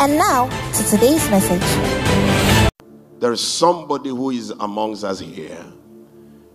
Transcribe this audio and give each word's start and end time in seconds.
And 0.00 0.16
now 0.16 0.48
to 0.78 0.84
today's 0.88 1.28
message. 1.28 1.60
There 3.18 3.32
is 3.32 3.42
somebody 3.46 4.08
who 4.08 4.30
is 4.30 4.48
amongst 4.48 5.04
us 5.04 5.20
here. 5.20 5.62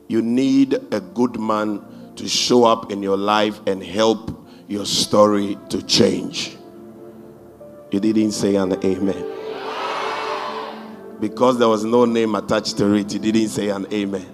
You 0.08 0.23
need 0.23 0.73
a 0.91 0.99
good 0.99 1.40
man 1.40 2.13
to 2.16 2.27
show 2.27 2.63
up 2.63 2.91
in 2.91 3.04
your 3.04 3.18
life 3.18 3.59
and 3.68 3.84
help 3.84 4.49
your 4.68 4.84
story 4.88 5.59
to 5.70 5.84
change. 5.84 6.58
You 7.91 7.99
didn't 7.99 8.31
say 8.31 8.55
an 8.55 8.84
amen. 8.84 9.23
Because 11.20 11.59
there 11.59 11.68
was 11.70 11.85
no 11.85 12.05
name 12.05 12.34
attached 12.34 12.80
to 12.80 12.91
it, 12.96 13.13
you 13.13 13.20
didn't 13.20 13.49
say 13.49 13.70
an 13.70 13.85
amen. 13.93 14.26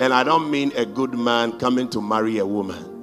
And 0.00 0.12
I 0.12 0.24
don't 0.24 0.50
mean 0.50 0.72
a 0.74 0.84
good 0.84 1.14
man 1.14 1.60
coming 1.60 1.88
to 1.90 2.02
marry 2.02 2.38
a 2.38 2.44
woman 2.46 2.97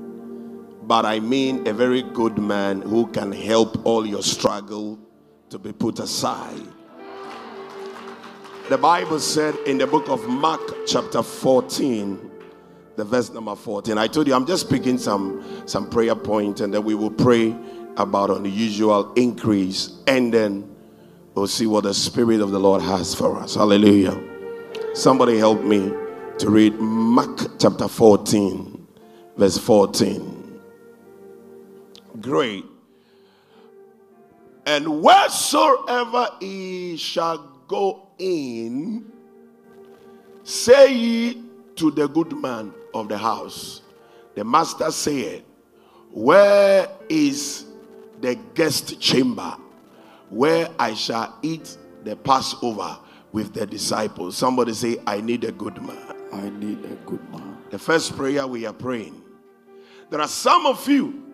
but 0.87 1.03
I 1.05 1.19
mean 1.19 1.67
a 1.67 1.73
very 1.73 2.03
good 2.03 2.37
man 2.37 2.81
who 2.81 3.07
can 3.07 3.31
help 3.31 3.85
all 3.85 4.05
your 4.05 4.21
struggle 4.21 4.99
to 5.49 5.57
be 5.57 5.71
put 5.71 5.99
aside. 5.99 6.61
The 8.69 8.77
Bible 8.77 9.19
said 9.19 9.55
in 9.65 9.77
the 9.77 9.87
book 9.87 10.09
of 10.09 10.27
Mark, 10.27 10.61
chapter 10.87 11.23
14, 11.23 12.31
the 12.95 13.03
verse 13.03 13.31
number 13.31 13.55
14. 13.55 13.97
I 13.97 14.07
told 14.07 14.27
you 14.27 14.33
I'm 14.33 14.45
just 14.45 14.69
picking 14.69 14.97
some 14.97 15.43
some 15.65 15.89
prayer 15.89 16.15
point, 16.15 16.61
and 16.61 16.73
then 16.73 16.83
we 16.83 16.95
will 16.95 17.11
pray 17.11 17.55
about 17.97 18.29
unusual 18.29 19.11
increase, 19.13 19.93
and 20.07 20.33
then 20.33 20.75
we'll 21.33 21.47
see 21.47 21.67
what 21.67 21.83
the 21.83 21.93
Spirit 21.93 22.41
of 22.41 22.51
the 22.51 22.59
Lord 22.59 22.81
has 22.81 23.13
for 23.13 23.37
us. 23.37 23.55
Hallelujah. 23.55 24.19
Somebody 24.93 25.37
help 25.37 25.61
me 25.61 25.91
to 26.37 26.49
read 26.49 26.75
Mark 26.79 27.59
chapter 27.59 27.87
14, 27.87 28.87
verse 29.37 29.57
14 29.57 30.44
great. 32.25 32.65
And 34.65 35.01
wheresoever 35.01 36.27
he 36.39 36.97
shall 36.97 37.37
go 37.67 38.09
in, 38.17 39.05
say 40.43 40.91
ye 40.91 41.43
to 41.75 41.91
the 41.91 42.07
good 42.07 42.33
man 42.33 42.73
of 42.93 43.07
the 43.09 43.17
house, 43.17 43.81
the 44.33 44.43
master 44.43 44.89
said, 44.91 45.43
Where 46.11 46.89
is 47.09 47.65
the 48.21 48.35
guest 48.55 48.99
chamber 48.99 49.55
where 50.29 50.67
I 50.79 50.95
shall 50.95 51.37
eat 51.43 51.77
the 52.03 52.15
Passover 52.15 52.97
with 53.31 53.53
the 53.53 53.67
disciples? 53.67 54.35
Somebody 54.35 54.73
say, 54.73 54.97
I 55.05 55.21
need 55.21 55.43
a 55.43 55.51
good 55.51 55.79
man. 55.81 56.15
I 56.33 56.49
need 56.49 56.83
a 56.85 56.95
good 57.05 57.21
man. 57.31 57.57
The 57.69 57.77
first 57.77 58.17
prayer 58.17 58.47
we 58.47 58.65
are 58.65 58.73
praying. 58.73 59.21
There 60.09 60.19
are 60.19 60.27
some 60.27 60.65
of 60.65 60.87
you 60.89 61.24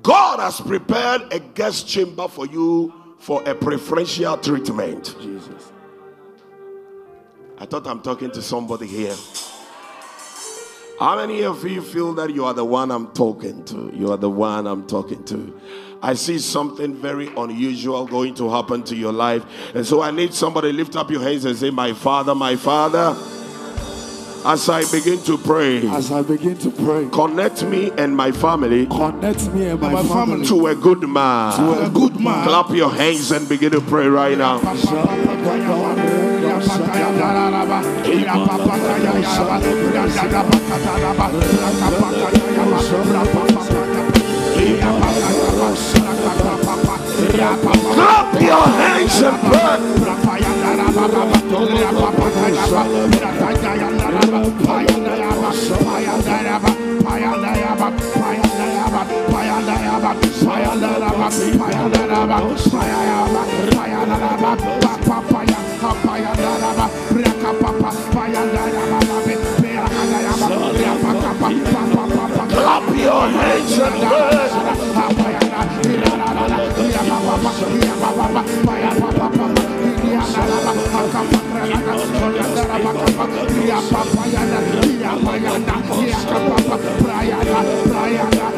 God 0.00 0.40
has 0.40 0.60
prepared 0.60 1.32
a 1.32 1.38
guest 1.38 1.86
chamber 1.86 2.28
for 2.28 2.46
you 2.46 2.92
for 3.18 3.42
a 3.48 3.54
preferential 3.54 4.36
treatment. 4.38 5.14
Jesus. 5.20 5.72
I 7.58 7.66
thought 7.66 7.86
I'm 7.86 8.00
talking 8.00 8.30
to 8.32 8.42
somebody 8.42 8.86
here. 8.86 9.14
How 10.98 11.16
many 11.16 11.42
of 11.42 11.64
you 11.64 11.82
feel 11.82 12.14
that 12.14 12.34
you 12.34 12.44
are 12.44 12.54
the 12.54 12.64
one 12.64 12.90
I'm 12.90 13.12
talking 13.12 13.64
to? 13.66 13.92
You 13.94 14.12
are 14.12 14.16
the 14.16 14.30
one 14.30 14.66
I'm 14.66 14.86
talking 14.86 15.22
to. 15.24 15.60
I 16.02 16.14
see 16.14 16.38
something 16.38 16.94
very 16.94 17.28
unusual 17.36 18.06
going 18.06 18.34
to 18.34 18.50
happen 18.50 18.82
to 18.84 18.96
your 18.96 19.12
life. 19.12 19.44
And 19.74 19.86
so 19.86 20.02
I 20.02 20.10
need 20.10 20.34
somebody 20.34 20.72
lift 20.72 20.96
up 20.96 21.10
your 21.10 21.22
hands 21.22 21.44
and 21.44 21.56
say, 21.56 21.70
My 21.70 21.92
Father, 21.92 22.34
my 22.34 22.56
Father. 22.56 23.16
As 24.44 24.68
I 24.68 24.82
begin 24.90 25.22
to 25.22 25.38
pray, 25.38 25.86
as 25.88 26.10
I 26.10 26.20
begin 26.22 26.58
to 26.58 26.70
pray, 26.72 27.08
connect 27.12 27.62
me 27.62 27.92
and 27.96 28.16
my 28.16 28.32
family, 28.32 28.86
connect 28.86 29.46
me 29.54 29.66
and 29.66 29.80
my, 29.80 29.92
my 29.92 30.02
family 30.02 30.44
to 30.46 30.66
a 30.66 30.74
good 30.74 31.08
man. 31.08 31.56
To 31.56 31.86
a 31.86 31.88
good 31.88 32.18
man. 32.18 32.44
Clap 32.48 32.70
your 32.70 32.90
hands 32.90 33.30
and 33.30 33.48
begin 33.48 33.70
to 33.70 33.80
pray 33.80 34.08
right 34.08 34.36
now. 34.36 34.58
Clap 47.94 48.40
your 48.40 48.66
hands 48.66 49.22
and 49.22 50.61
Clap 72.52 72.96
your 72.96 73.28
hands 73.28 73.78
and 73.78 73.94
prayer. 78.64 79.71
Brianda, 83.52 84.00
Brianda, 84.12 84.60
Brianda, 85.22 85.72
Brianda, 87.88 88.51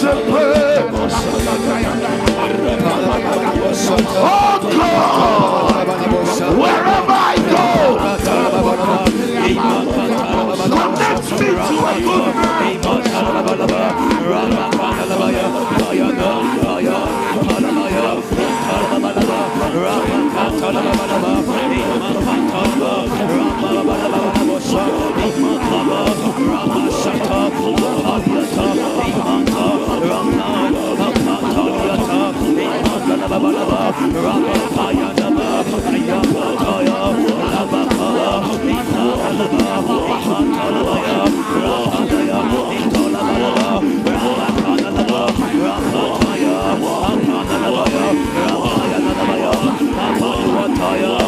Oh 0.00 0.14
God, 4.70 5.88
wherever 6.56 7.12
I 7.12 7.34
go, 7.50 7.98
connect 10.68 11.28
me 11.32 11.48
to 11.48 11.74
a 11.82 11.94
good 12.00 12.34
man. 12.36 12.88
Fire! 50.78 51.27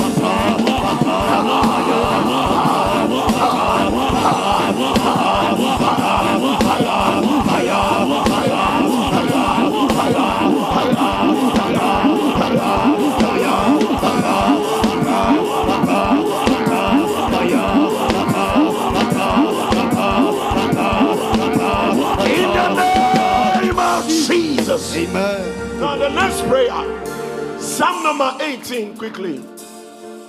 18, 28.71 28.97
quickly. 28.97 29.43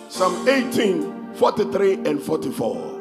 Psalm 0.09 0.49
18, 0.49 1.35
43 1.35 1.95
and 2.07 2.21
44. 2.21 2.99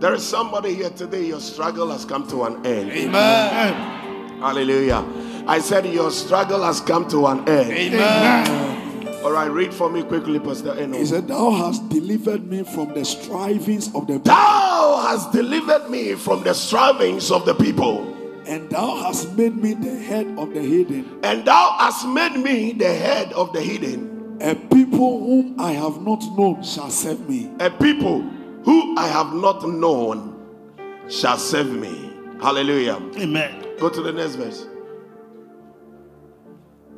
There 0.00 0.12
is 0.12 0.22
somebody 0.22 0.74
here 0.74 0.90
today, 0.90 1.24
your 1.24 1.40
struggle 1.40 1.90
has 1.90 2.04
come 2.04 2.28
to 2.28 2.44
an 2.44 2.66
end. 2.66 2.92
Amen. 2.92 4.38
Hallelujah. 4.40 5.02
I 5.46 5.60
said, 5.60 5.86
Your 5.86 6.10
struggle 6.10 6.62
has 6.62 6.82
come 6.82 7.08
to 7.08 7.26
an 7.26 7.48
end. 7.48 7.72
Amen. 7.72 9.24
All 9.24 9.32
right, 9.32 9.50
read 9.50 9.72
for 9.72 9.88
me 9.88 10.02
quickly, 10.02 10.38
Pastor 10.38 10.78
Eno. 10.78 10.98
He 10.98 11.06
said, 11.06 11.26
Thou 11.26 11.50
hast 11.52 11.88
delivered 11.88 12.46
me 12.46 12.64
from 12.64 12.92
the 12.92 13.06
strivings 13.06 13.94
of 13.94 14.06
the 14.06 14.18
Thou 14.18 15.06
hast 15.08 15.32
delivered 15.32 15.88
me 15.88 16.16
from 16.16 16.42
the 16.42 16.52
strivings 16.52 17.30
of 17.30 17.46
the 17.46 17.54
people, 17.54 18.13
and 18.46 18.70
thou 18.70 18.96
hast 18.96 19.36
made 19.36 19.56
me 19.56 19.74
the 19.74 19.96
head 19.96 20.26
of 20.38 20.54
the 20.54 20.60
hidden, 20.60 21.20
and 21.22 21.44
thou 21.44 21.76
hast 21.78 22.06
made 22.06 22.36
me 22.36 22.72
the 22.72 22.92
head 22.92 23.32
of 23.32 23.52
the 23.52 23.60
hidden. 23.60 24.38
a 24.40 24.54
people 24.54 25.20
whom 25.20 25.60
I 25.60 25.72
have 25.72 26.02
not 26.02 26.22
known 26.36 26.62
shall 26.62 26.90
serve 26.90 27.28
me. 27.28 27.50
A 27.60 27.70
people 27.70 28.22
who 28.64 28.96
I 28.96 29.06
have 29.06 29.32
not 29.32 29.66
known 29.68 30.34
shall 31.08 31.38
serve 31.38 31.70
me. 31.70 32.12
Hallelujah. 32.40 33.00
Amen. 33.18 33.64
Go 33.78 33.88
to 33.88 34.02
the 34.02 34.12
next 34.12 34.34
verse. 34.34 34.66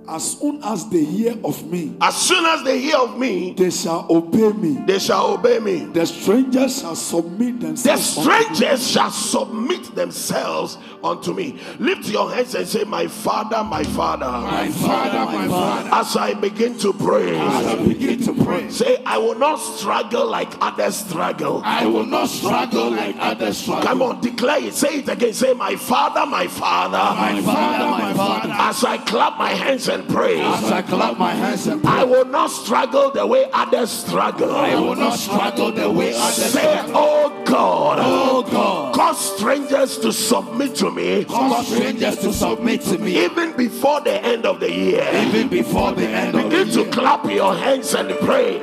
As 0.08 0.38
soon 0.38 0.60
as 0.62 0.88
they 0.88 1.04
hear 1.04 1.36
of 1.44 1.64
me, 1.70 1.94
As 2.00 2.14
soon 2.16 2.44
as 2.46 2.62
they 2.62 2.80
hear 2.80 2.96
of 2.96 3.18
me, 3.18 3.54
they 3.56 3.70
shall 3.70 4.06
obey 4.08 4.52
me. 4.52 4.78
they 4.86 4.98
shall 4.98 5.34
obey 5.34 5.58
me. 5.58 5.86
The 5.86 6.06
strangers 6.06 6.80
shall 6.80 6.94
submit 6.94 7.60
The 7.60 7.66
themselves. 7.68 8.16
unto 8.18 8.28
me. 8.30 8.36
strangers 8.44 8.90
shall 8.90 9.10
submit 9.10 9.94
themselves 9.94 10.78
unto 11.02 11.32
me. 11.34 11.58
Lift 11.78 12.08
your 12.08 12.30
hands 12.30 12.54
and 12.54 12.66
say, 12.68 12.84
My 12.84 13.06
Father, 13.08 13.64
my 13.64 13.82
Father. 13.82 14.26
My 14.26 14.68
Father, 14.70 15.24
my 15.38 15.48
Father, 15.48 15.90
As 15.92 16.16
I 16.16 16.34
begin 16.34 16.78
to 16.78 16.92
pray, 16.92 17.36
as 17.38 17.66
I 17.66 17.84
begin 17.84 18.22
to 18.24 18.44
pray, 18.44 18.70
say, 18.70 19.02
I 19.04 19.18
will 19.18 19.34
not 19.38 19.56
struggle 19.56 20.26
like 20.26 20.50
others 20.60 20.96
struggle. 20.96 21.62
I 21.64 21.86
will 21.86 22.06
not 22.06 22.28
struggle 22.28 22.90
like 22.90 23.16
others 23.18 23.56
struggle. 23.58 23.82
Come 23.86 24.02
on, 24.02 24.20
declare 24.20 24.62
it. 24.62 24.74
Say 24.74 24.98
it 25.00 25.08
again. 25.08 25.32
Say, 25.32 25.52
My 25.54 25.74
Father, 25.76 26.26
my 26.26 26.46
Father. 26.46 26.96
My 26.98 27.40
Father, 27.42 27.86
my 28.04 28.14
Father, 28.14 28.48
As 28.52 28.84
I 28.84 28.98
clap 28.98 29.36
my 29.38 29.50
hands 29.50 29.88
and 29.96 30.08
pray, 30.08 30.40
as 30.40 30.64
I 30.70 30.82
clap 30.82 31.18
my 31.18 31.32
hands 31.34 31.66
and 31.66 31.84
I 31.86 32.04
will 32.04 32.26
not 32.26 32.48
struggle 32.50 33.10
the 33.10 33.26
way 33.26 33.48
others 33.52 33.90
struggle. 33.90 34.54
I 34.54 34.74
will 34.74 34.94
not 34.96 35.18
struggle 35.18 35.72
the 35.72 35.90
way 35.90 36.12
others 36.14 36.34
Say, 36.52 36.60
struggle. 36.60 36.92
Oh 36.94 37.44
God, 37.46 37.98
Oh 38.00 38.42
God, 38.42 38.94
cause 38.94 39.36
strangers 39.36 39.98
to 39.98 40.12
submit 40.12 40.74
to 40.76 40.90
me 40.90 41.24
cause 41.24 41.66
strangers 41.68 42.18
to 42.18 42.32
submit 42.32 42.82
to 42.82 42.98
me 42.98 43.24
even 43.24 43.56
before 43.56 44.00
the 44.02 44.22
end 44.22 44.44
of 44.44 44.60
the 44.60 44.70
year. 44.70 45.08
even 45.14 45.48
before 45.48 45.92
the 45.92 46.06
end 46.06 46.34
of 46.34 46.50
the 46.50 46.56
year. 46.56 46.64
Begin 46.66 46.84
to 46.84 46.90
clap 46.90 47.24
your 47.24 47.54
hands 47.54 47.94
and 47.94 48.10
pray. 48.18 48.60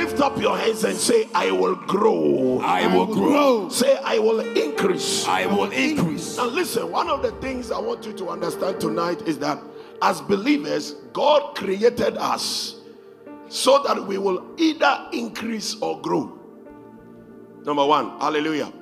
Lift 0.00 0.20
up 0.20 0.40
your 0.40 0.56
hands 0.56 0.84
and 0.84 0.96
say, 0.96 1.28
I 1.34 1.50
will 1.50 1.74
grow. 1.74 2.60
I 2.60 2.86
will 2.94 3.06
grow. 3.06 3.68
Say, 3.68 3.98
I 4.02 4.18
will 4.18 4.40
increase. 4.40 5.26
I 5.28 5.44
will 5.44 5.70
increase. 5.70 6.38
Now, 6.38 6.46
listen, 6.46 6.90
one 6.90 7.10
of 7.10 7.22
the 7.22 7.32
things 7.32 7.70
I 7.70 7.78
want 7.78 8.06
you 8.06 8.14
to 8.14 8.30
understand 8.30 8.80
tonight 8.80 9.20
is 9.22 9.38
that 9.40 9.62
as 10.00 10.22
believers, 10.22 10.92
God 11.12 11.54
created 11.54 12.16
us 12.16 12.76
so 13.48 13.82
that 13.82 14.02
we 14.06 14.16
will 14.16 14.54
either 14.56 15.08
increase 15.12 15.76
or 15.82 16.00
grow. 16.00 16.38
Number 17.64 17.84
one, 17.84 18.18
hallelujah. 18.20 18.72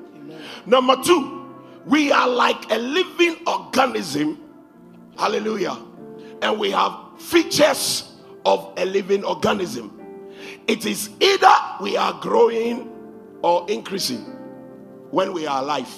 Number 0.66 1.02
two, 1.02 1.52
we 1.84 2.12
are 2.12 2.28
like 2.28 2.70
a 2.70 2.78
living 2.78 3.38
organism, 3.46 4.38
hallelujah, 5.18 5.76
and 6.42 6.60
we 6.60 6.70
have 6.70 6.96
features 7.18 8.12
of 8.44 8.72
a 8.76 8.84
living 8.84 9.24
organism. 9.24 9.97
It 10.68 10.84
is 10.84 11.08
either 11.18 11.54
we 11.80 11.96
are 11.96 12.12
growing 12.20 12.92
or 13.42 13.64
increasing 13.70 14.20
when 15.10 15.32
we 15.32 15.46
are 15.46 15.62
alive. 15.62 15.92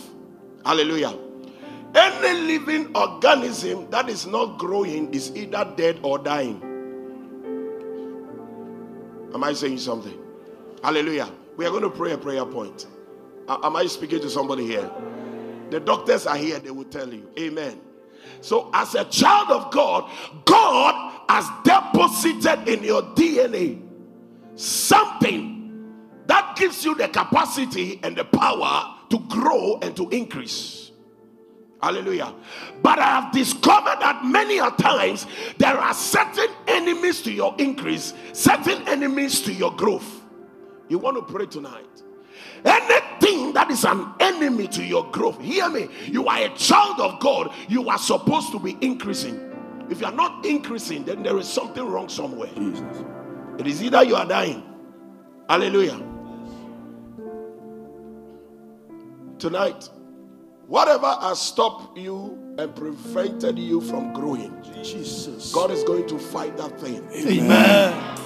Hallelujah. 0.65 1.13
Any 1.93 2.41
living 2.41 2.97
organism 2.97 3.91
that 3.91 4.09
is 4.09 4.29
not 4.29 4.59
growing 4.59 5.13
is 5.13 5.35
either 5.35 5.75
dead 5.77 5.99
or 6.03 6.19
dying. 6.19 6.63
Am 9.35 9.43
I 9.43 9.53
saying 9.55 9.79
something? 9.79 10.17
Hallelujah. 10.85 11.29
We 11.57 11.67
are 11.67 11.71
going 11.71 11.83
to 11.83 11.91
pray 11.91 12.13
a 12.13 12.19
prayer 12.19 12.47
point. 12.47 12.87
Am 13.49 13.75
I 13.75 13.87
speaking 13.87 14.21
to 14.21 14.31
somebody 14.31 14.67
here? 14.67 14.89
The 15.71 15.81
doctors 15.81 16.27
are 16.27 16.37
here, 16.37 16.61
they 16.61 16.71
will 16.71 16.85
tell 16.85 17.13
you. 17.13 17.29
Amen. 17.39 17.81
So, 18.41 18.71
as 18.73 18.95
a 18.95 19.05
child 19.05 19.51
of 19.51 19.73
God, 19.73 20.09
God 20.45 21.21
has 21.29 21.49
deposited 21.65 22.69
in 22.69 22.85
your 22.85 23.03
DNA 23.03 23.90
something 24.55 25.61
that 26.27 26.57
gives 26.57 26.85
you 26.85 26.95
the 26.95 27.09
capacity 27.09 28.01
and 28.03 28.17
the 28.17 28.25
power 28.25 28.97
to 29.11 29.19
grow 29.21 29.79
and 29.83 29.97
to 29.97 30.09
increase. 30.11 30.93
Hallelujah. 31.83 32.35
But 32.83 32.99
I 32.99 33.21
have 33.21 33.33
discovered 33.33 34.01
that 34.01 34.25
many 34.25 34.59
a 34.59 34.71
times 34.71 35.27
there 35.59 35.79
are 35.79 35.95
certain 35.95 36.49
enemies 36.69 37.23
to 37.23 37.33
your 37.33 37.55
increase, 37.59 38.13
certain 38.33 38.87
enemies 38.87 39.41
to 39.43 39.53
your 39.53 39.75
growth. 39.75 40.23
You 40.89 40.99
want 40.99 41.17
to 41.17 41.33
pray 41.33 41.47
tonight. 41.47 42.03
Anything 42.65 43.55
that 43.55 43.71
is 43.71 43.85
an 43.85 44.13
enemy 44.21 44.69
to 44.69 44.85
your 44.85 45.11
growth, 45.11 45.41
hear 45.41 45.69
me. 45.71 45.89
You 46.07 46.27
are 46.27 46.43
a 46.45 46.49
child 46.51 47.01
of 47.01 47.19
God, 47.21 47.53
you 47.69 47.89
are 47.89 47.99
supposed 47.99 48.53
to 48.53 48.59
be 48.59 48.77
increasing. 48.81 49.51
If 49.89 50.01
you 50.01 50.07
are 50.07 50.13
not 50.13 50.45
increasing, 50.45 51.05
then 51.05 51.23
there 51.23 51.39
is 51.39 51.49
something 51.49 51.85
wrong 51.85 52.09
somewhere. 52.09 52.51
It 53.61 53.67
is 53.67 53.83
either 53.83 54.03
you 54.05 54.17
are 54.17 54.25
dying. 54.25 54.63
Hallelujah. 55.47 56.01
Tonight, 59.39 59.91
whatever 60.67 61.15
has 61.21 61.43
stopped 61.43 61.99
you 61.99 62.55
and 62.57 62.75
prevented 62.75 63.59
you 63.59 63.83
from 63.83 64.15
growing, 64.15 64.57
Jesus. 64.83 65.53
God 65.53 65.71
is 65.73 65.85
going 65.85 66.07
to 66.09 66.19
fight 66.19 66.57
that 66.57 66.81
thing. 66.81 67.07
Amen. 67.13 68.17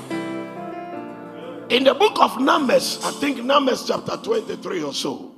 In 1.68 1.82
the 1.82 1.94
book 1.94 2.20
of 2.20 2.40
Numbers, 2.40 3.00
I 3.02 3.10
think 3.10 3.42
Numbers 3.42 3.88
chapter 3.88 4.16
23 4.16 4.84
or 4.84 4.94
so, 4.94 5.34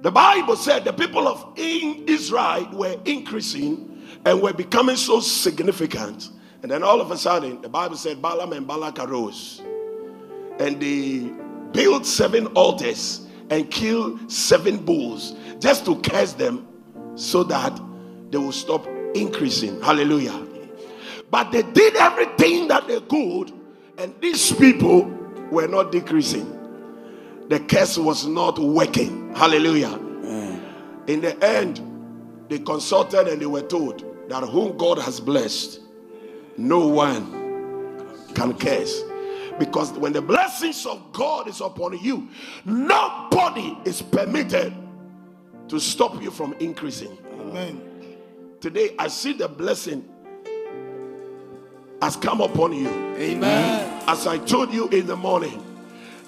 the 0.00 0.10
Bible 0.10 0.56
said 0.56 0.84
the 0.84 0.94
people 0.94 1.28
of 1.28 1.52
in 1.58 2.04
Israel 2.08 2.70
were 2.72 2.98
increasing 3.04 4.02
and 4.24 4.40
were 4.40 4.54
becoming 4.54 4.96
so 4.96 5.20
significant. 5.20 6.30
And 6.62 6.70
then 6.70 6.82
all 6.82 7.00
of 7.00 7.10
a 7.10 7.16
sudden, 7.16 7.62
the 7.62 7.68
Bible 7.68 7.96
said 7.96 8.20
Balaam 8.20 8.52
and 8.52 8.66
Balak 8.66 8.98
arose 8.98 9.62
and 10.58 10.80
they 10.80 11.30
built 11.72 12.04
seven 12.04 12.46
altars 12.48 13.26
and 13.50 13.70
killed 13.70 14.30
seven 14.30 14.78
bulls 14.78 15.34
just 15.58 15.84
to 15.86 16.00
curse 16.00 16.32
them 16.32 16.66
so 17.14 17.42
that 17.44 17.80
they 18.30 18.38
will 18.38 18.52
stop 18.52 18.86
increasing. 19.14 19.80
Hallelujah. 19.80 20.46
But 21.30 21.52
they 21.52 21.62
did 21.62 21.96
everything 21.96 22.68
that 22.68 22.88
they 22.88 23.00
could, 23.00 23.52
and 23.98 24.14
these 24.20 24.52
people 24.52 25.04
were 25.50 25.66
not 25.66 25.92
decreasing. 25.92 26.54
The 27.48 27.60
curse 27.60 27.96
was 27.98 28.26
not 28.26 28.58
working. 28.58 29.34
Hallelujah. 29.34 29.94
In 31.06 31.20
the 31.22 31.36
end, 31.42 31.80
they 32.48 32.58
consulted 32.58 33.28
and 33.28 33.40
they 33.40 33.46
were 33.46 33.62
told 33.62 34.04
that 34.28 34.42
whom 34.44 34.76
God 34.76 34.98
has 34.98 35.20
blessed, 35.20 35.80
no 36.58 36.88
one 36.88 38.28
can 38.34 38.52
curse. 38.58 39.02
Because 39.58 39.92
when 39.92 40.12
the 40.12 40.22
blessings 40.22 40.84
of 40.86 41.12
God 41.12 41.48
is 41.48 41.60
upon 41.60 41.98
you, 41.98 42.28
nobody 42.64 43.76
is 43.84 44.02
permitted 44.02 44.72
to 45.68 45.80
stop 45.80 46.22
you 46.22 46.30
from 46.30 46.54
increasing. 46.54 47.16
Amen. 47.40 47.82
Today, 48.60 48.94
I 48.98 49.08
see 49.08 49.32
the 49.32 49.48
blessing 49.48 50.08
has 52.02 52.16
come 52.16 52.40
upon 52.40 52.72
you. 52.72 52.88
Amen. 52.88 54.02
As 54.06 54.26
I 54.26 54.38
told 54.38 54.72
you 54.72 54.88
in 54.88 55.06
the 55.06 55.16
morning. 55.16 55.64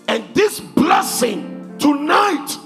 And 0.09 0.25
this 0.35 0.59
blessing 0.59 1.77
tonight 1.79 2.57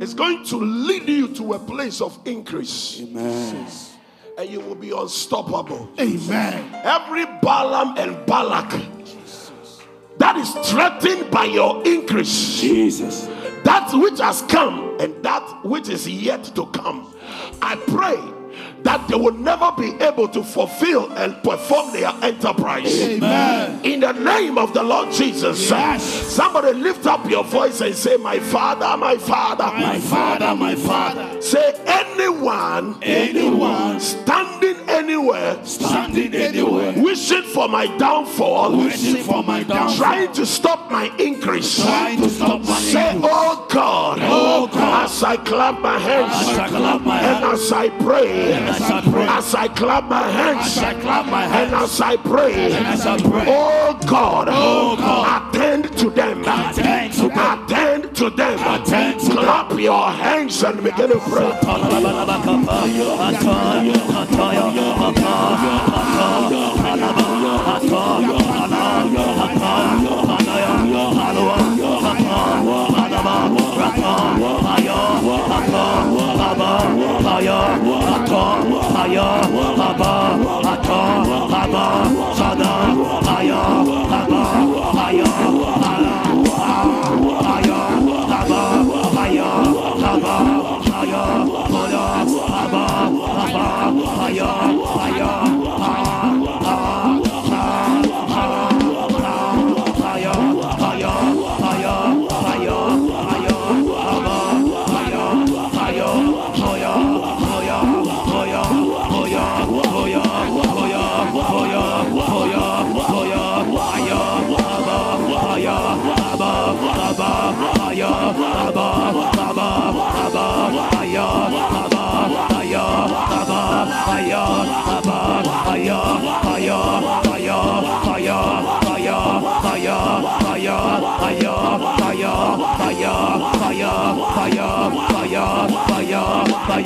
is 0.00 0.14
going 0.14 0.44
to 0.46 0.56
lead 0.56 1.08
you 1.08 1.28
to 1.34 1.54
a 1.54 1.58
place 1.58 2.00
of 2.00 2.18
increase. 2.24 3.00
Amen. 3.00 3.66
And 4.40 4.48
you 4.48 4.60
will 4.60 4.74
be 4.74 4.90
unstoppable. 4.90 5.90
Amen. 6.00 6.74
Every 6.82 7.26
Balaam 7.42 7.98
and 7.98 8.24
Balak 8.24 8.70
that 10.16 10.36
is 10.38 10.50
threatened 10.70 11.30
by 11.30 11.44
your 11.44 11.86
increase, 11.86 12.58
Jesus. 12.58 13.26
that 13.64 13.90
which 13.92 14.18
has 14.18 14.40
come 14.48 14.98
and 14.98 15.22
that 15.22 15.62
which 15.62 15.90
is 15.90 16.08
yet 16.08 16.42
to 16.54 16.64
come, 16.68 17.14
I 17.60 17.76
pray 17.86 18.39
that 18.82 19.06
they 19.08 19.16
will 19.16 19.32
never 19.34 19.72
be 19.72 19.92
able 20.02 20.28
to 20.28 20.42
fulfill 20.42 21.10
and 21.12 21.40
perform 21.42 21.92
their 21.92 22.12
enterprise. 22.22 23.00
Amen. 23.02 23.80
In 23.84 24.00
the 24.00 24.12
name 24.12 24.58
of 24.58 24.72
the 24.74 24.82
Lord 24.82 25.12
Jesus, 25.12 25.70
Yes. 25.70 26.02
somebody 26.02 26.72
lift 26.72 27.06
up 27.06 27.28
your 27.28 27.44
voice 27.44 27.80
and 27.80 27.94
say, 27.94 28.16
My 28.16 28.38
Father, 28.38 28.96
my 28.96 29.16
Father, 29.16 29.64
My 29.64 29.98
Father, 29.98 30.54
my 30.54 30.74
Father. 30.74 31.40
Say, 31.42 31.74
anyone, 31.86 32.98
Anyone 33.02 34.00
standing 34.00 34.76
anywhere, 34.90 35.58
standing 35.64 36.34
anywhere, 36.34 36.92
wishing 36.96 37.42
for 37.42 37.68
my 37.68 37.86
downfall, 37.98 38.76
wishing 38.76 39.22
for 39.22 39.42
my 39.42 39.62
downfall, 39.62 39.96
trying 39.96 40.32
to 40.32 40.44
stop 40.46 40.90
my 40.90 41.06
increase. 41.18 41.82
trying 41.82 42.20
to 42.20 42.28
stop 42.28 42.60
my 42.62 42.78
Say, 42.80 43.10
increase. 43.14 43.30
oh 43.32 43.66
God, 43.70 44.18
Oh 44.22 44.66
God. 44.66 45.04
as 45.04 45.22
I 45.22 45.36
clap 45.36 45.80
my 45.80 45.98
hands, 45.98 46.32
As 46.48 46.58
I 46.58 46.68
clap 46.68 47.00
my 47.02 47.20
and 47.20 47.44
as 47.44 47.72
I 47.72 47.88
pray, 47.88 48.52
as 48.52 48.80
I 48.82 49.00
pray, 49.02 49.26
as 49.28 49.54
I 49.54 49.68
clap 49.68 50.04
my 50.08 50.28
hands, 50.30 50.66
as 50.76 50.78
I 50.78 50.94
clap 51.00 51.26
my 51.26 51.44
and 51.44 51.74
as 51.74 52.00
I 52.00 52.16
pray, 52.16 52.72
as 52.72 53.06
I 53.06 53.16
pray, 53.18 53.44
oh 53.48 53.98
God, 54.06 54.48
Oh 54.50 54.96
God. 54.96 55.54
attend 55.54 55.96
to 55.98 56.10
them, 56.10 56.40
Attend 56.42 57.12
to 57.14 57.28
them. 57.28 57.38
attend 57.38 58.16
to 58.16 58.30
them, 58.30 58.58
Attend 58.58 59.19
to 59.19 59.19
them. 59.19 59.19
Clap 59.30 59.78
your 59.78 60.10
hands 60.10 60.62
and 60.62 60.82
begin 60.82 61.10
to 61.10 61.18
pray. 61.20 61.50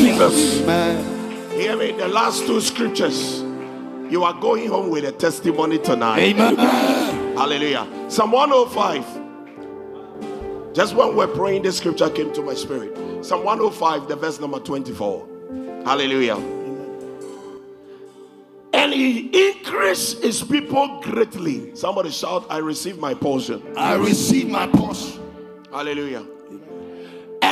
Jesus. 0.00 0.58
Hear 1.52 1.76
me. 1.76 1.92
The 1.92 2.08
last 2.08 2.46
two 2.46 2.60
scriptures. 2.62 3.42
You 4.10 4.24
are 4.24 4.32
going 4.40 4.66
home 4.66 4.88
with 4.90 5.04
a 5.04 5.12
testimony 5.12 5.78
tonight. 5.78 6.18
Amen. 6.18 6.56
Hallelujah. 7.36 7.86
Psalm 8.08 8.32
105. 8.32 10.74
Just 10.74 10.94
when 10.94 11.14
we're 11.14 11.28
praying, 11.28 11.62
this 11.62 11.76
scripture 11.76 12.08
came 12.08 12.32
to 12.32 12.40
my 12.42 12.54
spirit. 12.54 12.96
Psalm 13.24 13.44
105, 13.44 14.08
the 14.08 14.16
verse 14.16 14.40
number 14.40 14.58
24. 14.58 15.28
Hallelujah. 15.84 16.36
And 18.72 18.94
he 18.94 19.50
increased 19.50 20.22
his 20.22 20.42
people 20.42 21.00
greatly. 21.02 21.76
Somebody 21.76 22.10
shout, 22.10 22.46
I 22.48 22.56
receive 22.58 22.98
my 22.98 23.12
portion. 23.14 23.62
I 23.76 23.96
receive 23.96 24.48
my 24.48 24.66
portion. 24.66 25.20
Hallelujah. 25.70 26.24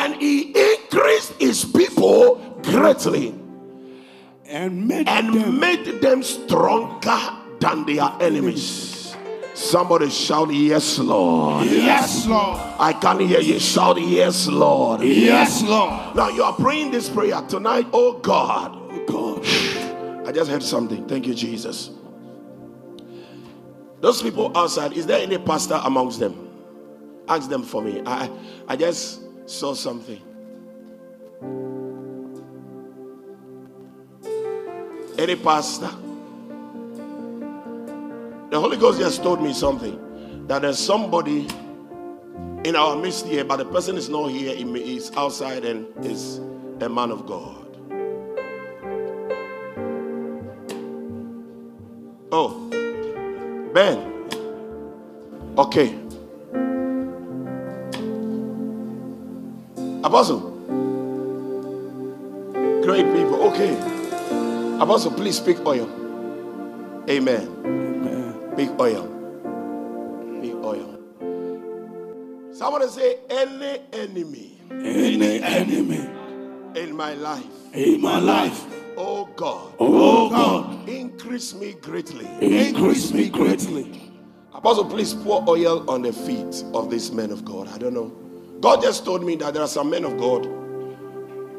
And 0.09 0.23
he 0.23 0.73
increased 0.73 1.35
his 1.39 1.65
people 1.67 2.37
greatly 2.63 3.35
And 4.47 4.89
made 4.89 5.07
and 5.07 5.35
them 5.35 5.61
made 5.61 5.85
them 6.01 6.23
stronger 6.23 7.21
than 7.61 7.85
their 7.85 8.11
enemies. 8.21 9.15
Somebody 9.53 10.09
shout, 10.09 10.51
Yes, 10.55 10.99
Lord. 10.99 11.67
Yes, 11.67 12.27
Lord. 12.27 12.59
I 12.79 12.95
can 12.95 13.19
hear 13.21 13.41
you 13.41 13.59
shout, 13.59 14.01
Yes, 14.01 14.47
Lord. 14.47 15.03
Yes, 15.03 15.63
Lord. 15.63 16.17
Now 16.17 16.29
you 16.31 16.43
are 16.43 16.55
praying 16.55 16.93
this 16.93 17.11
prayer 17.11 17.43
tonight, 17.43 17.87
oh 17.93 18.15
God. 18.19 18.73
Oh 18.75 19.05
God. 19.07 20.27
I 20.27 20.33
just 20.33 20.51
heard 20.51 20.63
something. 20.63 21.07
Thank 21.07 21.27
you, 21.27 21.35
Jesus. 21.35 21.91
Those 24.01 24.23
people 24.23 24.57
outside, 24.57 24.93
is 24.95 25.07
there 25.07 25.21
any 25.21 25.37
pastor 25.37 25.81
amongst 25.85 26.21
them? 26.21 26.49
Ask 27.29 27.51
them 27.51 27.63
for 27.63 27.83
me. 27.83 28.01
I 28.07 28.31
I 28.69 28.77
just 28.77 29.21
saw 29.51 29.75
something. 29.75 30.21
Any 35.19 35.37
pastor? 35.37 35.91
The 38.51 38.61
Holy 38.61 38.77
Ghost 38.77 39.01
just 39.01 39.23
told 39.23 39.43
me 39.43 39.53
something 39.53 40.47
that 40.47 40.63
there's 40.63 40.79
somebody 40.79 41.49
in 42.65 42.77
our 42.77 42.97
midst 42.97 43.27
here, 43.27 43.45
but 43.45 43.57
the 43.57 43.65
person 43.65 43.97
is 43.97 44.09
not 44.09 44.29
here, 44.29 44.55
he 44.55 44.65
he's 44.83 45.15
outside 45.17 45.65
and 45.65 45.87
is 46.05 46.39
a 46.81 46.89
man 46.89 47.11
of 47.11 47.27
God. 47.27 47.67
Oh, 52.31 52.69
Ben. 53.73 53.99
Okay. 55.57 56.08
Apostle. 60.09 60.41
Great 62.83 63.05
people. 63.13 63.43
Okay. 63.53 63.77
Apostle, 64.81 65.11
please 65.11 65.37
speak 65.37 65.59
oil. 65.67 65.87
Amen. 67.11 68.55
Big 68.57 68.71
oil. 68.81 69.07
Big 70.41 70.55
oil. 70.55 70.99
Somebody 72.55 72.89
say, 72.89 73.19
any 73.29 73.81
enemy 73.93 74.59
Any 74.71 75.43
enemy 75.43 76.09
in 76.75 76.97
my 76.97 77.13
life, 77.13 77.45
in 77.75 78.01
my 78.01 78.19
life, 78.19 78.65
oh 78.97 79.27
God, 79.37 79.75
oh 79.79 80.31
God, 80.31 80.89
increase 80.89 81.55
me 81.55 81.75
greatly. 81.75 82.27
increase 82.41 83.13
me 83.13 83.29
greatly. 83.29 84.11
Apostle, 84.55 84.87
please 84.87 85.13
pour 85.13 85.47
oil 85.49 85.89
on 85.91 86.01
the 86.01 86.13
feet 86.15 86.65
of 86.73 86.91
these 86.91 87.13
men 87.13 87.31
of 87.31 87.45
God. 87.45 87.69
I 87.69 87.77
don't 87.77 87.93
know. 87.93 88.28
God 88.61 88.83
just 88.83 89.05
told 89.05 89.25
me 89.25 89.37
that 89.37 89.55
there 89.55 89.63
are 89.63 89.69
some 89.69 89.91
men 89.91 90.05
of 90.05 90.19
God 90.19 90.47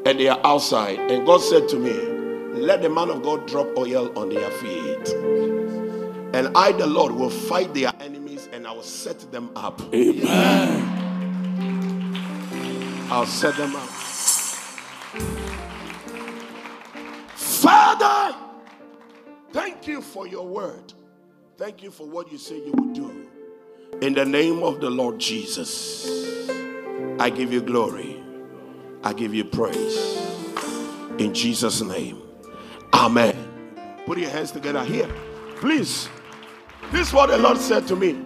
and 0.06 0.18
they 0.18 0.28
are 0.28 0.40
outside. 0.44 0.98
And 0.98 1.26
God 1.26 1.38
said 1.38 1.68
to 1.70 1.76
me, 1.76 1.92
Let 2.60 2.82
the 2.82 2.90
man 2.90 3.10
of 3.10 3.22
God 3.22 3.46
drop 3.46 3.68
oil 3.76 4.16
on 4.18 4.28
their 4.28 4.50
feet. 4.50 5.08
And 6.34 6.56
I, 6.56 6.72
the 6.72 6.86
Lord, 6.86 7.12
will 7.12 7.30
fight 7.30 7.74
their 7.74 7.92
enemies 8.00 8.48
and 8.52 8.66
I 8.66 8.72
will 8.72 8.82
set 8.82 9.30
them 9.32 9.50
up. 9.56 9.80
Amen. 9.94 11.00
I'll 13.10 13.26
set 13.26 13.56
them 13.56 13.74
up. 13.74 13.88
Father, 17.34 18.36
thank 19.52 19.86
you 19.86 20.00
for 20.00 20.26
your 20.28 20.46
word. 20.46 20.92
Thank 21.56 21.82
you 21.82 21.90
for 21.90 22.06
what 22.06 22.30
you 22.30 22.38
say 22.38 22.56
you 22.56 22.72
will 22.72 22.92
do. 22.94 23.26
In 24.00 24.14
the 24.14 24.24
name 24.24 24.62
of 24.62 24.80
the 24.80 24.88
Lord 24.88 25.18
Jesus, 25.18 26.06
I 27.20 27.28
give 27.28 27.52
you 27.52 27.60
glory. 27.60 28.16
I 29.04 29.12
give 29.12 29.34
you 29.34 29.44
praise. 29.44 30.16
In 31.18 31.34
Jesus' 31.34 31.82
name. 31.82 32.22
Amen. 32.94 33.36
Put 34.06 34.16
your 34.16 34.30
hands 34.30 34.52
together 34.52 34.82
here. 34.82 35.06
Please. 35.56 36.08
This 36.90 37.08
is 37.08 37.12
what 37.12 37.28
the 37.28 37.36
Lord 37.36 37.58
said 37.58 37.86
to 37.88 37.94
me. 37.94 38.18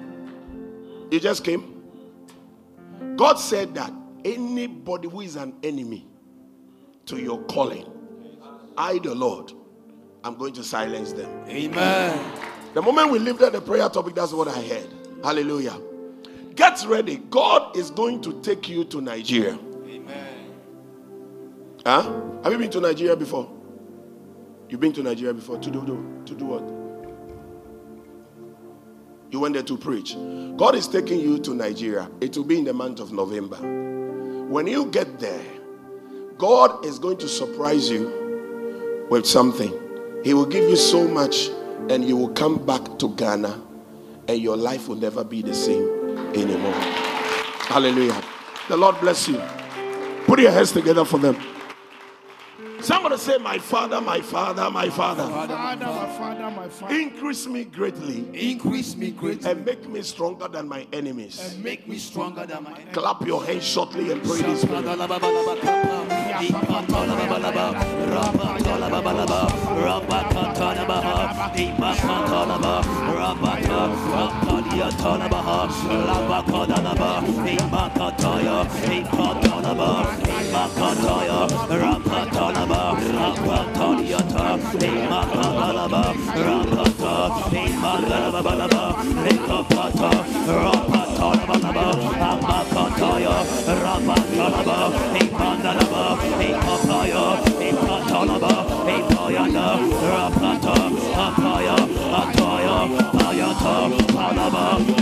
You 1.11 1.19
just 1.19 1.43
came. 1.43 1.83
God 3.17 3.35
said 3.35 3.75
that 3.75 3.93
anybody 4.25 5.09
who 5.09 5.23
is 5.23 5.35
an 5.35 5.55
enemy 5.65 6.07
to 7.07 7.17
your 7.17 7.43
calling, 7.47 7.91
I, 8.79 8.99
the 9.01 9.13
Lord, 9.13 9.53
I'm 10.23 10.37
going 10.37 10.53
to 10.53 10.63
silence 10.63 11.13
them. 11.13 11.31
Amen. 11.49 12.41
The 12.75 12.81
moment 12.81 13.11
we 13.11 13.19
lifted 13.19 13.55
the 13.55 13.61
prayer 13.61 13.89
topic, 13.89 14.15
that's 14.15 14.33
what 14.33 14.47
I 14.47 14.63
heard. 14.63 14.89
Hallelujah. 15.25 15.81
Get 16.55 16.85
ready. 16.87 17.17
God 17.31 17.77
is 17.77 17.91
going 17.91 18.21
to 18.23 18.41
take 18.43 18.69
you 18.69 18.85
to 18.85 19.01
Nigeria. 19.01 19.59
Amen. 19.89 20.53
Huh? 21.85 22.21
Have 22.45 22.53
you 22.53 22.59
been 22.59 22.71
to 22.71 22.81
Nigeria 22.81 23.17
before? 23.17 23.51
You've 24.69 24.81
been 24.81 24.93
to 24.93 25.03
Nigeria 25.03 25.35
before 25.35 25.59
to 25.59 25.71
do, 25.71 25.85
do 25.85 26.23
to 26.27 26.35
do 26.35 26.45
what? 26.47 26.63
You 29.33 29.41
went 29.41 29.55
there 29.55 29.65
to 29.65 29.77
preach. 29.77 30.15
God 30.57 30.77
is 30.77 30.87
taking 30.87 31.19
you 31.19 31.39
to 31.41 31.55
Nigeria. 31.55 32.09
It 32.21 32.37
will 32.37 32.45
be 32.45 32.59
in 32.59 32.65
the 32.65 32.73
month 32.73 33.01
of 33.01 33.13
November. 33.13 33.57
When 34.47 34.67
you 34.69 34.87
get 34.87 35.19
there, 35.19 35.45
God 36.39 36.85
is 36.85 36.99
going 37.01 37.19
to 37.19 37.29
surprise 37.29 37.91
you 37.91 39.07
with 39.11 39.27
something. 39.27 39.73
He 40.23 40.35
will 40.35 40.47
give 40.47 40.69
you 40.69 40.77
so 40.77 41.09
much, 41.09 41.49
and 41.91 42.05
you 42.05 42.17
will 42.17 42.31
come 42.31 42.65
back 42.65 42.99
to 43.01 43.09
Ghana, 43.17 43.61
and 44.29 44.41
your 44.41 44.57
life 44.57 44.89
will 44.89 44.97
never 44.97 45.25
be 45.25 45.43
the 45.43 45.55
same 45.55 46.04
anymore. 46.35 46.73
Hallelujah. 47.69 48.23
The 48.69 48.77
Lord 48.77 49.01
bless 49.01 49.29
you. 49.29 49.41
Put 50.27 50.41
your 50.41 50.51
hands 50.53 50.73
together 50.73 51.05
for 51.05 51.19
them. 51.19 51.37
Somebody 52.81 53.17
say, 53.17 53.39
My 53.39 53.57
father, 53.59 54.01
my 54.01 54.21
father, 54.21 54.71
my 54.71 54.91
father. 54.91 55.23
Father, 55.27 55.55
my 55.57 55.77
Father, 56.19 56.51
my 56.51 56.69
Father, 56.69 56.95
Increase 56.95 57.47
me 57.47 57.65
greatly 57.65 58.29
increase 58.35 58.95
me 58.95 59.11
greatly 59.11 59.51
and 59.51 59.65
make 59.65 59.89
me 59.89 60.03
stronger 60.03 60.49
than 60.49 60.69
my 60.69 60.87
enemies. 60.93 61.41
and 61.41 61.65
make 61.65 61.89
me 61.89 61.97
stronger 61.97 62.45
than 62.45 62.63
my 62.63 62.73
enemy. 62.73 62.93
Clap 62.93 63.27
your 63.27 63.43
hands 63.45 63.65
shortly 63.65 64.13
and 64.13 64.23
pray 64.23 64.43
this 64.43 64.65
prayer. 64.67 64.83
Labaha, 75.45 75.69
Labakodalaba, 76.09 77.21
Imakatoya, 77.45 78.65
Ikotonaba, 78.97 79.91
Imakatoya, 80.25 81.41
Rapatonaba, 81.69 82.81
Rapatoniata, 83.13 84.47
Imakabalaba, 84.89 86.03
Rapata, 86.45 87.15
Imakalabalaba, 87.61 88.85
Rikopata, 89.25 90.11
Rapatanabalaba, 90.49 91.87
Amakatoya, 92.31 93.37
Rapatanaba, 93.85 94.79
Ipandanaba, 95.21 96.05
Ikapaya, 96.41 97.25
Ikatanaba, 97.69 98.55
Ipayana, 98.97 99.67
Rapata, 100.09 100.77
Apaya, 101.25 101.77
Ataya, 102.21 102.77
Ayata, 103.25 103.75
Panaba, 104.15 104.94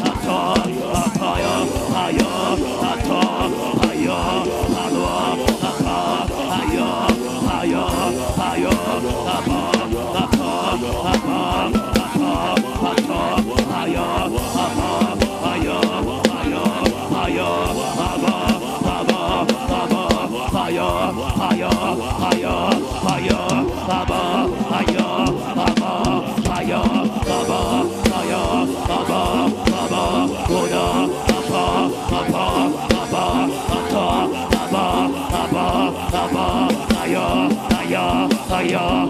fire. 38.62 39.01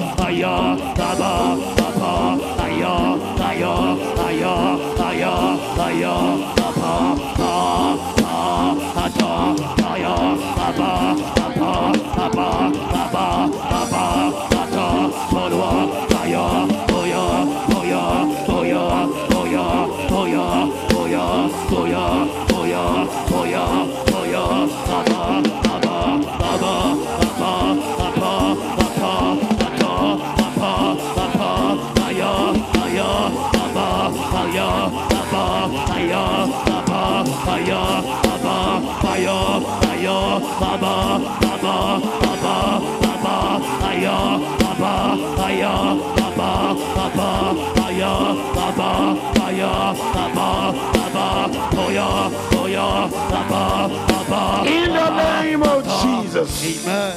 In 54.67 54.93
the 54.95 55.43
name 55.43 55.63
of 55.63 55.85
Jesus. 56.03 56.87
Amen. 56.87 57.17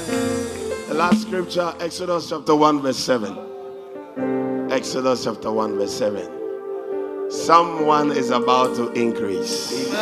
The 0.89 0.93
last 0.93 1.21
scripture, 1.21 1.73
Exodus 1.79 2.29
chapter 2.29 2.55
1, 2.55 2.81
verse 2.81 2.97
7. 2.97 3.37
Exodus 4.71 5.23
chapter 5.23 5.51
1, 5.51 5.75
verse 5.77 5.93
7. 5.97 7.31
Someone 7.31 8.11
is 8.11 8.29
about 8.31 8.75
to 8.75 8.91
increase. 8.91 9.89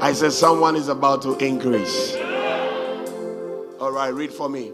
I 0.00 0.12
said, 0.14 0.32
Someone 0.32 0.76
is 0.76 0.88
about 0.88 1.22
to 1.22 1.36
increase. 1.38 2.16
All 3.78 3.92
right, 3.92 4.08
read 4.08 4.32
for 4.32 4.48
me. 4.48 4.72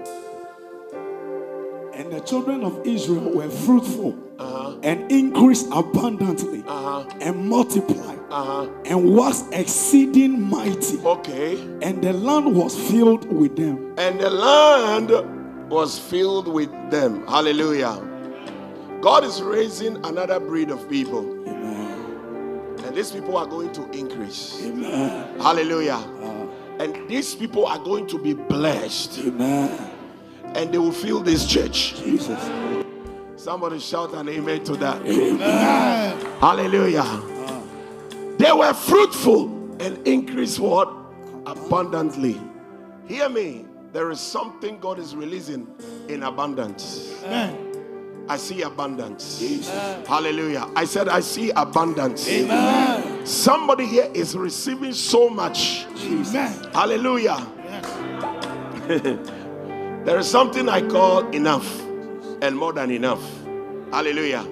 And 1.95 2.11
the 2.11 2.21
children 2.21 2.65
of 2.65 2.87
Israel 2.87 3.31
were 3.35 3.51
fruitful 3.51 4.17
uh, 4.39 4.52
and 4.83 5.11
increased 5.11 5.69
abundantly 5.73 6.65
Uh-huh. 6.67 7.05
and 7.21 7.49
multiplied 7.49 8.19
Uh-huh. 8.31 8.67
and 8.85 9.15
was 9.15 9.45
exceeding 9.53 10.41
mighty. 10.51 10.99
Okay. 11.05 11.59
And 11.83 12.03
the 12.03 12.13
land 12.13 12.55
was 12.57 12.75
filled 12.91 13.31
with 13.33 13.57
them. 13.57 13.93
And 13.99 14.19
the 14.21 14.31
land 14.31 15.11
was 15.71 15.99
filled 15.99 16.49
with 16.49 16.71
them. 16.91 17.27
Hallelujah. 17.27 17.99
God 19.01 19.25
is 19.25 19.43
raising 19.43 19.97
another 20.05 20.39
breed 20.41 20.71
of 20.71 20.89
people. 20.89 21.25
And 22.85 22.97
these 22.97 23.11
people 23.13 23.37
are 23.37 23.47
going 23.47 23.73
to 23.73 23.83
increase. 23.93 24.61
Amen. 24.65 25.41
Hallelujah. 25.41 26.01
And 26.79 27.09
these 27.09 27.35
people 27.35 27.67
are 27.67 27.79
going 27.79 28.07
to 28.09 28.19
be 28.19 28.35
blessed. 28.35 29.21
Amen. 29.27 29.71
And 30.55 30.73
they 30.73 30.79
will 30.79 30.93
fill 30.93 31.21
this 31.21 31.47
church. 31.47 31.95
Jesus. 32.03 32.82
Somebody 33.43 33.81
shout 33.81 34.15
an 34.15 34.29
amen 34.29 34.63
to 34.63 34.77
that. 34.77 35.05
Amen. 35.05 36.17
Hallelujah. 36.39 37.03
They 38.39 38.53
were 38.53 38.73
fruitful 38.73 39.47
and 39.81 40.07
increased 40.07 40.61
what? 40.61 40.89
Abundantly. 41.45 42.41
Hear 43.09 43.29
me. 43.29 43.65
There 43.93 44.13
is 44.13 44.21
something 44.21 44.79
God 44.79 45.01
is 45.01 45.17
releasing 45.17 45.67
in 46.09 46.23
abundance. 46.23 47.21
Amen. 47.25 48.27
I 48.29 48.37
see 48.37 48.63
abundance. 48.63 49.41
Hallelujah. 50.07 50.71
I 50.77 50.85
said, 50.85 51.09
I 51.09 51.19
see 51.19 51.51
abundance. 51.51 52.29
Amen. 52.29 53.27
Somebody 53.27 53.87
here 53.87 54.09
is 54.15 54.37
receiving 54.37 54.93
so 54.93 55.29
much. 55.29 55.85
Amen. 55.99 56.71
Hallelujah. 56.73 57.45
there 60.05 60.21
is 60.21 60.31
something 60.31 60.69
I 60.69 60.81
call 60.87 61.29
enough 61.31 61.83
and 62.43 62.57
more 62.57 62.73
than 62.73 62.91
enough. 62.91 63.23
Hallelujah. 63.93 64.45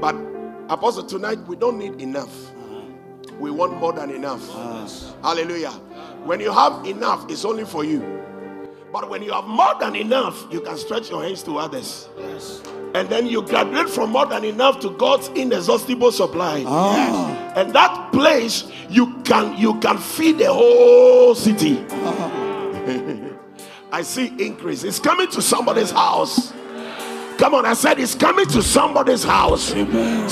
But, 0.00 0.16
Apostle, 0.68 1.04
tonight 1.04 1.38
we 1.46 1.56
don't 1.56 1.78
need 1.78 2.00
enough. 2.00 2.50
We 3.38 3.50
want 3.50 3.74
more 3.78 3.92
than 3.92 4.10
enough. 4.10 4.46
Hallelujah. 5.22 5.70
When 6.24 6.40
you 6.40 6.52
have 6.52 6.84
enough, 6.84 7.30
it's 7.30 7.44
only 7.44 7.64
for 7.64 7.84
you. 7.84 8.20
But 8.92 9.08
when 9.08 9.22
you 9.22 9.32
have 9.32 9.44
more 9.46 9.74
than 9.80 9.94
enough, 9.96 10.46
you 10.50 10.60
can 10.60 10.76
stretch 10.76 11.10
your 11.10 11.22
hands 11.22 11.42
to 11.44 11.58
others. 11.58 12.08
And 12.94 13.08
then 13.08 13.26
you 13.26 13.42
graduate 13.42 13.88
from 13.88 14.10
more 14.10 14.26
than 14.26 14.44
enough 14.44 14.80
to 14.80 14.90
God's 14.90 15.28
inexhaustible 15.28 16.12
supply. 16.12 16.62
Ah. 16.66 17.52
And 17.56 17.72
that 17.72 18.12
place 18.12 18.70
you 18.90 19.14
can 19.22 19.56
you 19.56 19.78
can 19.80 19.96
feed 19.96 20.38
the 20.38 20.52
whole 20.52 21.34
city. 21.34 21.82
I 23.92 24.02
see 24.02 24.26
increase. 24.38 24.84
It's 24.84 24.98
coming 24.98 25.30
to 25.30 25.40
somebody's 25.40 25.90
house. 25.90 26.52
Come 27.38 27.54
on, 27.54 27.66
I 27.66 27.74
said 27.74 27.98
it's 27.98 28.14
coming 28.14 28.46
to 28.46 28.62
somebody's 28.62 29.24
house. 29.24 29.74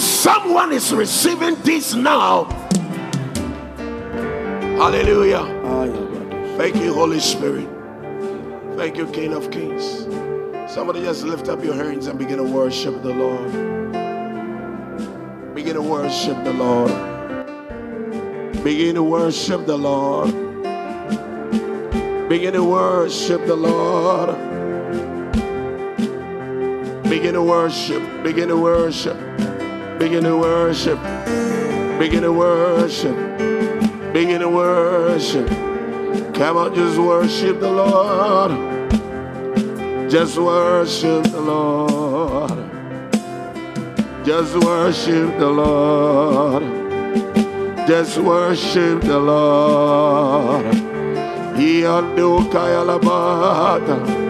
Someone 0.01 0.73
is 0.73 0.93
receiving 0.93 1.57
this 1.63 1.95
now. 1.95 2.45
Hallelujah. 4.79 5.45
Ah. 5.65 6.11
Thank 6.57 6.77
you, 6.77 6.93
Holy 6.93 7.21
Spirit. 7.21 7.69
Thank 8.77 8.97
you, 8.97 9.07
King 9.07 9.33
of 9.33 9.51
Kings. 9.51 10.07
Somebody 10.73 11.01
just 11.03 11.25
lift 11.25 11.49
up 11.49 11.65
your 11.65 11.75
hands 11.75 12.07
and 12.07 12.19
begin 12.19 12.37
to 12.37 12.45
worship 12.45 13.03
the 13.03 13.13
Lord. 13.13 13.51
Begin 15.55 15.75
to 15.75 15.83
worship 15.83 16.45
the 16.45 16.53
Lord. 16.53 16.93
Begin 18.63 18.95
to 18.95 19.03
worship 19.03 19.67
the 19.67 19.77
Lord. 19.77 20.33
Begin 22.29 22.53
to 22.53 22.63
worship 22.63 23.45
the 23.47 23.57
Lord. 23.57 24.60
Begin 27.11 27.35
to 27.35 27.43
worship. 27.43 28.23
Begin 28.23 28.49
to 28.51 28.57
worship. 28.57 29.19
Begin 29.99 30.23
to 30.23 30.37
worship. 30.39 30.97
Begin 31.99 32.23
to 32.23 32.33
worship. 32.33 33.17
Begin 34.13 34.41
to 34.43 34.49
worship. 34.49 35.49
Come 36.35 36.57
on, 36.57 36.73
just 36.73 36.97
worship 36.99 37.59
the 37.59 37.69
Lord. 37.69 38.53
Just 40.09 40.39
worship 40.39 41.25
the 41.25 41.41
Lord. 41.41 42.71
Just 44.25 44.55
worship 44.65 45.37
the 45.37 45.51
Lord. 45.51 46.63
Just 47.89 48.19
worship 48.19 49.01
the 49.03 49.19
Lord. 49.19 50.65
He 51.57 51.83
ando 51.83 52.39
kayalabata. 52.53 54.30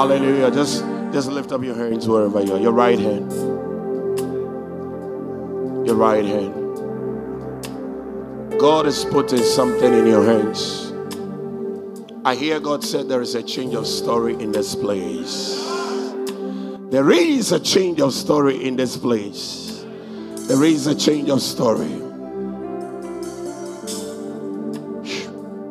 Hallelujah. 0.00 0.50
Just 0.50 0.82
just 1.12 1.28
lift 1.30 1.52
up 1.52 1.62
your 1.62 1.74
hands 1.74 2.08
wherever 2.08 2.42
you 2.42 2.54
are. 2.54 2.58
Your 2.58 2.72
right 2.72 2.98
hand. 2.98 3.30
Your 5.86 5.96
right 5.96 6.24
hand. 6.24 6.54
God 8.58 8.86
is 8.86 9.04
putting 9.04 9.42
something 9.42 9.92
in 9.92 10.06
your 10.06 10.24
hands. 10.24 10.89
I 12.22 12.34
hear 12.34 12.60
God 12.60 12.84
said 12.84 13.08
there 13.08 13.22
is 13.22 13.34
a 13.34 13.42
change 13.42 13.74
of 13.74 13.86
story 13.86 14.34
in 14.34 14.52
this 14.52 14.74
place. 14.74 15.56
There 16.90 17.10
is 17.10 17.52
a 17.52 17.58
change 17.58 17.98
of 17.98 18.12
story 18.12 18.62
in 18.62 18.76
this 18.76 18.94
place. 18.94 19.86
There 20.46 20.62
is 20.64 20.86
a 20.86 20.94
change 20.94 21.30
of 21.30 21.40
story. 21.40 21.90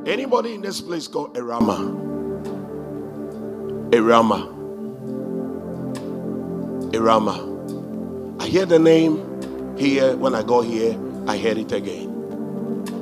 Anybody 0.09 0.55
in 0.55 0.61
this 0.61 0.81
place 0.81 1.07
called 1.07 1.35
Erama? 1.35 1.77
Erama. 3.91 4.49
Irama. 6.93 8.41
I 8.41 8.47
hear 8.47 8.65
the 8.65 8.79
name 8.79 9.77
here. 9.77 10.15
When 10.15 10.33
I 10.33 10.41
go 10.41 10.61
here, 10.61 10.97
I 11.27 11.37
hear 11.37 11.55
it 11.55 11.71
again. 11.71 12.09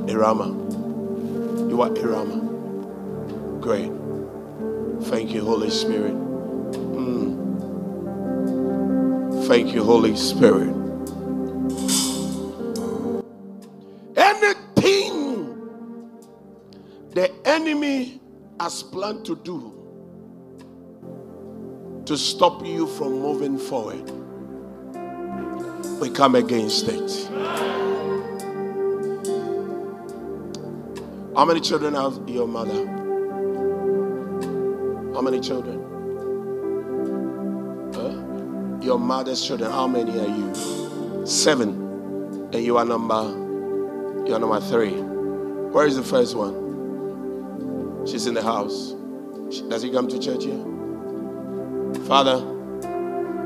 Irama. 0.06 0.48
You 1.70 1.82
are 1.82 1.92
Irama. 1.92 2.47
Great. 3.68 3.92
Thank 5.10 5.32
you, 5.34 5.44
Holy 5.44 5.70
Spirit. 5.70 6.16
Mm. 6.16 7.58
Thank 9.46 9.74
you, 9.74 9.84
Holy 9.84 10.16
Spirit. 10.16 10.74
Anything 14.16 15.70
the 17.10 17.30
enemy 17.44 18.22
has 18.62 18.84
planned 18.84 19.26
to 19.26 19.36
do 19.36 19.74
to 22.06 22.18
stop 22.18 22.66
you 22.66 22.88
from 22.88 23.20
moving 23.20 23.58
forward. 23.58 24.10
We 26.00 26.10
come 26.10 26.36
against 26.36 26.88
it. 26.88 27.30
How 31.36 31.44
many 31.44 31.60
children 31.60 31.96
has 31.96 32.18
your 32.28 32.48
mother? 32.48 33.07
How 35.18 35.24
many 35.24 35.40
children? 35.40 35.80
Huh? 37.92 38.86
Your 38.86 39.00
mother's 39.00 39.44
children. 39.44 39.72
How 39.72 39.88
many 39.88 40.12
are 40.12 40.28
you? 40.28 41.26
Seven. 41.26 41.72
And 42.54 42.64
you 42.64 42.78
are 42.78 42.86
number. 42.86 43.24
You 44.28 44.36
are 44.36 44.40
number 44.40 44.60
three. 44.60 44.92
Where 44.92 45.88
is 45.88 45.96
the 45.96 46.04
first 46.04 46.36
one? 46.38 48.06
She's 48.06 48.28
in 48.28 48.36
the 48.36 48.44
house. 48.44 48.94
Does 49.70 49.82
he 49.82 49.90
come 49.90 50.08
to 50.08 50.20
church 50.20 50.44
here? 50.44 50.64
Father, 52.06 52.38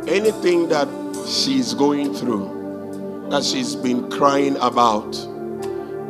anything 0.09 0.67
that 0.67 0.89
she's 1.25 1.73
going 1.73 2.13
through, 2.13 3.29
that 3.29 3.45
she's 3.45 3.77
been 3.77 4.11
crying 4.11 4.57
about, 4.57 5.13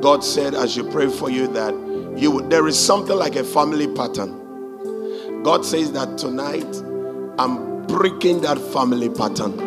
God 0.02 0.24
said, 0.24 0.56
as 0.56 0.76
you 0.76 0.90
pray 0.90 1.08
for 1.08 1.30
you, 1.30 1.46
that 1.50 1.76
you 2.18 2.32
would, 2.32 2.50
there 2.50 2.68
is 2.68 2.80
something 2.80 3.16
like 3.16 3.36
a 3.36 3.44
family 3.44 3.86
pattern. 3.94 4.41
God 5.44 5.66
says 5.66 5.92
that 5.94 6.20
tonight 6.20 6.76
I'm 7.40 7.88
breaking 7.88 8.42
that 8.42 8.60
family 8.60 9.10
pattern. 9.10 9.58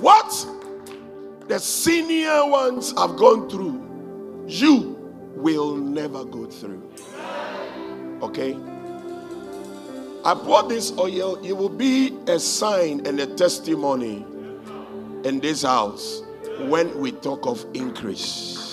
What 0.00 0.46
the 1.48 1.58
senior 1.58 2.46
ones 2.46 2.92
have 2.96 3.16
gone 3.16 3.50
through, 3.50 4.44
you 4.46 4.96
will 5.34 5.74
never 5.74 6.24
go 6.24 6.46
through. 6.46 6.88
Okay? 8.22 8.56
I 10.24 10.34
brought 10.34 10.68
this 10.68 10.92
oil, 10.98 11.44
it 11.44 11.52
will 11.56 11.68
be 11.68 12.16
a 12.28 12.38
sign 12.38 13.04
and 13.06 13.18
a 13.18 13.26
testimony 13.26 14.24
in 15.24 15.40
this 15.40 15.62
house 15.62 16.22
when 16.60 16.96
we 17.00 17.10
talk 17.10 17.46
of 17.46 17.64
increase. 17.74 18.67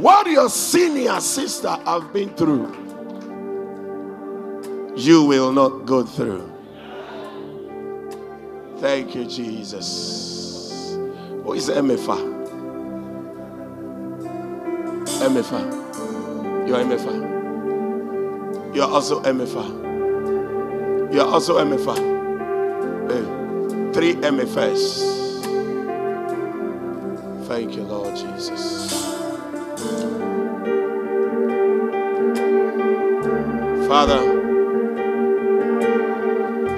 What 0.00 0.26
your 0.28 0.48
senior 0.48 1.20
sister 1.20 1.68
have 1.84 2.10
been 2.10 2.30
through, 2.30 2.72
you 4.96 5.24
will 5.24 5.52
not 5.52 5.84
go 5.84 6.04
through. 6.04 6.50
Thank 8.78 9.14
you, 9.14 9.26
Jesus. 9.26 10.96
Who 11.44 11.52
is 11.52 11.68
MFA? 11.68 12.16
MFA. 15.20 16.66
You're 16.66 16.78
MFA. 16.78 18.74
You 18.74 18.82
are 18.84 18.90
also 18.90 19.20
MFA. 19.22 21.12
You 21.12 21.20
are 21.20 21.28
also 21.28 21.58
MFA. 21.58 21.96
Hey, 23.10 23.92
three 23.92 24.14
MFS. 24.14 25.10
Thank 27.46 27.76
you, 27.76 27.82
Lord 27.82 28.16
Jesus. 28.16 28.99
Father, 33.90 34.22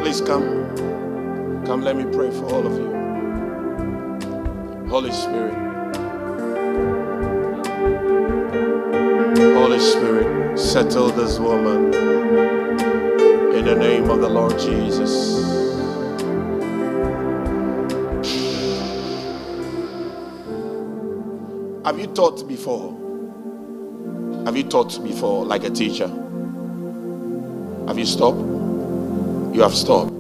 please 0.01 0.23
come. 0.23 1.63
Come, 1.67 1.83
let 1.83 1.95
me 1.95 2.05
pray 2.05 2.31
for 2.31 2.47
all 2.47 2.67
of 2.67 2.73
you. 2.73 2.89
Holy 4.89 5.13
Spirit. 5.13 5.53
Holy 9.53 9.79
Spirit. 9.79 10.59
Settle 10.59 11.11
this 11.11 11.39
woman 11.39 11.93
in 13.57 13.67
the 13.67 13.77
name 13.79 14.09
of 14.09 14.23
the 14.23 14.31
Lord 14.31 14.59
Jesus. 14.59 15.37
Have 21.85 21.99
you 22.01 22.07
taught 22.07 22.49
before? 22.49 22.97
Have 24.47 24.57
you 24.57 24.65
taught 24.65 24.99
before 25.05 25.45
like 25.45 25.65
a 25.65 25.71
teacher? 25.71 26.22
Have 27.89 27.99
you 27.99 28.07
stopped? 28.07 28.39
You 29.55 29.61
have 29.63 29.75
stopped. 29.75 30.13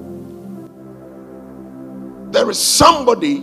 There 2.32 2.48
is 2.50 2.58
somebody 2.58 3.36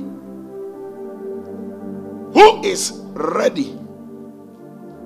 who 2.34 2.64
is 2.64 2.92
ready 3.14 3.78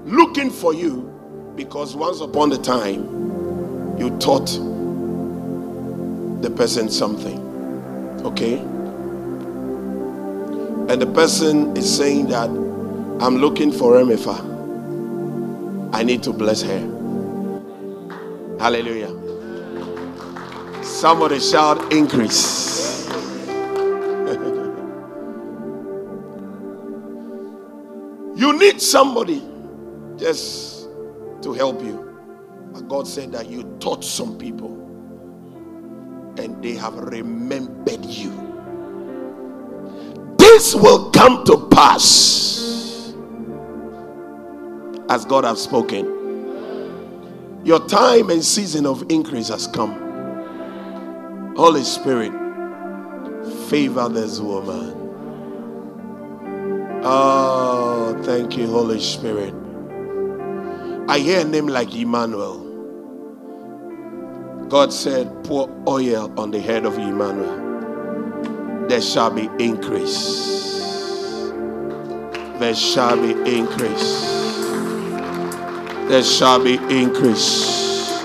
looking 0.05 0.49
for 0.49 0.73
you 0.73 1.09
because 1.55 1.95
once 1.95 2.21
upon 2.21 2.51
a 2.51 2.57
time, 2.57 3.03
you 3.99 4.09
taught 4.19 4.47
the 6.41 6.49
person 6.49 6.89
something. 6.89 7.39
Okay? 8.25 8.57
And 10.91 11.01
the 11.01 11.07
person 11.13 11.75
is 11.77 11.95
saying 11.97 12.27
that 12.27 12.49
I'm 12.49 13.37
looking 13.37 13.71
for 13.71 13.93
Emifa. 13.93 14.51
I 15.93 16.03
need 16.03 16.23
to 16.23 16.33
bless 16.33 16.61
her. 16.63 17.02
Hallelujah. 18.59 19.11
Somebody 20.83 21.39
shout 21.39 21.91
increase. 21.91 23.07
you 28.35 28.57
need 28.57 28.81
somebody 28.81 29.41
just 30.17 30.87
to 31.41 31.53
help 31.53 31.81
you. 31.83 32.09
But 32.73 32.87
God 32.87 33.07
said 33.07 33.31
that 33.33 33.47
you 33.49 33.63
taught 33.79 34.03
some 34.03 34.37
people 34.37 34.71
and 36.37 36.63
they 36.63 36.73
have 36.73 36.95
remembered 36.95 38.05
you. 38.05 38.31
This 40.37 40.73
will 40.73 41.11
come 41.11 41.43
to 41.45 41.67
pass 41.69 43.13
as 45.09 45.25
God 45.25 45.43
has 45.43 45.61
spoken. 45.61 46.22
Your 47.63 47.87
time 47.87 48.29
and 48.29 48.43
season 48.43 48.85
of 48.85 49.09
increase 49.09 49.47
has 49.47 49.67
come. 49.67 51.53
Holy 51.55 51.83
Spirit, 51.83 52.33
favor 53.69 54.09
this 54.09 54.41
woman. 54.41 54.93
Oh, 57.05 58.19
thank 58.23 58.57
you, 58.57 58.67
Holy 58.67 58.99
Spirit. 58.99 59.53
I 61.07 61.19
hear 61.19 61.39
a 61.39 61.43
name 61.45 61.67
like 61.67 61.95
Emmanuel. 61.95 62.59
God 64.67 64.91
said, 64.91 65.31
Pour 65.45 65.69
oil 65.87 66.33
on 66.37 66.51
the 66.51 66.59
head 66.59 66.85
of 66.85 66.97
Emmanuel. 66.97 68.87
There 68.89 69.01
shall 69.01 69.31
be 69.31 69.49
increase. 69.57 71.49
There 72.59 72.75
shall 72.75 73.15
be 73.15 73.31
increase. 73.57 74.42
There 76.09 76.23
shall 76.23 76.63
be 76.63 76.75
increase. 76.89 78.21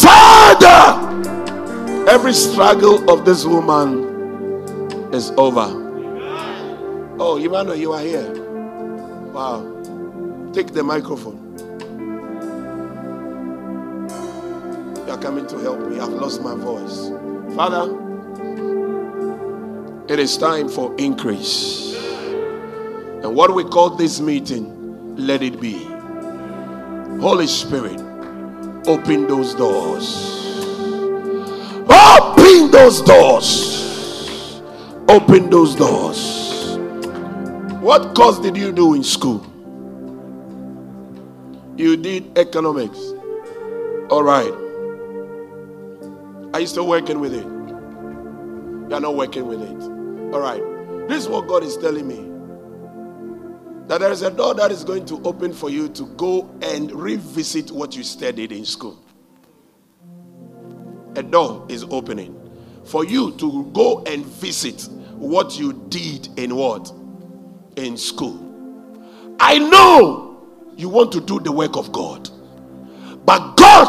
Father, 0.00 1.00
every 2.08 2.32
struggle 2.32 3.10
of 3.10 3.24
this 3.24 3.44
woman 3.44 4.04
is 5.12 5.30
over. 5.32 5.68
Oh, 7.18 7.36
Emmanuel, 7.36 7.76
you 7.76 7.92
are 7.92 8.00
here. 8.00 8.32
Wow. 9.32 9.68
Take 10.52 10.72
the 10.72 10.82
microphone. 10.82 11.38
You 15.06 15.12
are 15.12 15.18
coming 15.18 15.46
to 15.48 15.58
help 15.58 15.80
me. 15.88 15.98
I've 15.98 16.10
lost 16.10 16.42
my 16.42 16.54
voice. 16.54 17.10
Father, 17.56 17.90
it 20.08 20.18
is 20.18 20.38
time 20.38 20.68
for 20.68 20.94
increase. 20.96 21.94
And 23.22 23.34
what 23.34 23.54
we 23.54 23.64
call 23.64 23.90
this 23.90 24.20
meeting, 24.20 25.16
let 25.16 25.42
it 25.42 25.60
be. 25.60 25.91
Holy 27.20 27.46
Spirit, 27.46 28.00
open 28.86 29.26
those 29.26 29.54
doors. 29.54 30.42
Open 31.88 32.70
those 32.70 33.02
doors. 33.02 34.60
Open 35.08 35.50
those 35.50 35.74
doors. 35.74 36.78
What 37.80 38.14
course 38.14 38.38
did 38.38 38.56
you 38.56 38.72
do 38.72 38.94
in 38.94 39.04
school? 39.04 39.44
You 41.76 41.96
did 41.96 42.38
economics. 42.38 42.98
All 44.10 44.22
right. 44.22 44.52
Are 46.54 46.60
you 46.60 46.66
still 46.66 46.86
working 46.86 47.18
with 47.20 47.34
it? 47.34 47.44
You 47.44 48.94
are 48.94 49.00
not 49.00 49.16
working 49.16 49.46
with 49.46 49.62
it. 49.62 49.82
All 50.34 50.40
right. 50.40 50.62
This 51.08 51.24
is 51.24 51.28
what 51.28 51.48
God 51.48 51.64
is 51.64 51.76
telling 51.76 52.06
me. 52.06 52.31
That 53.88 54.00
there 54.00 54.12
is 54.12 54.22
a 54.22 54.30
door 54.30 54.54
that 54.54 54.70
is 54.70 54.84
going 54.84 55.06
to 55.06 55.20
open 55.24 55.52
for 55.52 55.68
you 55.68 55.88
to 55.90 56.06
go 56.16 56.48
and 56.62 56.90
revisit 56.92 57.70
what 57.70 57.96
you 57.96 58.04
studied 58.04 58.52
in 58.52 58.64
school. 58.64 59.02
A 61.16 61.22
door 61.22 61.66
is 61.68 61.84
opening 61.84 62.38
for 62.84 63.04
you 63.04 63.32
to 63.32 63.64
go 63.72 64.02
and 64.04 64.24
visit 64.24 64.88
what 65.14 65.58
you 65.58 65.72
did 65.88 66.28
in 66.38 66.56
what? 66.56 66.92
In 67.76 67.96
school. 67.96 68.48
I 69.38 69.58
know 69.58 70.32
you 70.76 70.88
want 70.88 71.12
to 71.12 71.20
do 71.20 71.38
the 71.40 71.52
work 71.52 71.76
of 71.76 71.92
God. 71.92 72.28
But 73.24 73.56
God 73.56 73.88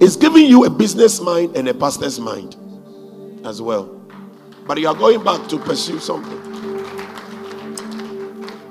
is 0.00 0.16
giving 0.16 0.46
you 0.46 0.64
a 0.64 0.70
business 0.70 1.20
mind 1.20 1.56
and 1.56 1.68
a 1.68 1.74
pastor's 1.74 2.18
mind 2.18 2.56
as 3.44 3.60
well. 3.60 3.86
But 4.66 4.78
you 4.78 4.88
are 4.88 4.94
going 4.94 5.22
back 5.22 5.48
to 5.48 5.58
pursue 5.58 5.98
something. 5.98 6.53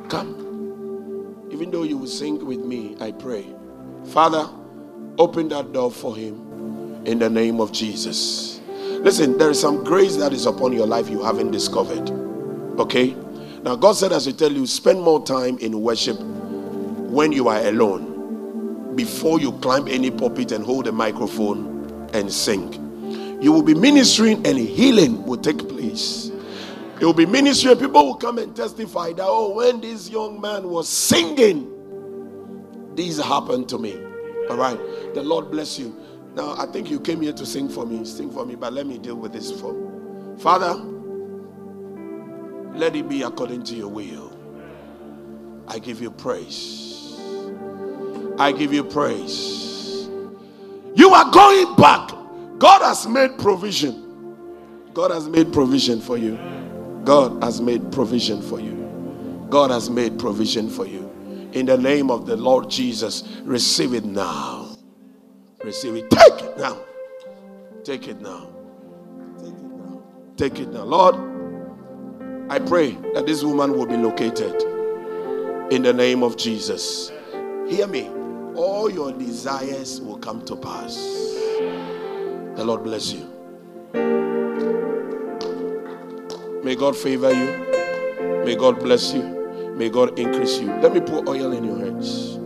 Come. 0.10 1.48
Even 1.52 1.72
though 1.72 1.84
you 1.84 1.98
will 1.98 2.08
sing 2.08 2.46
with 2.46 2.60
me, 2.60 2.96
I 3.00 3.12
pray. 3.12 3.46
Father, 4.06 4.50
open 5.18 5.50
that 5.50 5.72
door 5.72 5.92
for 5.92 6.16
him 6.16 7.04
in 7.06 7.20
the 7.20 7.30
name 7.30 7.60
of 7.60 7.72
Jesus. 7.72 8.60
Listen, 9.02 9.38
there 9.38 9.50
is 9.50 9.60
some 9.60 9.84
grace 9.84 10.16
that 10.18 10.34
is 10.34 10.46
upon 10.46 10.74
your 10.74 10.88
life 10.88 11.10
you 11.10 11.22
haven't 11.22 11.52
discovered. 11.52 12.10
Okay? 12.80 13.16
Now, 13.64 13.76
God 13.76 13.94
said, 13.94 14.12
as 14.12 14.28
I 14.28 14.32
tell 14.32 14.52
you, 14.52 14.66
spend 14.68 15.02
more 15.02 15.26
time 15.26 15.58
in 15.60 15.82
worship 15.82 16.18
when 16.20 17.32
you 17.32 17.48
are 17.48 17.60
alone 17.66 18.96
before 18.96 19.40
you 19.40 19.52
climb 19.54 19.88
any 19.88 20.12
pulpit 20.12 20.52
and 20.52 20.66
hold 20.66 20.88
a 20.88 20.92
microphone 20.92 22.10
and 22.14 22.32
sing. 22.32 23.40
You 23.42 23.52
will 23.52 23.64
be 23.64 23.74
ministering 23.74 24.46
and 24.46 24.58
healing 24.58 25.26
will 25.26 25.38
take 25.38 25.68
place. 25.68 26.32
It 27.04 27.06
will 27.06 27.14
be 27.14 27.26
ministry 27.26 27.70
and 27.70 27.78
people 27.78 28.06
will 28.06 28.16
come 28.16 28.38
and 28.38 28.56
testify 28.56 29.12
that, 29.12 29.26
oh, 29.26 29.56
when 29.56 29.82
this 29.82 30.10
young 30.10 30.40
man 30.40 30.70
was 30.70 30.88
singing, 30.88 31.70
this 32.96 33.22
happened 33.22 33.68
to 33.68 33.78
me. 33.78 34.02
All 34.50 34.56
right. 34.56 34.80
The 35.14 35.22
Lord 35.22 35.52
bless 35.52 35.78
you. 35.78 35.94
Now, 36.34 36.56
I 36.58 36.66
think 36.66 36.90
you 36.90 37.02
came 37.02 37.20
here 37.20 37.34
to 37.34 37.46
sing 37.46 37.68
for 37.68 37.86
me. 37.86 38.06
Sing 38.06 38.32
for 38.32 38.46
me, 38.46 38.56
but 38.56 38.72
let 38.72 38.88
me 38.88 39.00
deal 39.00 39.16
with 39.16 39.34
this 39.34 39.52
for 39.52 39.76
Father, 40.40 40.76
let 42.74 42.96
it 42.96 43.10
be 43.10 43.24
according 43.24 43.64
to 43.64 43.76
your 43.76 43.90
will. 43.90 44.32
I 45.68 45.80
give 45.80 46.02
you 46.02 46.10
praise. 46.10 47.20
I 48.40 48.54
give 48.54 48.72
you 48.72 48.86
praise. 48.86 50.08
You 50.96 51.10
are 51.10 51.30
going 51.34 51.76
back. 51.76 52.12
God 52.60 52.82
has 52.82 53.06
made 53.08 53.38
provision. 53.40 54.88
God 54.94 55.12
has 55.12 55.28
made 55.28 55.52
provision 55.52 56.00
for 56.00 56.18
you. 56.18 56.40
God 57.04 57.44
has 57.44 57.60
made 57.60 57.92
provision 57.92 58.42
for 58.42 58.60
you. 58.60 59.48
God 59.50 59.72
has 59.72 59.90
made 59.90 60.18
provision 60.18 60.70
for 60.70 60.86
you. 60.86 61.10
In 61.54 61.66
the 61.66 61.78
name 61.78 62.10
of 62.10 62.26
the 62.26 62.36
Lord 62.36 62.70
Jesus, 62.70 63.24
receive 63.44 63.94
it 63.94 64.06
now. 64.06 64.76
Receive 65.64 65.96
it. 65.96 66.10
Take 66.10 66.42
it 66.42 66.58
now. 66.58 66.78
Take 67.84 68.08
it 68.08 68.22
now. 68.22 68.50
Take 69.38 69.48
it 69.48 69.62
now. 69.62 70.04
Take 70.38 70.60
it 70.60 70.70
now. 70.70 70.84
Lord, 70.84 71.16
I 72.50 72.60
pray 72.60 72.92
that 73.14 73.26
this 73.26 73.44
woman 73.44 73.74
will 73.74 73.86
be 73.86 73.98
located 73.98 74.62
in 75.72 75.84
the 75.84 75.94
name 75.94 76.24
of 76.24 76.38
Jesus. 76.38 77.12
Hear 77.68 77.88
me. 77.88 78.10
All 78.56 78.90
your 78.90 79.12
desires 79.12 80.00
will 80.02 80.18
come 80.18 80.44
to 80.46 80.56
pass. 80.56 80.96
The 82.56 82.64
Lord 82.64 82.84
bless 82.84 83.12
you. 83.12 84.23
May 86.64 86.76
God 86.76 86.96
favor 86.96 87.32
you. 87.34 88.44
May 88.46 88.56
God 88.56 88.80
bless 88.80 89.14
you. 89.14 89.22
May 89.76 89.90
God 89.90 90.18
increase 90.18 90.60
you. 90.60 90.68
Let 90.68 90.94
me 90.94 91.02
pour 91.02 91.28
oil 91.28 91.52
in 91.52 91.66
your 91.66 91.78
hands. 91.78 92.38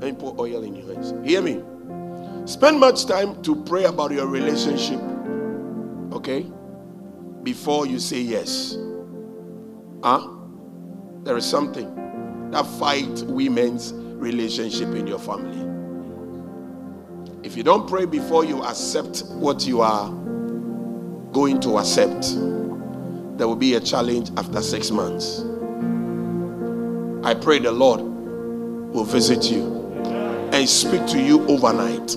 Let 0.00 0.12
me 0.12 0.12
pour 0.12 0.38
oil 0.40 0.62
in 0.62 0.76
your 0.76 0.94
hands. 0.94 1.12
Hear 1.28 1.42
me. 1.42 1.60
Spend 2.46 2.78
much 2.78 3.06
time 3.06 3.42
to 3.42 3.56
pray 3.64 3.84
about 3.84 4.12
your 4.12 4.26
relationship. 4.26 5.00
Okay? 6.12 6.46
Before 7.42 7.86
you 7.86 7.98
say 7.98 8.20
yes. 8.20 8.76
Huh? 10.02 10.28
There 11.24 11.36
is 11.36 11.44
something 11.44 12.50
that 12.52 12.66
fight 12.78 13.24
women's 13.26 13.92
relationship 13.92 14.94
in 14.94 15.06
your 15.06 15.18
family. 15.18 15.66
If 17.42 17.56
you 17.56 17.62
don't 17.62 17.88
pray 17.88 18.04
before 18.04 18.44
you 18.44 18.62
accept 18.62 19.24
what 19.30 19.66
you 19.66 19.80
are 19.80 20.08
going 21.32 21.60
to 21.60 21.78
accept, 21.78 22.36
there 23.40 23.48
will 23.48 23.56
be 23.56 23.72
a 23.72 23.80
challenge 23.80 24.30
after 24.36 24.60
six 24.60 24.90
months. 24.90 25.40
I 27.24 27.32
pray 27.32 27.58
the 27.58 27.72
Lord 27.72 28.02
will 28.02 29.04
visit 29.04 29.50
you 29.50 29.64
and 30.52 30.68
speak 30.68 31.06
to 31.06 31.18
you 31.18 31.46
overnight. 31.46 32.08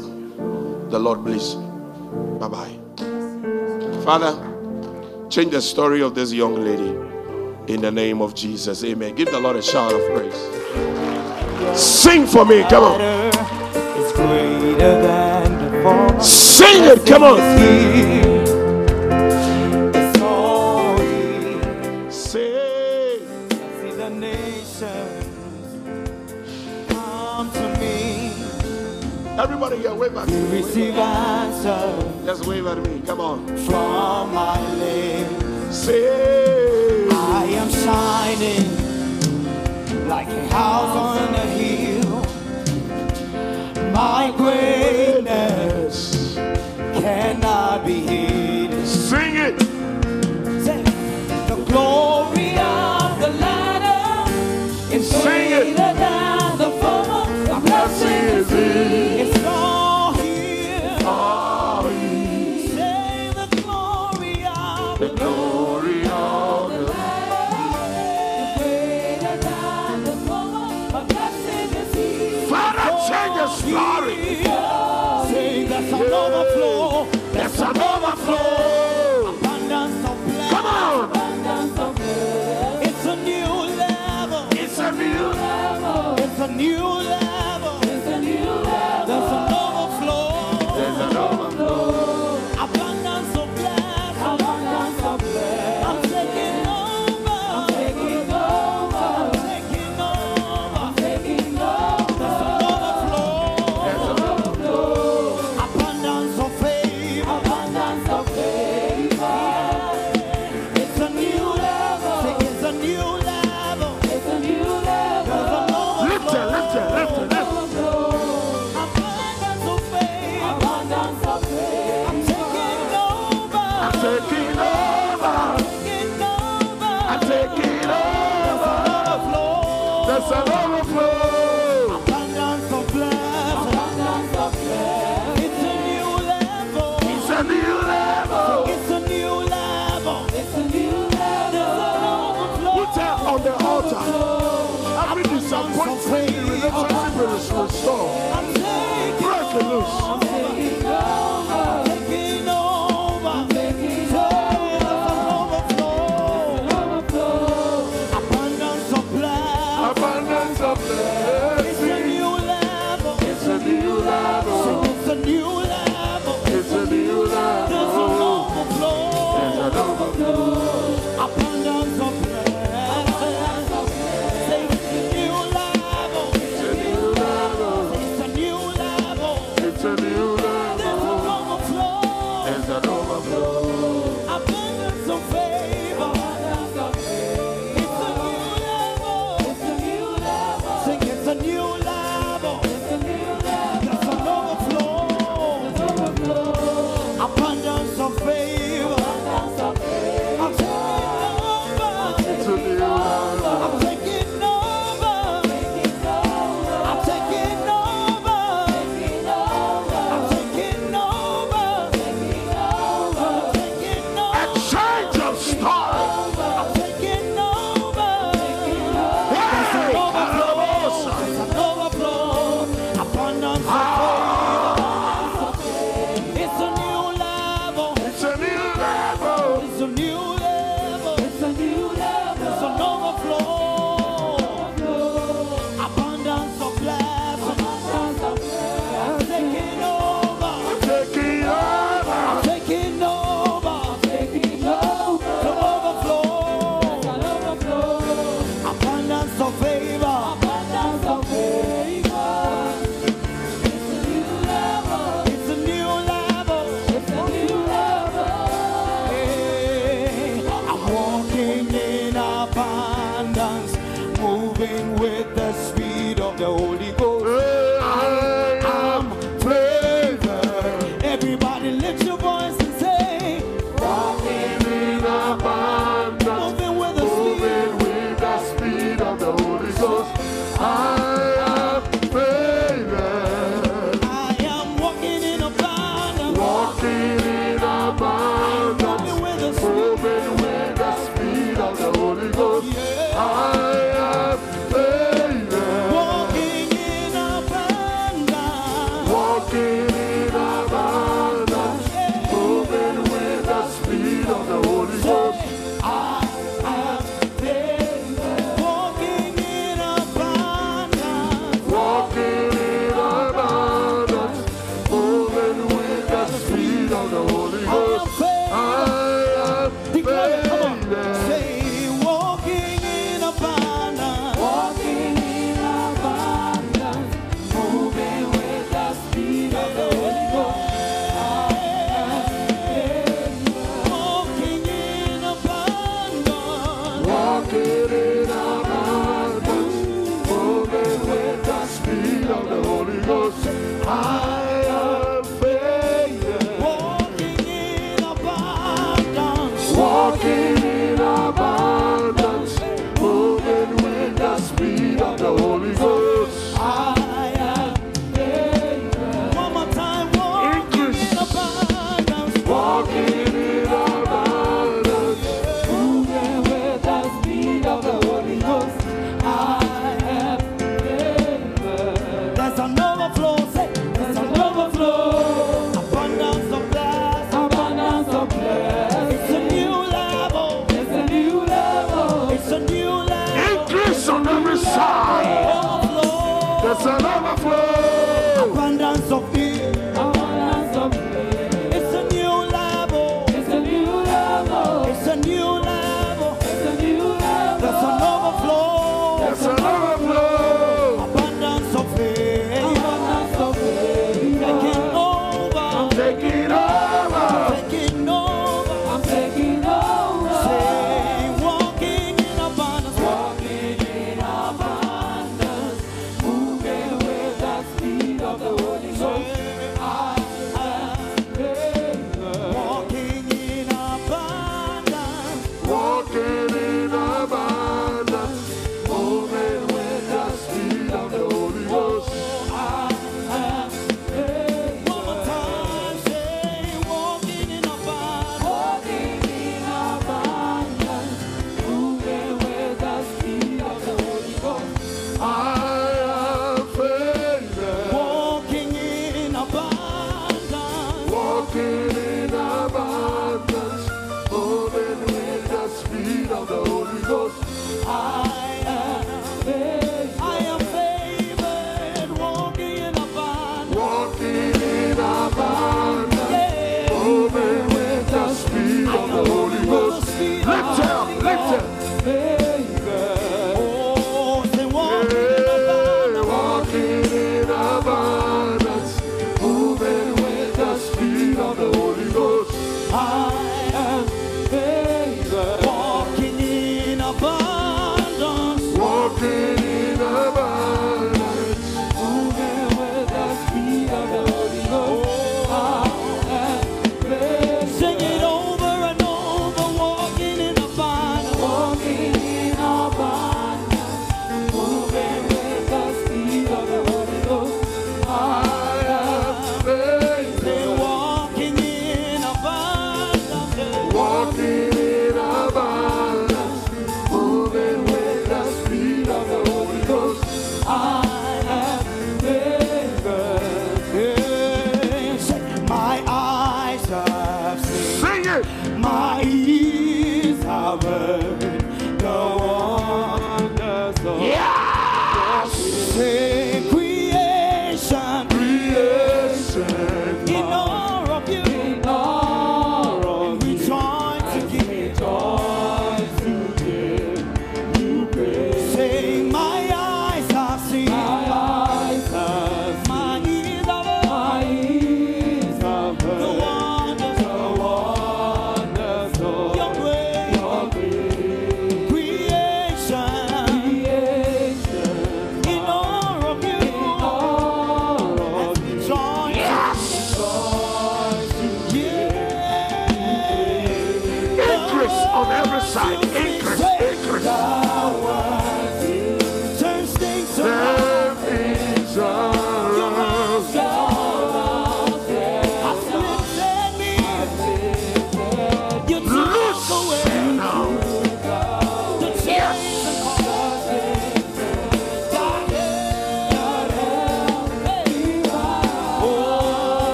The 0.91 0.99
Lord 0.99 1.24
bless 1.24 1.53
you. 1.53 1.61
Bye 2.41 2.49
bye. 2.49 2.78
Father, 4.03 4.36
change 5.30 5.51
the 5.51 5.61
story 5.61 6.01
of 6.01 6.13
this 6.13 6.34
young 6.34 6.55
lady 6.55 6.93
in 7.74 7.80
the 7.80 7.89
name 7.89 8.21
of 8.21 8.36
Jesus. 8.36 8.84
Amen. 8.84 9.15
Give 9.15 9.32
the 9.32 9.39
Lord 9.39 9.55
a 9.55 9.61
shout 9.61 9.93
of 9.93 10.01
praise. 10.13 10.36
Sing 11.82 12.28
for 12.28 12.43
me. 12.43 12.63
Come 12.63 12.84
on. 12.84 13.32
Sing 16.21 16.84
it. 16.84 17.05
Come 17.07 17.24
on. 17.24 18.32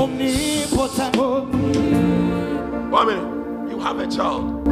omnipotent. 0.00 1.16
One. 2.90 3.68
You 3.70 3.78
have 3.80 3.98
a 3.98 4.06
child. 4.06 4.66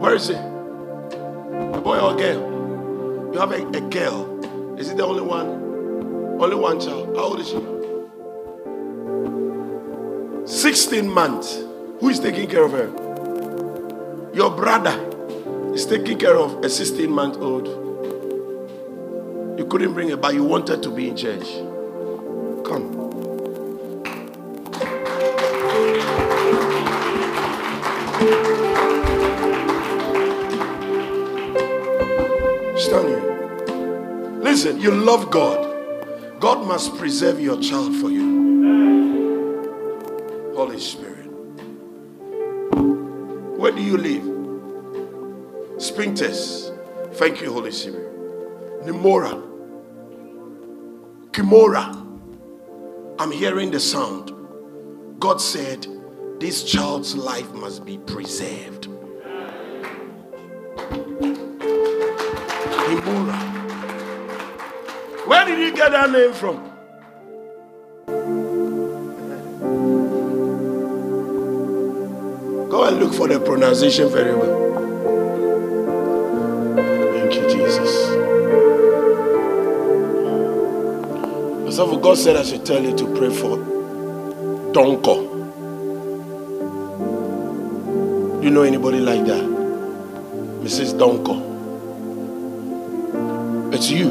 Where 0.00 0.14
is 0.14 0.28
he? 0.28 0.34
A 0.34 1.80
boy 1.82 1.98
or 1.98 2.14
a 2.14 2.16
girl? 2.16 3.32
You 3.32 3.38
have 3.38 3.52
a, 3.52 3.66
a 3.68 3.80
girl. 3.80 4.78
Is 4.78 4.90
it 4.90 4.96
the 4.96 5.04
only 5.04 5.22
one? 5.22 5.46
Only 6.40 6.56
one 6.56 6.80
child. 6.80 7.16
How 7.16 7.22
old 7.22 7.40
is 7.40 7.48
she? 7.48 7.58
16 10.46 11.08
months. 11.08 11.62
Who 12.00 12.08
is 12.08 12.20
taking 12.20 12.48
care 12.48 12.64
of 12.64 12.72
her? 12.72 12.88
Your 14.34 14.50
brother 14.50 14.94
is 15.72 15.86
taking 15.86 16.18
care 16.18 16.36
of 16.36 16.62
a 16.64 16.68
16 16.68 17.10
month 17.10 17.36
old. 17.38 17.66
You 19.58 19.66
couldn't 19.66 19.94
bring 19.94 20.10
her, 20.10 20.16
but 20.16 20.34
you 20.34 20.44
wanted 20.44 20.82
to 20.82 20.90
be 20.90 21.08
in 21.08 21.16
church. 21.16 21.46
Come. 22.66 22.95
you. 32.88 34.40
Listen, 34.42 34.80
you 34.80 34.90
love 34.90 35.30
God. 35.30 36.40
God 36.40 36.66
must 36.66 36.96
preserve 36.96 37.40
your 37.40 37.60
child 37.60 37.94
for 37.96 38.10
you. 38.10 38.36
Holy 40.54 40.78
Spirit. 40.80 41.26
Where 43.58 43.72
do 43.72 43.82
you 43.82 43.96
live? 43.96 44.22
Spintex. 45.78 46.72
Thank 47.14 47.40
you, 47.40 47.52
Holy 47.52 47.72
Spirit. 47.72 48.12
Nemora. 48.84 49.42
Kimora. 51.32 52.02
I'm 53.18 53.30
hearing 53.32 53.70
the 53.70 53.80
sound. 53.80 54.32
God 55.18 55.40
said, 55.40 55.86
This 56.38 56.62
child's 56.64 57.16
life 57.16 57.52
must 57.52 57.84
be 57.84 57.98
preserved. 57.98 58.88
Kimora. 62.86 63.36
Where 65.26 65.44
did 65.44 65.58
you 65.58 65.74
get 65.74 65.90
that 65.90 66.08
name 66.08 66.32
from? 66.32 66.56
Go 72.70 72.84
and 72.84 73.00
look 73.00 73.12
for 73.12 73.26
the 73.26 73.40
pronunciation 73.40 74.08
very 74.08 74.36
well. 74.36 74.54
Thank 77.12 77.34
you, 77.34 77.48
Jesus. 77.50 78.06
So 81.74 81.96
God 81.98 82.16
said 82.16 82.36
I 82.36 82.44
should 82.44 82.64
tell 82.64 82.80
you 82.80 82.96
to 82.96 83.06
pray 83.16 83.30
for 83.30 83.58
Donko. 84.72 85.34
Do 88.40 88.44
you 88.46 88.50
know 88.50 88.62
anybody 88.62 89.00
like 89.00 89.24
that? 89.26 89.42
Mrs. 90.62 90.96
Donko. 90.96 91.55
It's 93.78 93.90
you. 93.90 94.08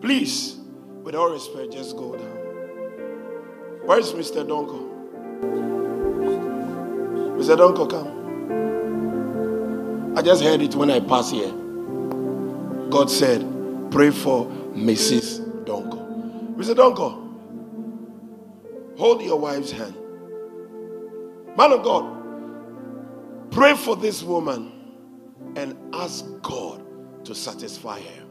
Please, 0.00 0.56
with 1.04 1.14
all 1.14 1.30
respect, 1.30 1.72
just 1.72 1.96
go 1.96 2.16
down. 2.16 2.26
Where 3.86 4.00
is 4.00 4.10
Mr. 4.14 4.44
Donko? 4.44 4.90
Mr. 7.38 7.56
Donko, 7.56 7.88
come. 7.88 8.08
I 10.18 10.22
just 10.22 10.42
heard 10.42 10.60
it 10.60 10.74
when 10.74 10.90
I 10.90 10.98
passed 10.98 11.32
here. 11.32 11.52
God 12.90 13.08
said, 13.08 13.46
pray 13.92 14.10
for 14.10 14.46
Mrs. 14.74 15.38
Donko. 15.64 16.56
Mr. 16.56 16.74
Donko, 16.74 17.16
hold 18.98 19.22
your 19.22 19.38
wife's 19.38 19.70
hand. 19.70 19.94
Man 21.56 21.70
of 21.70 21.84
God, 21.84 23.52
pray 23.52 23.76
for 23.76 23.94
this 23.94 24.24
woman 24.24 24.73
and 25.56 25.76
ask 25.94 26.24
God 26.42 26.82
to 27.24 27.34
satisfy 27.34 28.00
her. 28.00 28.24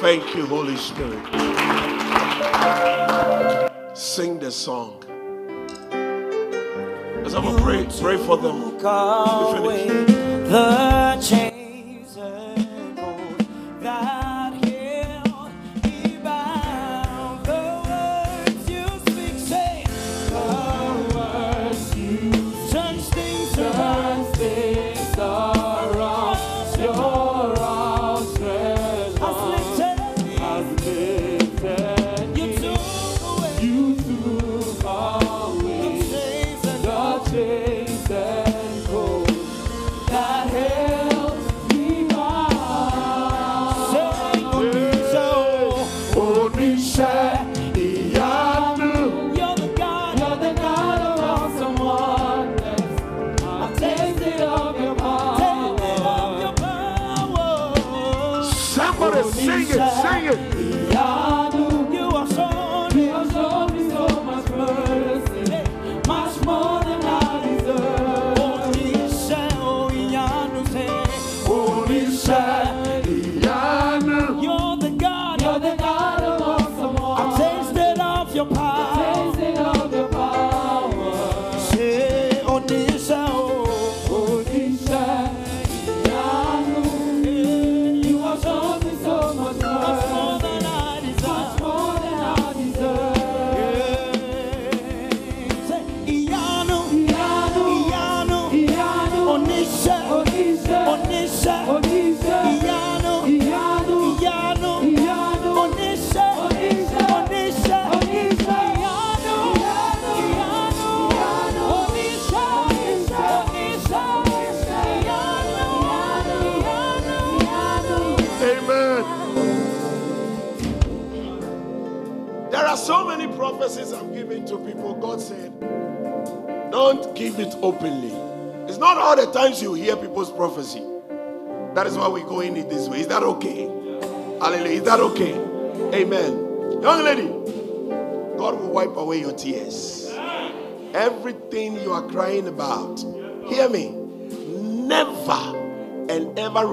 Thank 0.00 0.34
you, 0.36 0.46
Holy 0.46 0.76
Spirit. 0.76 1.24
Sing 3.96 4.38
the 4.38 4.50
song. 4.50 5.02
As 7.24 7.34
I'm 7.34 7.42
gonna 7.44 7.60
pray, 7.60 7.86
pray 8.00 8.16
for 8.16 8.36
them. 8.36 8.76
We 8.76 9.86
finish. 9.88 10.87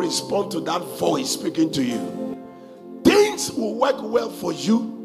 Respond 0.05 0.51
to 0.51 0.59
that 0.61 0.81
voice 0.99 1.31
speaking 1.31 1.71
to 1.71 1.83
you. 1.83 2.37
Things 3.03 3.51
will 3.51 3.75
work 3.75 3.97
well 4.01 4.29
for 4.29 4.53
you 4.53 4.95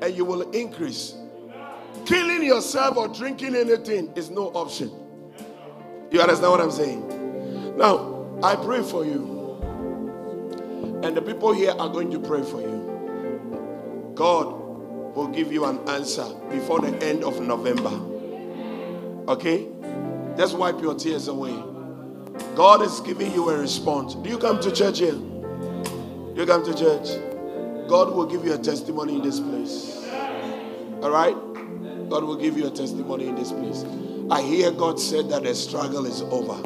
and 0.00 0.16
you 0.16 0.24
will 0.24 0.50
increase. 0.50 1.14
Killing 2.06 2.42
yourself 2.42 2.96
or 2.96 3.08
drinking 3.08 3.54
anything 3.54 4.10
is 4.16 4.30
no 4.30 4.46
option. 4.48 4.90
You 6.10 6.20
understand 6.22 6.50
what 6.50 6.60
I'm 6.60 6.70
saying? 6.70 7.76
Now, 7.76 8.38
I 8.42 8.56
pray 8.56 8.82
for 8.82 9.04
you, 9.04 9.60
and 11.02 11.16
the 11.16 11.20
people 11.20 11.52
here 11.52 11.72
are 11.72 11.88
going 11.88 12.10
to 12.12 12.18
pray 12.18 12.42
for 12.42 12.60
you. 12.60 14.12
God 14.14 14.46
will 15.14 15.28
give 15.28 15.52
you 15.52 15.64
an 15.64 15.86
answer 15.88 16.26
before 16.50 16.80
the 16.80 16.96
end 17.04 17.24
of 17.24 17.40
November. 17.40 17.92
Okay? 19.30 19.68
Just 20.36 20.56
wipe 20.56 20.80
your 20.80 20.94
tears 20.94 21.28
away. 21.28 21.52
God 22.58 22.82
is 22.82 22.98
giving 22.98 23.32
you 23.32 23.50
a 23.50 23.56
response. 23.56 24.16
Do 24.16 24.28
you 24.28 24.36
come 24.36 24.58
to 24.58 24.72
church 24.72 24.98
here? 24.98 25.12
Do 25.12 26.34
you 26.34 26.44
come 26.44 26.64
to 26.64 26.74
church? 26.76 27.06
God 27.88 28.12
will 28.16 28.26
give 28.26 28.44
you 28.44 28.52
a 28.52 28.58
testimony 28.58 29.14
in 29.14 29.22
this 29.22 29.38
place. 29.38 30.04
All 31.00 31.12
right? 31.12 31.36
God 32.10 32.24
will 32.24 32.34
give 32.34 32.58
you 32.58 32.66
a 32.66 32.70
testimony 32.70 33.28
in 33.28 33.36
this 33.36 33.52
place. 33.52 33.84
I 34.28 34.42
hear 34.42 34.72
God 34.72 34.98
said 34.98 35.28
that 35.28 35.44
the 35.44 35.54
struggle 35.54 36.04
is 36.04 36.22
over. 36.22 36.56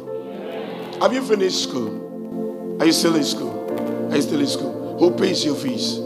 Have 0.99 1.13
you 1.13 1.21
finished 1.21 1.61
school? 1.61 2.81
Are 2.81 2.87
you 2.87 2.91
still 2.91 3.15
in 3.15 3.23
school? 3.23 4.11
Are 4.11 4.15
you 4.15 4.21
still 4.23 4.39
in 4.39 4.47
school? 4.47 4.97
Who 4.97 5.11
pays 5.11 5.45
your 5.45 5.55
fees? 5.55 5.99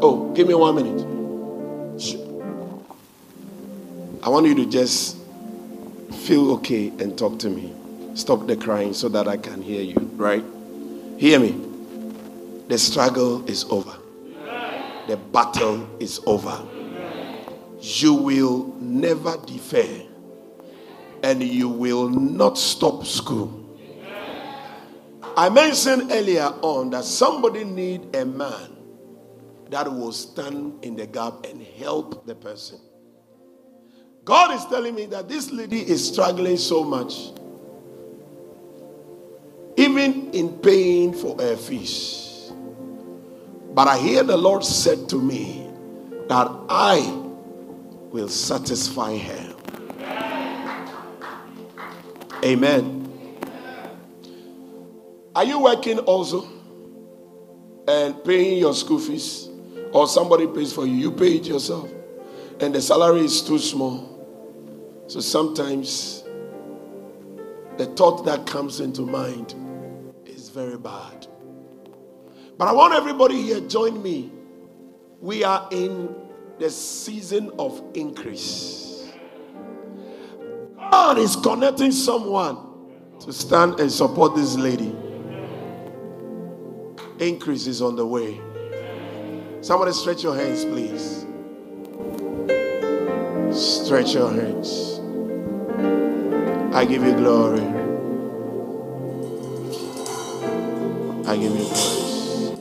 Oh, 0.00 0.32
give 0.34 0.48
me 0.48 0.54
one 0.54 0.76
minute. 0.76 1.02
I 4.22 4.30
want 4.30 4.46
you 4.46 4.54
to 4.54 4.64
just 4.64 5.21
feel 6.22 6.52
okay 6.52 6.88
and 7.00 7.18
talk 7.18 7.38
to 7.40 7.48
me. 7.48 7.72
Stop 8.14 8.46
the 8.46 8.56
crying 8.56 8.94
so 8.94 9.08
that 9.08 9.26
I 9.26 9.36
can 9.36 9.60
hear 9.60 9.82
you, 9.82 9.98
right? 10.14 10.44
Hear 11.18 11.40
me. 11.40 11.54
The 12.68 12.78
struggle 12.78 13.44
is 13.48 13.64
over. 13.64 13.96
the 15.08 15.16
battle 15.16 15.88
is 15.98 16.20
over. 16.26 16.62
You 17.80 18.14
will 18.14 18.74
never 18.78 19.36
defer 19.44 20.06
and 21.24 21.42
you 21.42 21.68
will 21.68 22.08
not 22.08 22.56
stop 22.56 23.04
school. 23.04 23.58
I 25.36 25.48
mentioned 25.48 26.12
earlier 26.12 26.52
on 26.62 26.90
that 26.90 27.04
somebody 27.04 27.64
need 27.64 28.14
a 28.14 28.24
man 28.24 28.76
that 29.70 29.90
will 29.90 30.12
stand 30.12 30.84
in 30.84 30.94
the 30.94 31.06
gap 31.06 31.46
and 31.46 31.62
help 31.62 32.26
the 32.26 32.34
person. 32.34 32.78
God 34.24 34.54
is 34.54 34.64
telling 34.66 34.94
me 34.94 35.06
that 35.06 35.28
this 35.28 35.50
lady 35.50 35.80
is 35.80 36.06
struggling 36.06 36.56
so 36.56 36.84
much, 36.84 37.32
even 39.76 40.30
in 40.30 40.58
paying 40.58 41.12
for 41.12 41.36
her 41.40 41.56
fees. 41.56 42.52
But 43.74 43.88
I 43.88 43.98
hear 43.98 44.22
the 44.22 44.36
Lord 44.36 44.64
said 44.64 45.08
to 45.08 45.16
me 45.20 45.68
that 46.28 46.48
I 46.68 47.00
will 48.12 48.28
satisfy 48.28 49.16
her. 49.18 49.54
Amen. 52.44 52.98
Are 55.34 55.44
you 55.44 55.58
working 55.58 55.98
also 56.00 56.46
and 57.88 58.22
paying 58.24 58.58
your 58.58 58.74
school 58.74 58.98
fees? 58.98 59.48
Or 59.92 60.06
somebody 60.06 60.46
pays 60.46 60.72
for 60.72 60.86
you? 60.86 60.94
You 60.94 61.10
pay 61.10 61.36
it 61.36 61.46
yourself. 61.46 61.90
And 62.60 62.74
the 62.74 62.80
salary 62.80 63.24
is 63.24 63.42
too 63.42 63.58
small. 63.58 64.11
So 65.12 65.20
sometimes 65.20 66.24
the 67.76 67.84
thought 67.96 68.24
that 68.24 68.46
comes 68.46 68.80
into 68.80 69.02
mind 69.02 69.54
is 70.24 70.48
very 70.48 70.78
bad. 70.78 71.26
But 72.56 72.68
I 72.68 72.72
want 72.72 72.94
everybody 72.94 73.42
here 73.42 73.60
join 73.60 74.02
me. 74.02 74.32
We 75.20 75.44
are 75.44 75.68
in 75.70 76.14
the 76.58 76.70
season 76.70 77.52
of 77.58 77.82
increase. 77.92 79.12
God 80.78 81.18
is 81.18 81.36
connecting 81.36 81.92
someone 81.92 82.56
to 83.20 83.34
stand 83.34 83.80
and 83.80 83.92
support 83.92 84.34
this 84.34 84.56
lady. 84.56 84.96
Increase 87.18 87.66
is 87.66 87.82
on 87.82 87.96
the 87.96 88.06
way. 88.06 88.40
Somebody 89.60 89.92
stretch 89.92 90.22
your 90.22 90.34
hands, 90.34 90.64
please. 90.64 91.26
Stretch 93.54 94.14
your 94.14 94.32
hands. 94.32 95.01
I 96.74 96.84
give 96.86 97.04
you 97.04 97.14
glory. 97.14 97.60
I 101.26 101.36
give 101.36 101.52
you 101.52 101.66
praise. 101.66 102.58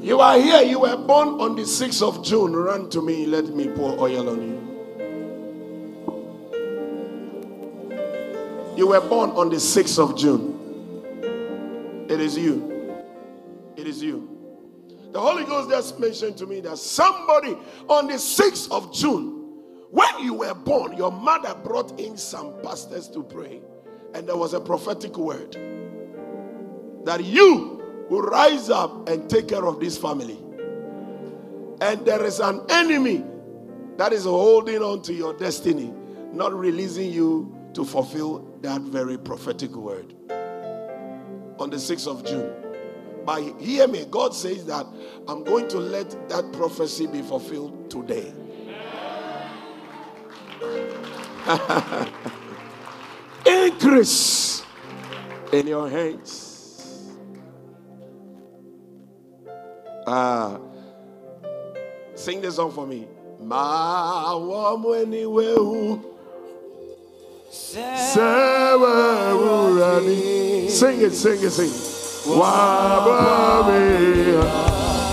You 0.00 0.20
are 0.20 0.38
here. 0.40 0.62
You 0.62 0.78
were 0.80 0.96
born 0.96 1.40
on 1.40 1.56
the 1.56 1.62
6th 1.62 2.00
of 2.00 2.24
June. 2.24 2.54
Run 2.54 2.88
to 2.90 3.02
me. 3.02 3.26
Let 3.26 3.46
me 3.48 3.68
pour 3.68 3.98
oil 4.00 4.28
on 4.30 4.40
you. 4.40 4.60
You 8.76 8.86
were 8.86 9.00
born 9.00 9.30
on 9.30 9.50
the 9.50 9.56
6th 9.56 9.98
of 9.98 10.16
June. 10.16 10.56
It 12.08 12.20
is 12.20 12.38
you. 12.38 12.96
It 13.76 13.86
is 13.86 14.02
you. 14.02 14.28
The 15.12 15.20
Holy 15.20 15.44
Ghost 15.44 15.70
just 15.70 15.98
mentioned 15.98 16.36
to 16.38 16.46
me 16.46 16.60
that 16.60 16.78
somebody 16.78 17.58
on 17.88 18.06
the 18.06 18.14
6th 18.14 18.70
of 18.70 18.94
June, 18.94 19.39
when 19.90 20.20
you 20.20 20.34
were 20.34 20.54
born, 20.54 20.96
your 20.96 21.10
mother 21.10 21.54
brought 21.54 21.98
in 21.98 22.16
some 22.16 22.54
pastors 22.62 23.08
to 23.08 23.22
pray. 23.22 23.60
And 24.14 24.28
there 24.28 24.36
was 24.36 24.54
a 24.54 24.60
prophetic 24.60 25.16
word 25.16 25.52
that 27.04 27.24
you 27.24 28.06
will 28.08 28.22
rise 28.22 28.70
up 28.70 29.08
and 29.08 29.28
take 29.28 29.48
care 29.48 29.64
of 29.66 29.80
this 29.80 29.96
family. 29.96 30.38
And 31.80 32.04
there 32.04 32.24
is 32.24 32.40
an 32.40 32.62
enemy 32.68 33.24
that 33.96 34.12
is 34.12 34.24
holding 34.24 34.82
on 34.82 35.02
to 35.02 35.12
your 35.12 35.34
destiny, 35.34 35.92
not 36.32 36.52
releasing 36.52 37.10
you 37.10 37.56
to 37.74 37.84
fulfill 37.84 38.58
that 38.62 38.80
very 38.82 39.16
prophetic 39.16 39.74
word. 39.74 40.14
On 41.58 41.68
the 41.68 41.76
6th 41.76 42.06
of 42.06 42.24
June. 42.24 42.52
But 43.24 43.60
hear 43.60 43.86
me, 43.86 44.06
God 44.10 44.34
says 44.34 44.64
that 44.66 44.86
I'm 45.28 45.44
going 45.44 45.68
to 45.68 45.78
let 45.78 46.28
that 46.28 46.52
prophecy 46.52 47.06
be 47.06 47.22
fulfilled 47.22 47.90
today. 47.90 48.32
Increase 53.46 54.62
in 55.52 55.66
your 55.66 55.88
hands. 55.88 57.08
Ah, 60.06 60.58
sing 62.14 62.40
this 62.40 62.56
song 62.56 62.70
for 62.70 62.86
me. 62.86 63.06
Ma 63.42 64.34
Sewa 67.50 69.34
urani. 69.34 70.70
Sing 70.70 71.00
it, 71.02 71.12
sing 71.12 71.42
it, 71.42 71.50
sing 71.50 71.66
it. 71.66 71.90
Wabami. 72.30 73.80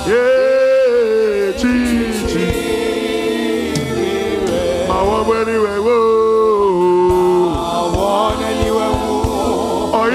Yeah, 0.07 0.36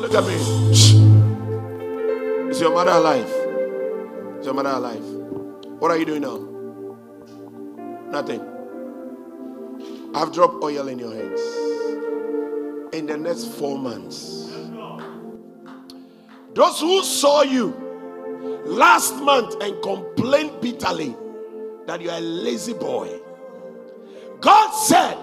Look 0.00 0.14
at 0.14 0.24
me. 0.26 0.34
Is 2.50 2.60
your 2.60 2.74
mother 2.74 2.90
alive? 2.90 3.28
Is 4.40 4.46
your 4.46 4.54
mother 4.54 4.70
alive? 4.70 5.04
What 5.78 5.90
are 5.90 5.96
you 5.96 6.04
doing 6.04 6.22
now? 6.22 6.38
Nothing. 8.10 8.40
I've 10.14 10.32
dropped 10.32 10.62
oil 10.62 10.88
in 10.88 10.98
your 10.98 11.14
hands. 11.14 11.40
In 12.92 13.06
the 13.06 13.16
next 13.16 13.46
four 13.58 13.78
months, 13.78 14.52
those 16.54 16.80
who 16.80 17.02
saw 17.02 17.42
you 17.42 17.70
last 18.64 19.16
month 19.16 19.60
and 19.62 19.82
complained 19.82 20.60
bitterly 20.60 21.16
that 21.86 22.00
you 22.00 22.10
are 22.10 22.18
a 22.18 22.20
lazy 22.20 22.74
boy, 22.74 23.18
God 24.40 24.70
said, 24.70 25.14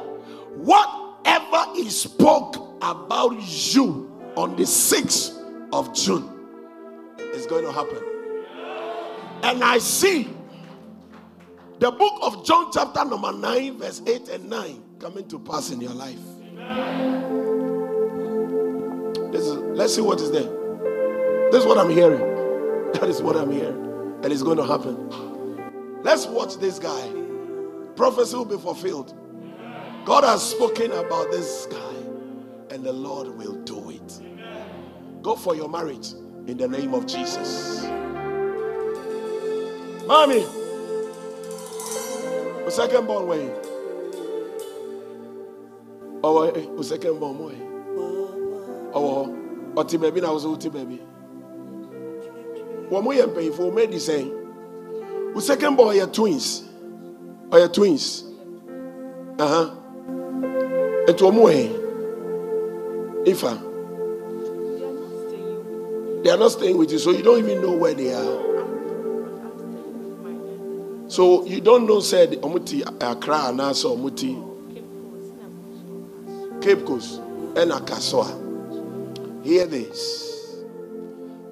whatever 0.56 1.74
He 1.76 1.90
spoke 1.90 2.78
about 2.82 3.36
you 3.42 4.11
on 4.36 4.56
the 4.56 4.64
6th 4.64 5.38
of 5.74 5.94
June 5.94 6.30
is 7.34 7.46
going 7.46 7.66
to 7.66 7.72
happen. 7.72 8.02
And 9.44 9.64
I 9.64 9.80
see 9.80 10.30
the 11.80 11.92
book 11.92 12.20
of 12.22 12.46
John, 12.46 12.72
chapter 12.72 13.04
number 13.04 13.32
9, 13.32 13.78
verse 13.80 14.02
8 14.06 14.30
and 14.30 14.50
9 14.50 14.84
coming 15.00 15.28
to 15.30 15.40
pass 15.40 15.72
in 15.72 15.82
your 15.82 15.94
life. 15.94 16.20
This 19.32 19.42
is, 19.42 19.56
let's 19.56 19.96
see 19.96 20.02
what 20.02 20.22
is 20.22 20.32
there. 20.32 20.50
This 21.52 21.62
is 21.62 21.66
what 21.66 21.78
I'm 21.78 21.90
hearing. 21.90 22.30
That 22.92 23.08
is 23.10 23.22
what 23.22 23.38
I'm 23.38 23.50
hearing. 23.52 24.20
And 24.22 24.34
it's 24.34 24.44
going 24.44 24.58
to 24.58 24.66
happen. 24.66 26.04
Let's 26.04 26.26
watch 26.28 26.58
this 26.58 26.78
guy. 26.78 27.10
Prophecy 27.96 28.36
will 28.36 28.46
be 28.46 28.58
fulfilled. 28.58 29.16
God 30.06 30.24
has 30.24 30.48
spoken 30.48 30.92
about 30.92 31.32
this 31.32 31.68
guy, 31.68 31.96
and 32.70 32.84
the 32.84 32.92
Lord 32.92 33.28
will 33.30 33.56
do. 33.64 33.81
Go 35.22 35.36
for 35.36 35.56
your 35.56 35.70
marriage 35.70 36.14
in 36.48 36.58
the 36.58 36.68
name 36.68 36.94
of 36.94 37.06
Jesus. 37.06 37.84
Mommy, 40.08 40.40
the 42.66 42.72
second 42.72 43.06
born 43.06 43.28
way. 43.28 43.52
Oh, 46.24 46.44
eh, 46.50 46.66
the 46.78 46.84
second 46.84 47.20
born 47.20 47.38
way. 47.40 47.58
Oh, 48.94 49.38
baabi 49.76 50.22
na 50.22 50.30
wosɛ 50.34 50.50
wote 50.50 50.70
baabi 50.70 51.00
wɔn 52.92 53.04
mo 53.04 53.12
yɛ 53.12 53.26
mpanyinfoɔ 53.28 53.72
wɔn 53.72 53.84
adi 53.84 53.98
sɛn 53.98 55.34
wo 55.34 55.40
second 55.40 55.78
born 55.78 55.96
ɔyɛ 55.96 56.12
twins? 56.14 56.64
Ɔyɛ 57.50 57.72
twins. 57.74 58.24
Uh-huh. 59.40 59.72
etu 61.08 61.24
wɔn 61.24 61.40
wɔ 61.40 61.52
yɛn 61.56 61.72
ifa 63.28 63.71
They 66.24 66.30
are 66.30 66.38
not 66.38 66.52
staying 66.52 66.78
with 66.78 66.92
you, 66.92 67.00
so 67.00 67.12
you 67.12 67.24
don't 67.24 67.40
even 67.40 67.62
know 67.62 67.76
where 67.76 67.94
they 67.94 68.14
are. 68.14 68.52
So 71.10 71.46
you 71.46 71.60
don't 71.60 71.86
know 71.88 72.00
said 72.00 72.32
omuti 72.42 72.84
Accra 73.02 73.52
also 73.62 73.98
omuti 73.98 74.50
Cape 76.62 76.86
Coast 76.86 77.18
and 77.58 77.72
Akasoa. 77.72 79.44
Hear 79.44 79.66
this. 79.66 80.30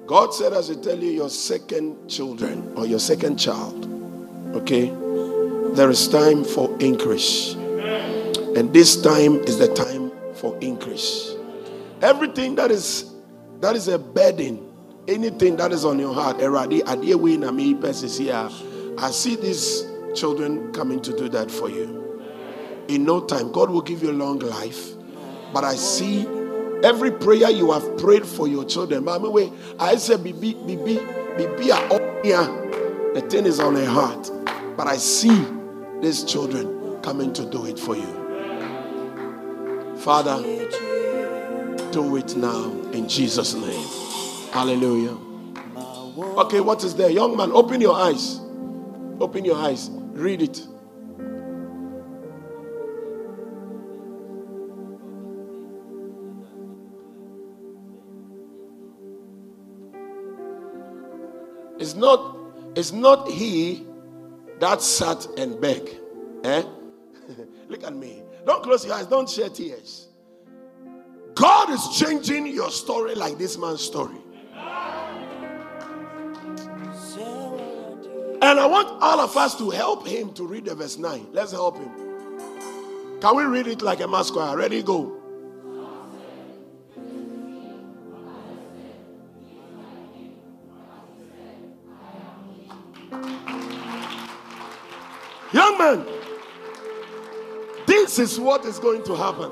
God 0.06 0.32
said, 0.32 0.52
as 0.52 0.70
I 0.70 0.74
tell 0.74 0.98
you, 0.98 1.10
your 1.10 1.28
second 1.28 2.08
children 2.08 2.72
or 2.76 2.86
your 2.86 2.98
second 2.98 3.36
child, 3.36 3.86
okay, 4.56 4.92
there 5.74 5.90
is 5.90 6.08
time 6.08 6.42
for 6.42 6.74
increase. 6.80 7.54
And 7.54 8.72
this 8.72 9.00
time 9.02 9.36
is 9.40 9.58
the 9.58 9.72
time 9.74 10.10
for 10.34 10.56
increase. 10.60 11.34
Everything 12.02 12.54
that 12.54 12.70
is 12.70 13.09
that 13.60 13.76
is 13.76 13.88
a 13.88 13.98
burden, 13.98 14.72
anything 15.06 15.56
that 15.56 15.72
is 15.72 15.84
on 15.84 15.98
your 15.98 16.14
heart. 16.14 16.40
I 18.98 19.10
see 19.10 19.36
these 19.36 19.86
children 20.14 20.72
coming 20.72 21.00
to 21.02 21.16
do 21.16 21.28
that 21.28 21.50
for 21.50 21.68
you. 21.68 21.98
In 22.88 23.04
no 23.04 23.20
time, 23.20 23.52
God 23.52 23.70
will 23.70 23.82
give 23.82 24.02
you 24.02 24.10
a 24.10 24.12
long 24.12 24.38
life. 24.38 24.92
But 25.52 25.64
I 25.64 25.74
see 25.74 26.26
every 26.82 27.10
prayer 27.10 27.50
you 27.50 27.70
have 27.72 27.98
prayed 27.98 28.26
for 28.26 28.48
your 28.48 28.64
children. 28.64 29.04
Mama, 29.04 29.30
wait, 29.30 29.52
I 29.78 29.96
said, 29.96 30.24
Bibi, 30.24 30.54
Bibi, 30.54 30.98
Bibi, 31.36 31.64
here. 32.22 32.46
The 33.14 33.26
thing 33.28 33.44
is 33.46 33.60
on 33.60 33.74
her 33.76 33.84
heart. 33.86 34.30
But 34.76 34.86
I 34.86 34.96
see 34.96 35.46
these 36.00 36.24
children 36.24 37.00
coming 37.02 37.32
to 37.34 37.44
do 37.44 37.66
it 37.66 37.78
for 37.78 37.96
you. 37.96 38.16
Father, 39.98 40.42
do 41.92 42.16
it 42.16 42.36
now 42.36 42.79
in 42.92 43.08
Jesus' 43.08 43.54
name. 43.54 43.86
Hallelujah. 44.52 45.16
Okay, 46.18 46.60
what 46.60 46.84
is 46.84 46.94
there? 46.94 47.10
Young 47.10 47.36
man, 47.36 47.52
open 47.52 47.80
your 47.80 47.94
eyes. 47.94 48.40
Open 49.20 49.44
your 49.44 49.56
eyes. 49.56 49.90
Read 50.12 50.42
it. 50.42 50.66
It's 61.78 61.94
not, 61.94 62.36
it's 62.76 62.92
not 62.92 63.28
he 63.30 63.86
that 64.58 64.82
sat 64.82 65.26
and 65.38 65.58
begged. 65.60 65.96
Eh? 66.44 66.62
Look 67.68 67.84
at 67.84 67.94
me. 67.94 68.22
Don't 68.44 68.62
close 68.62 68.84
your 68.84 68.94
eyes, 68.94 69.06
don't 69.06 69.28
shed 69.28 69.54
tears. 69.54 69.99
God 71.40 71.70
is 71.70 71.88
changing 71.96 72.48
your 72.48 72.70
story 72.70 73.14
like 73.14 73.38
this 73.38 73.56
man's 73.56 73.80
story. 73.80 74.16
And 78.42 78.58
I 78.60 78.66
want 78.66 78.88
all 79.02 79.20
of 79.20 79.34
us 79.38 79.56
to 79.56 79.70
help 79.70 80.06
him 80.06 80.34
to 80.34 80.46
read 80.46 80.66
the 80.66 80.74
verse 80.74 80.98
9. 80.98 81.28
Let's 81.32 81.52
help 81.52 81.78
him. 81.78 81.90
Can 83.22 83.36
we 83.36 83.44
read 83.44 83.68
it 83.68 83.80
like 83.80 84.00
a 84.00 84.08
masquerade? 84.08 84.58
Ready, 84.58 84.82
go. 84.82 85.16
Young 95.52 95.78
man, 95.78 96.06
this 97.86 98.18
is 98.18 98.38
what 98.38 98.66
is 98.66 98.78
going 98.78 99.02
to 99.04 99.16
happen. 99.16 99.50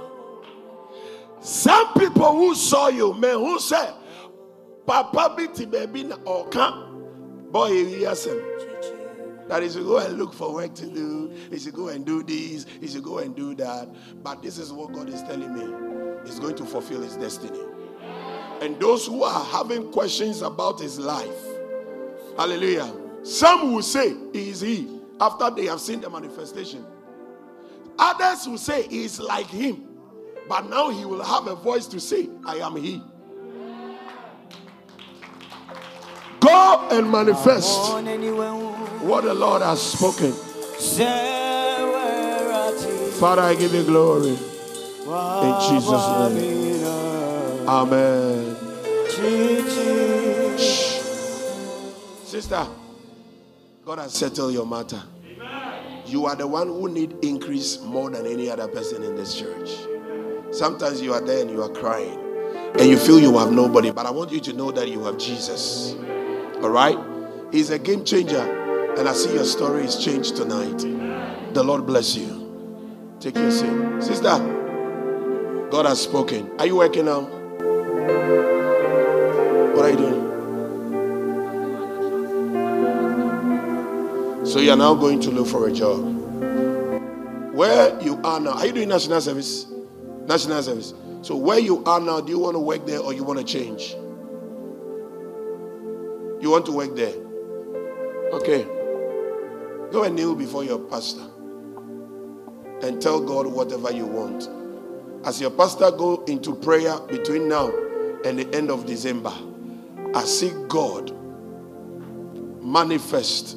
People 2.18 2.34
who 2.34 2.54
saw 2.56 2.88
you, 2.88 3.14
man, 3.14 3.38
who 3.38 3.60
said, 3.60 3.94
Papa 4.84 5.36
biti 5.38 5.70
baby 5.70 6.02
na 6.02 6.16
oka, 6.26 6.90
boy, 7.52 7.68
yes, 7.70 8.26
that 9.46 9.62
he 9.62 9.68
should 9.70 9.84
go 9.84 9.98
and 9.98 10.18
look 10.18 10.34
for 10.34 10.52
work 10.52 10.74
to 10.74 10.86
do. 10.86 11.32
He 11.48 11.60
should 11.60 11.74
go 11.74 11.88
and 11.88 12.04
do 12.04 12.24
this. 12.24 12.66
He 12.80 12.88
should 12.88 13.04
go 13.04 13.18
and 13.18 13.36
do 13.36 13.54
that. 13.54 13.88
But 14.24 14.42
this 14.42 14.58
is 14.58 14.72
what 14.72 14.92
God 14.94 15.08
is 15.08 15.22
telling 15.22 15.54
me. 15.54 16.20
He's 16.26 16.40
going 16.40 16.56
to 16.56 16.64
fulfill 16.64 17.02
his 17.02 17.16
destiny. 17.16 17.60
And 18.62 18.80
those 18.80 19.06
who 19.06 19.22
are 19.22 19.44
having 19.44 19.92
questions 19.92 20.42
about 20.42 20.80
his 20.80 20.98
life, 20.98 21.44
hallelujah. 22.36 22.92
Some 23.22 23.74
will 23.74 23.82
say, 23.82 24.16
He 24.32 24.50
is 24.50 24.60
he 24.60 25.00
after 25.20 25.50
they 25.50 25.66
have 25.66 25.80
seen 25.80 26.00
the 26.00 26.10
manifestation. 26.10 26.84
Others 27.96 28.48
will 28.48 28.58
say, 28.58 28.88
He 28.88 29.04
is 29.04 29.20
like 29.20 29.46
him. 29.46 29.87
But 30.48 30.70
now 30.70 30.88
he 30.90 31.04
will 31.04 31.22
have 31.22 31.46
a 31.46 31.54
voice 31.54 31.86
to 31.88 32.00
say, 32.00 32.28
I 32.46 32.56
am 32.56 32.76
he. 32.76 33.02
Go 36.40 36.88
and 36.90 37.10
manifest 37.10 37.92
what 39.02 39.24
the 39.24 39.34
Lord 39.34 39.60
has 39.62 39.82
spoken. 39.82 40.32
Father, 43.18 43.42
I 43.42 43.54
give 43.58 43.74
you 43.74 43.82
glory. 43.84 44.30
In 44.30 45.54
Jesus' 45.68 46.08
name. 46.34 46.86
Amen. 47.68 48.56
Shh. 50.58 51.00
Sister, 52.24 52.66
God 53.84 53.98
has 53.98 54.14
settled 54.14 54.54
your 54.54 54.66
matter. 54.66 55.02
You 56.06 56.26
are 56.26 56.36
the 56.36 56.46
one 56.46 56.68
who 56.68 56.88
need 56.88 57.16
increase 57.22 57.80
more 57.80 58.08
than 58.10 58.26
any 58.26 58.48
other 58.48 58.68
person 58.68 59.02
in 59.02 59.16
this 59.16 59.34
church. 59.34 59.70
Sometimes 60.50 61.00
you 61.02 61.12
are 61.12 61.20
there 61.20 61.42
and 61.42 61.50
you 61.50 61.62
are 61.62 61.68
crying 61.68 62.18
and 62.78 62.88
you 62.88 62.96
feel 62.96 63.18
you 63.18 63.36
have 63.38 63.50
nobody, 63.50 63.90
but 63.90 64.06
I 64.06 64.10
want 64.10 64.30
you 64.30 64.40
to 64.40 64.52
know 64.52 64.70
that 64.70 64.88
you 64.88 65.02
have 65.04 65.18
Jesus. 65.18 65.94
All 66.62 66.70
right? 66.70 66.96
He's 67.50 67.70
a 67.70 67.78
game 67.78 68.04
changer, 68.04 68.40
and 68.96 69.08
I 69.08 69.12
see 69.14 69.32
your 69.34 69.44
story 69.44 69.84
is 69.84 69.96
changed 70.02 70.36
tonight. 70.36 70.78
The 71.54 71.62
Lord 71.64 71.86
bless 71.86 72.14
you. 72.14 73.16
Take 73.20 73.36
your 73.36 73.50
seat. 73.50 74.02
Sister, 74.02 74.38
God 75.70 75.86
has 75.86 76.00
spoken. 76.02 76.50
Are 76.58 76.66
you 76.66 76.76
working 76.76 77.06
now? 77.06 77.22
What 79.74 79.84
are 79.84 79.90
you 79.90 79.96
doing? 79.96 80.28
So 84.46 84.60
you 84.60 84.70
are 84.70 84.76
now 84.76 84.94
going 84.94 85.20
to 85.20 85.30
look 85.30 85.48
for 85.48 85.68
a 85.68 85.72
job. 85.72 86.00
Where 87.54 88.00
you 88.00 88.20
are 88.22 88.38
now, 88.38 88.52
are 88.52 88.66
you 88.66 88.72
doing 88.72 88.88
national 88.88 89.20
service? 89.20 89.66
National 90.28 90.62
service. 90.62 90.92
So 91.22 91.34
where 91.36 91.58
you 91.58 91.82
are 91.84 91.98
now, 91.98 92.20
do 92.20 92.30
you 92.30 92.38
want 92.38 92.54
to 92.54 92.60
work 92.60 92.86
there 92.86 93.00
or 93.00 93.14
you 93.14 93.24
want 93.24 93.38
to 93.38 93.44
change? 93.44 93.96
You 96.40 96.50
want 96.50 96.66
to 96.66 96.72
work 96.72 96.94
there? 96.94 97.14
Okay. 98.34 98.64
Go 99.90 100.04
and 100.04 100.14
kneel 100.14 100.34
before 100.34 100.64
your 100.64 100.78
pastor 100.78 101.24
and 102.82 103.00
tell 103.00 103.20
God 103.20 103.46
whatever 103.46 103.90
you 103.90 104.04
want. 104.04 104.50
As 105.26 105.40
your 105.40 105.50
pastor 105.50 105.90
go 105.90 106.22
into 106.24 106.54
prayer 106.54 106.98
between 107.00 107.48
now 107.48 107.72
and 108.24 108.38
the 108.38 108.54
end 108.54 108.70
of 108.70 108.84
December, 108.84 109.32
I 110.14 110.24
see 110.24 110.52
God 110.68 111.10
manifest 112.62 113.56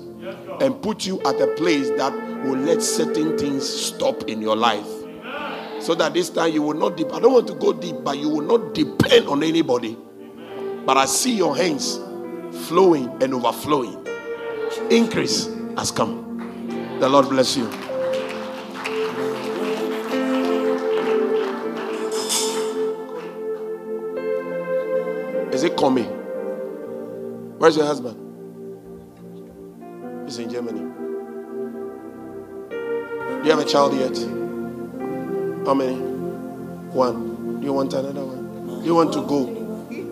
and 0.62 0.82
put 0.82 1.06
you 1.06 1.22
at 1.24 1.40
a 1.42 1.48
place 1.56 1.90
that 1.92 2.14
will 2.46 2.58
let 2.58 2.82
certain 2.82 3.38
things 3.38 3.68
stop 3.68 4.24
in 4.24 4.42
your 4.42 4.56
life. 4.56 5.01
So 5.82 5.96
that 5.96 6.14
this 6.14 6.30
time 6.30 6.54
you 6.54 6.62
will 6.62 6.76
not. 6.76 6.94
I 6.94 7.20
don't 7.20 7.34
want 7.34 7.48
to 7.48 7.56
go 7.56 7.74
deep, 7.74 7.96
but 8.04 8.18
you 8.18 8.30
will 8.30 8.42
not 8.42 8.76
depend 8.76 9.28
on 9.28 9.44
anybody. 9.44 9.98
But 10.86 10.98
I 10.98 11.06
see 11.06 11.36
your 11.36 11.58
hands 11.58 12.00
flowing 12.68 13.10
and 13.22 13.34
overflowing. 13.34 14.08
Increase 14.90 15.50
has 15.78 15.92
come. 15.92 16.98
The 17.00 17.10
Lord 17.10 17.30
bless 17.30 17.58
you. 17.58 17.68
Is 25.52 25.64
it 25.64 25.76
coming? 25.76 26.06
Where's 27.58 27.76
your 27.76 27.86
husband? 27.86 28.18
He's 30.26 30.38
in 30.38 30.50
Germany. 30.50 30.80
Do 32.70 33.42
you 33.44 33.50
have 33.50 33.60
a 33.60 33.66
child 33.66 33.94
yet? 33.96 34.41
How 35.66 35.74
many? 35.76 35.96
One. 35.96 37.60
Do 37.60 37.66
you 37.68 37.74
want 37.74 37.94
another 37.94 38.26
one? 38.26 38.80
Do 38.82 38.86
you 38.86 38.96
want 38.96 39.14
to 39.14 39.22
go? 39.22 39.48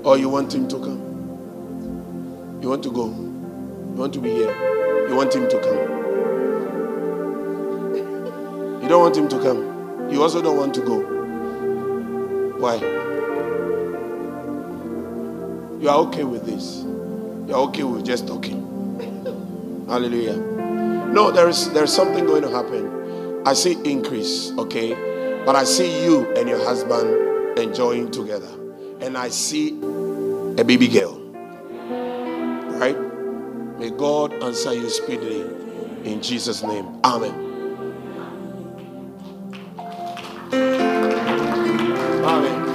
Or 0.04 0.18
you 0.18 0.30
want 0.30 0.54
him 0.54 0.68
to 0.68 0.78
come? 0.80 2.60
You 2.62 2.70
want 2.70 2.84
to 2.84 2.92
go? 2.92 3.08
You 3.08 3.96
want 3.96 4.14
to 4.14 4.20
be 4.20 4.30
here? 4.30 5.08
You 5.10 5.16
want 5.16 5.34
him 5.34 5.50
to 5.50 5.60
come? 5.60 5.78
You 8.84 8.88
don't 8.88 9.02
want 9.02 9.18
him 9.18 9.28
to 9.28 9.40
come. 9.40 10.12
You 10.12 10.22
also 10.22 10.42
don't 10.42 10.58
want 10.58 10.76
to 10.76 10.82
go. 10.82 11.00
Why? 12.60 12.76
You 15.82 15.90
are 15.90 15.98
okay 16.08 16.24
with 16.26 16.46
this. 16.46 16.84
You 17.48 17.56
are 17.56 17.62
okay 17.70 17.84
with 17.84 18.06
just 18.06 18.28
talking. 18.28 18.66
Hallelujah. 19.90 20.38
No, 20.38 21.32
there 21.32 21.50
is 21.50 21.72
there 21.74 21.86
is 21.86 21.92
something 21.92 22.26
going 22.28 22.44
to 22.44 22.50
happen. 22.50 23.42
I 23.48 23.54
see 23.54 23.74
increase, 23.84 24.52
okay? 24.60 25.09
But 25.50 25.56
I 25.56 25.64
see 25.64 26.04
you 26.04 26.32
and 26.36 26.48
your 26.48 26.64
husband 26.64 27.58
enjoying 27.58 28.12
together. 28.12 28.52
And 29.02 29.18
I 29.18 29.30
see 29.30 29.70
a 30.60 30.64
baby 30.64 30.88
girl. 30.88 31.20
Right? 32.78 32.96
May 33.80 33.90
God 33.90 34.32
answer 34.44 34.76
you 34.76 34.88
speedily 34.92 35.42
in 36.04 36.22
Jesus' 36.22 36.62
name. 36.62 36.86
Amen. 37.04 37.34
Amen. 42.24 42.70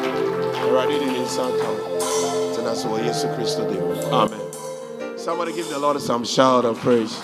Amen. 4.12 5.16
Somebody 5.16 5.52
give 5.52 5.68
the 5.68 5.78
Lord 5.78 6.00
some 6.00 6.24
shout 6.24 6.64
of 6.64 6.76
praise. 6.80 7.16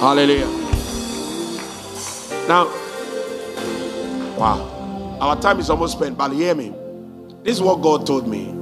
Hallelujah. 0.00 0.75
Now, 2.48 2.66
wow. 4.38 5.18
Our 5.20 5.40
time 5.40 5.58
is 5.58 5.68
almost 5.70 5.98
spent, 5.98 6.16
but 6.16 6.30
hear 6.30 6.54
me. 6.54 6.72
This 7.42 7.56
is 7.56 7.62
what 7.62 7.82
God 7.82 8.06
told 8.06 8.28
me 8.28 8.54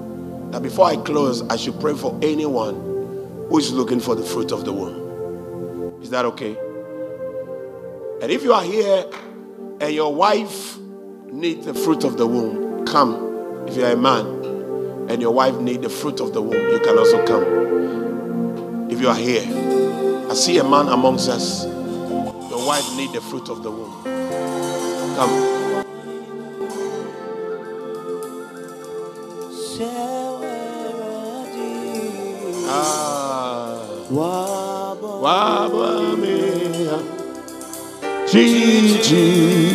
that 0.52 0.62
before 0.62 0.86
I 0.86 0.96
close, 0.96 1.42
I 1.48 1.56
should 1.56 1.78
pray 1.80 1.94
for 1.94 2.18
anyone 2.22 2.74
who 3.48 3.58
is 3.58 3.72
looking 3.72 4.00
for 4.00 4.14
the 4.14 4.22
fruit 4.22 4.52
of 4.52 4.64
the 4.64 4.72
womb. 4.72 6.00
Is 6.02 6.10
that 6.10 6.24
okay? 6.24 6.56
And 8.22 8.30
if 8.32 8.42
you 8.42 8.54
are 8.54 8.62
here 8.62 9.04
and 9.80 9.92
your 9.92 10.14
wife 10.14 10.78
needs 11.30 11.66
the 11.66 11.74
fruit 11.74 12.04
of 12.04 12.16
the 12.16 12.26
womb, 12.26 12.86
come. 12.86 13.66
If 13.68 13.76
you 13.76 13.84
are 13.84 13.92
a 13.92 13.96
man 13.96 14.26
and 15.10 15.20
your 15.20 15.32
wife 15.32 15.56
needs 15.56 15.82
the 15.82 15.90
fruit 15.90 16.20
of 16.20 16.32
the 16.32 16.40
womb, 16.40 16.70
you 16.70 16.80
can 16.80 16.96
also 16.98 17.24
come. 17.26 18.90
If 18.90 19.00
you 19.00 19.08
are 19.08 19.16
here, 19.16 19.42
I 20.30 20.34
see 20.34 20.56
a 20.58 20.64
man 20.64 20.88
amongst 20.88 21.28
us. 21.28 21.73
Your 22.64 22.72
wife 22.72 22.96
needs 22.96 23.12
the 23.12 23.20
fruit 23.20 23.50
of 23.50 23.62
the 23.62 23.70
womb. 23.70 23.92
Come. 25.16 25.28
Ah. 32.66 33.84
Wabamia. 35.20 36.24
Gigi. 38.32 39.74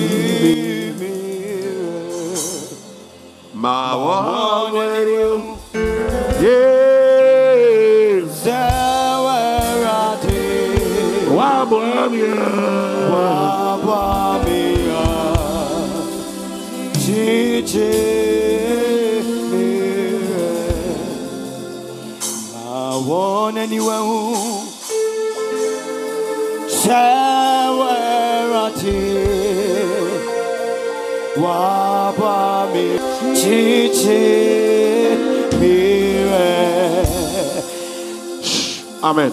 Amen. 39.03 39.31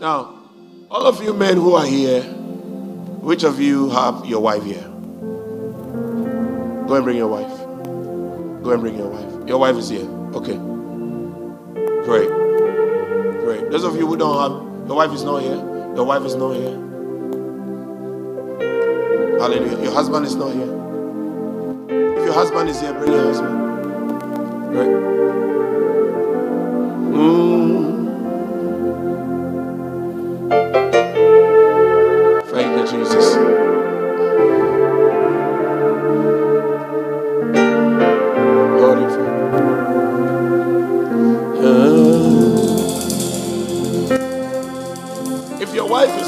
Now, 0.00 0.34
all 0.90 1.06
of 1.06 1.22
you 1.22 1.32
men 1.32 1.56
who 1.56 1.74
are 1.74 1.86
here, 1.86 2.22
which 2.22 3.44
of 3.44 3.60
you 3.60 3.88
have 3.90 4.26
your 4.26 4.40
wife 4.40 4.64
here? 4.64 4.93
Go 6.88 6.96
and 6.96 7.04
bring 7.04 7.16
your 7.16 7.28
wife. 7.28 7.58
Go 8.62 8.72
and 8.72 8.80
bring 8.82 8.96
your 8.98 9.08
wife. 9.08 9.48
Your 9.48 9.58
wife 9.58 9.76
is 9.76 9.88
here. 9.88 10.06
Okay. 10.34 10.56
Great. 12.04 12.30
Great. 13.40 13.70
Those 13.70 13.84
of 13.84 13.96
you 13.96 14.06
who 14.06 14.16
don't 14.16 14.38
have, 14.38 14.88
your 14.88 14.96
wife 14.96 15.12
is 15.12 15.24
not 15.24 15.42
here. 15.42 15.56
Your 15.96 16.04
wife 16.04 16.24
is 16.24 16.34
not 16.36 16.54
here. 16.56 16.78
Hallelujah. 19.40 19.82
Your 19.82 19.92
husband 19.92 20.26
is 20.26 20.34
not 20.36 20.52
here. 20.54 20.92
If 22.04 22.24
your 22.24 22.34
husband 22.34 22.68
is 22.70 22.80
here, 22.80 22.92
bring 22.94 23.12
your 23.12 23.24
husband. 23.24 23.76
Great. 24.72 24.90
Mm. 27.00 28.28
Thank 32.50 32.92
you, 32.92 32.98
Jesus. 32.98 33.63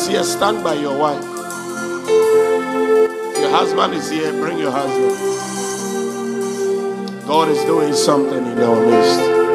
Here, 0.09 0.25
stand 0.25 0.65
by 0.65 0.75
your 0.75 0.99
wife. 0.99 1.25
If 3.25 3.39
your 3.39 3.51
husband 3.51 3.95
is 3.95 4.11
here, 4.11 4.33
bring 4.33 4.59
your 4.59 4.73
husband. 4.73 5.35
God 7.27 7.49
is 7.49 7.63
doing 7.65 7.95
something 7.95 8.47
in 8.47 8.59
our 8.61 8.87
midst. 8.87 9.47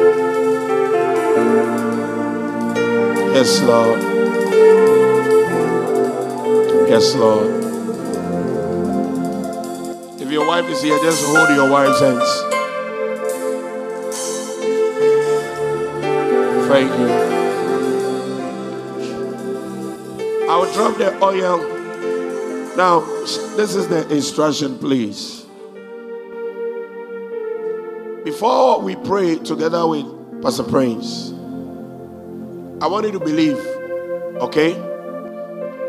Yes, 3.34 3.62
Lord. 3.62 4.24
Yes, 6.88 7.14
Lord. 7.16 7.74
If 10.20 10.30
your 10.30 10.46
wife 10.46 10.66
is 10.70 10.82
here, 10.82 10.98
just 11.00 11.24
hold 11.26 11.50
your 11.50 11.70
wife's 11.70 12.00
hands. 12.00 12.60
Thank 16.68 16.90
you. 17.00 17.41
Drop 20.82 20.98
the 20.98 21.24
oil. 21.24 21.58
Now, 22.76 23.02
this 23.54 23.76
is 23.76 23.86
the 23.86 24.04
instruction, 24.12 24.76
please. 24.80 25.46
Before 28.24 28.80
we 28.80 28.96
pray 28.96 29.36
together 29.38 29.86
with 29.86 30.42
Pastor 30.42 30.64
Prince, 30.64 31.30
I 32.82 32.88
want 32.88 33.06
you 33.06 33.12
to 33.12 33.20
believe, 33.20 33.58
okay, 34.42 34.72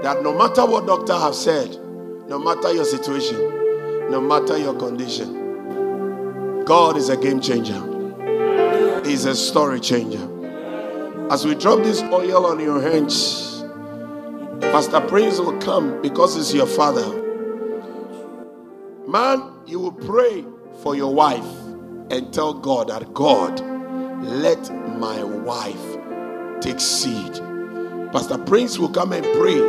that 0.04 0.22
no 0.22 0.38
matter 0.38 0.64
what 0.64 0.86
doctor 0.86 1.18
have 1.18 1.34
said, 1.34 1.76
no 2.28 2.38
matter 2.38 2.72
your 2.72 2.86
situation, 2.86 4.12
no 4.12 4.22
matter 4.22 4.60
your 4.60 4.76
condition, 4.76 6.66
God 6.66 6.98
is 6.98 7.10
a 7.10 7.18
game 7.18 7.42
changer. 7.42 7.82
He's 9.04 9.26
a 9.26 9.36
story 9.36 9.80
changer. 9.80 10.30
As 11.32 11.48
we 11.48 11.56
drop 11.56 11.80
this 11.80 12.04
oil 12.04 12.46
on 12.46 12.60
your 12.60 12.80
hands, 12.80 13.53
Pastor 14.72 15.02
Prince 15.02 15.40
will 15.40 15.58
come 15.60 16.02
because 16.02 16.36
he's 16.36 16.54
your 16.54 16.68
father. 16.68 17.22
Man, 19.08 19.52
you 19.68 19.80
will 19.80 19.92
pray 19.92 20.46
for 20.82 20.96
your 20.96 21.14
wife 21.14 21.46
and 22.10 22.34
tell 22.34 22.54
God 22.54 22.90
that 22.90 23.14
God, 23.14 23.60
let 24.24 24.72
my 24.98 25.24
wife 25.24 25.98
take 26.62 26.80
seed. 26.80 27.34
Pastor 28.12 28.38
Prince 28.38 28.80
will 28.80 28.90
come 28.90 29.14
and 29.14 29.24
pray 29.38 29.60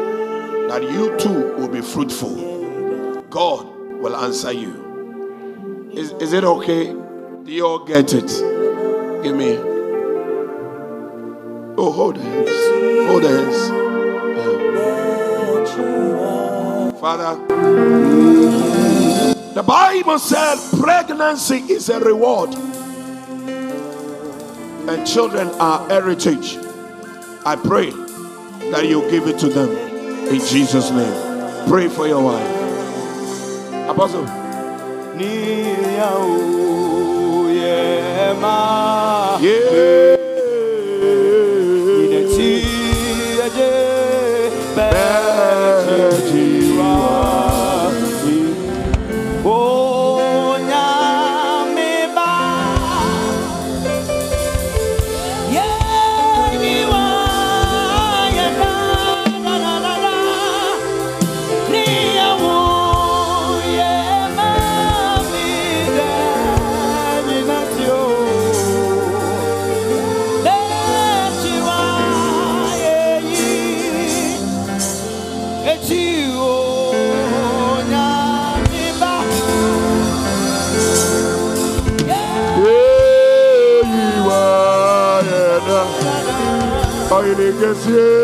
that 0.68 0.82
you 0.82 1.16
too 1.18 1.54
will 1.56 1.68
be 1.68 1.80
fruitful. 1.80 3.22
God 3.30 3.66
will 4.00 4.16
answer 4.16 4.52
you. 4.52 5.90
Is, 5.94 6.12
is 6.12 6.32
it 6.32 6.44
okay? 6.44 6.92
Do 6.92 7.52
you 7.52 7.66
all 7.66 7.84
get 7.84 8.12
it? 8.14 8.28
Give 9.22 9.36
me. 9.36 9.56
Oh, 11.76 11.92
hold 11.92 12.16
hands. 12.16 13.08
Hold 13.08 13.24
hands. 13.24 13.93
Father, 17.00 17.34
the 19.54 19.62
Bible 19.62 20.18
said 20.18 20.56
pregnancy 20.80 21.56
is 21.72 21.88
a 21.88 21.98
reward 22.00 22.54
and 24.88 25.06
children 25.06 25.48
are 25.60 25.88
heritage. 25.88 26.56
I 27.46 27.56
pray 27.56 27.90
that 28.70 28.86
you 28.88 29.08
give 29.10 29.26
it 29.26 29.38
to 29.40 29.48
them 29.48 29.70
in 30.28 30.40
Jesus' 30.40 30.90
name. 30.90 31.68
Pray 31.68 31.88
for 31.88 32.06
your 32.06 32.22
wife. 32.22 32.46
Apostle. 33.88 34.24
Yeah. 39.40 40.13
Ɔyene 87.64 87.72
kɛseɛ 87.72 88.23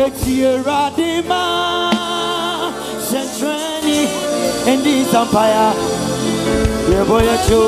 etiewurade 0.03 1.11
ma 1.30 1.44
sɛntrɛni 3.07 3.99
ndi 4.77 4.94
sampaya 5.11 5.68
yɛbɔ 6.91 7.18
yɛkyo 7.27 7.64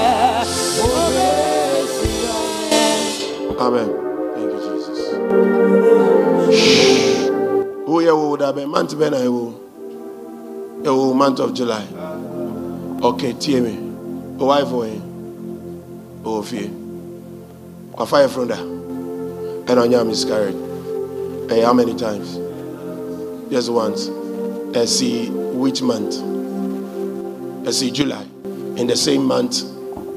Amen. 3.60 3.88
Thank 4.34 4.52
you, 4.52 4.58
Jesus. 4.60 4.98
Who 7.86 7.94
oh, 7.96 7.98
you 7.98 8.16
would 8.16 8.40
have 8.40 8.54
been 8.54 8.68
month 8.70 8.94
when 8.94 9.14
I 9.14 9.26
will. 9.28 9.60
You 10.84 11.12
month 11.14 11.40
of 11.40 11.54
July. 11.54 11.84
Okay, 13.02 13.32
tie 13.32 13.56
oh, 13.56 13.62
me. 13.62 13.72
Eh? 13.74 14.38
O 14.38 14.42
oh, 14.42 14.46
wife 14.46 14.68
for 14.68 14.86
him. 14.86 15.02
O 16.24 16.40
fie. 16.42 16.77
Kwa 17.98 18.06
fire 18.06 18.28
from 18.28 18.46
there. 18.46 18.60
And 18.60 19.70
on 19.70 19.90
your 19.90 20.04
miscarriage. 20.04 20.54
Hey, 21.50 21.62
how 21.62 21.72
many 21.72 21.96
times? 21.96 22.36
Just 23.50 23.72
once. 23.72 24.08
I 24.76 24.84
see 24.84 25.30
which 25.30 25.82
month? 25.82 26.14
I 27.66 27.72
see 27.72 27.90
July. 27.90 28.24
In 28.76 28.86
the 28.86 28.94
same 28.94 29.24
month 29.24 29.64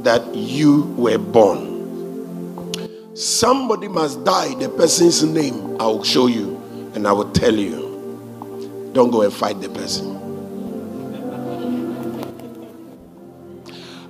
that 0.04 0.22
you 0.36 0.94
were 0.96 1.18
born. 1.18 2.70
Somebody 3.16 3.88
must 3.88 4.24
die, 4.24 4.54
the 4.60 4.70
person's 4.70 5.24
name. 5.24 5.82
I 5.82 5.88
will 5.88 6.04
show 6.04 6.28
you 6.28 6.62
and 6.94 7.08
I 7.08 7.14
will 7.14 7.32
tell 7.32 7.56
you. 7.56 8.92
Don't 8.94 9.10
go 9.10 9.24
and 9.24 9.34
fight 9.34 9.60
the 9.60 9.70
person. 9.70 10.18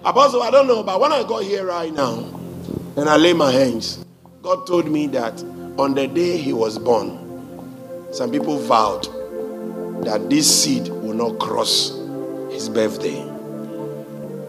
Apostle, 0.03 0.43
I 0.43 0.52
don't 0.52 0.68
know, 0.68 0.84
but 0.84 0.99
when 0.99 1.14
I 1.14 1.23
got 1.23 1.43
here 1.43 1.65
right 1.65 1.93
now 1.93 2.40
and 2.97 3.09
I 3.09 3.15
lay 3.18 3.34
my 3.34 3.51
hands, 3.51 4.03
God 4.41 4.68
told 4.68 4.89
me 4.89 5.07
that 5.07 5.41
on 5.77 5.93
the 5.95 6.07
day 6.07 6.38
he 6.38 6.51
was 6.51 6.77
born, 6.77 7.18
some 8.11 8.31
people 8.31 8.57
vowed 8.57 9.05
that 10.03 10.30
this 10.30 10.63
seed 10.63 10.89
will 10.89 11.13
not 11.13 11.39
cross 11.39 11.91
his 12.51 12.68
birthday. 12.68 13.22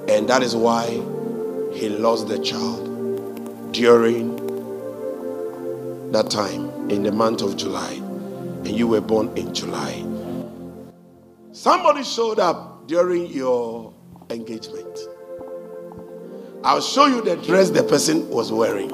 And 0.08 0.28
that 0.28 0.42
is 0.42 0.56
why 0.56 0.86
he 1.72 1.88
lost 1.88 2.26
the 2.28 2.38
child 2.38 3.72
during 3.72 4.36
that 6.10 6.30
time 6.30 6.90
in 6.90 7.02
the 7.02 7.12
month 7.12 7.42
of 7.42 7.56
July. 7.56 7.92
And 7.94 8.70
you 8.70 8.88
were 8.88 9.00
born 9.00 9.36
in 9.36 9.54
July. 9.54 10.04
Somebody 11.52 12.02
showed 12.02 12.38
up 12.38 12.88
during 12.88 13.26
your 13.26 13.92
engagement. 14.30 14.98
I'll 16.64 16.80
show 16.80 17.06
you 17.06 17.22
the 17.22 17.36
dress 17.36 17.70
the 17.70 17.82
person 17.82 18.28
was 18.30 18.52
wearing. 18.52 18.90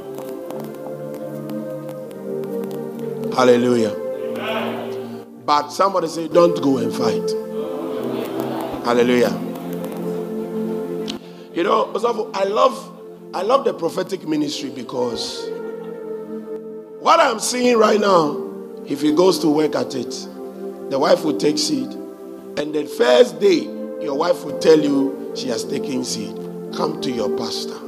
Hallelujah. 3.32 3.94
But 5.44 5.68
somebody 5.68 6.08
say, 6.08 6.28
don't 6.28 6.60
go 6.62 6.78
and 6.78 6.92
fight. 6.92 7.30
Hallelujah. 8.84 9.30
You 11.54 11.62
know, 11.64 11.92
I 12.34 12.44
love 12.44 12.94
I 13.34 13.42
love 13.42 13.64
the 13.66 13.74
prophetic 13.74 14.26
ministry 14.26 14.70
because 14.70 15.46
what 17.00 17.20
I'm 17.20 17.38
seeing 17.38 17.76
right 17.76 18.00
now, 18.00 18.82
if 18.86 19.02
he 19.02 19.12
goes 19.12 19.38
to 19.40 19.48
work 19.48 19.74
at 19.74 19.94
it, 19.94 20.10
the 20.90 20.98
wife 20.98 21.22
will 21.22 21.36
take 21.36 21.58
seed. 21.58 21.92
And 22.56 22.74
the 22.74 22.86
first 22.86 23.38
day, 23.40 23.64
your 24.00 24.14
wife 24.16 24.42
will 24.44 24.58
tell 24.58 24.80
you 24.80 25.32
she 25.36 25.48
has 25.48 25.64
taken 25.64 26.02
seed. 26.02 26.47
Come 26.76 27.00
to 27.02 27.10
your 27.10 27.36
pastor. 27.36 27.78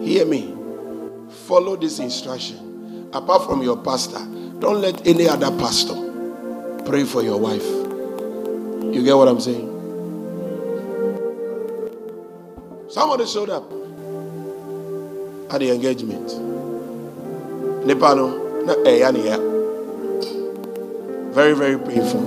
Hear 0.00 0.24
me. 0.26 0.54
Follow 1.46 1.76
this 1.76 1.98
instruction. 1.98 3.08
Apart 3.12 3.44
from 3.44 3.62
your 3.62 3.76
pastor, 3.76 4.18
don't 4.60 4.80
let 4.80 5.06
any 5.06 5.28
other 5.28 5.50
pastor 5.58 5.94
pray 6.84 7.04
for 7.04 7.22
your 7.22 7.38
wife. 7.38 7.64
You 7.64 9.02
get 9.04 9.16
what 9.16 9.28
I'm 9.28 9.40
saying? 9.40 9.68
Somebody 12.88 13.26
showed 13.26 13.50
up 13.50 13.64
at 15.52 15.58
the 15.60 15.70
engagement. 15.72 16.26
Nipa 17.86 18.14
no, 18.14 18.62
na 18.64 18.74
eh, 18.84 19.00
ɛyɛ. 19.00 19.50
Very, 21.32 21.54
very 21.54 21.78
painful. 21.78 22.20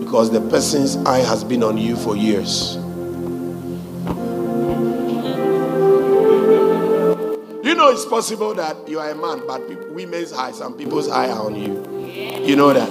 Because 0.00 0.30
the 0.30 0.40
person's 0.48 0.96
eye 1.06 1.18
has 1.20 1.44
been 1.44 1.62
on 1.62 1.76
you 1.76 1.96
for 1.96 2.16
years. 2.16 2.76
It's 7.94 8.04
possible 8.04 8.52
that 8.54 8.88
you 8.88 8.98
are 8.98 9.10
a 9.10 9.14
man, 9.14 9.46
but 9.46 9.68
people, 9.68 9.94
women's 9.94 10.32
eyes 10.32 10.58
and 10.58 10.76
people's 10.76 11.08
eye 11.08 11.30
are 11.30 11.46
on 11.46 11.54
you. 11.54 12.44
You 12.44 12.56
know 12.56 12.72
that. 12.72 12.88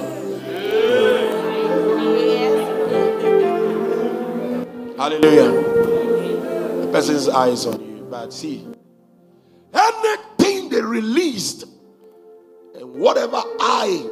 Hallelujah. 4.97 5.51
The 6.85 6.89
person's 6.93 7.27
eye 7.27 7.49
is 7.49 7.65
on 7.65 7.81
you. 7.81 8.07
But 8.09 8.31
see, 8.31 8.65
anything 9.73 10.69
they 10.69 10.81
released 10.81 11.65
and 12.73 12.95
whatever 12.95 13.41
eye 13.59 14.09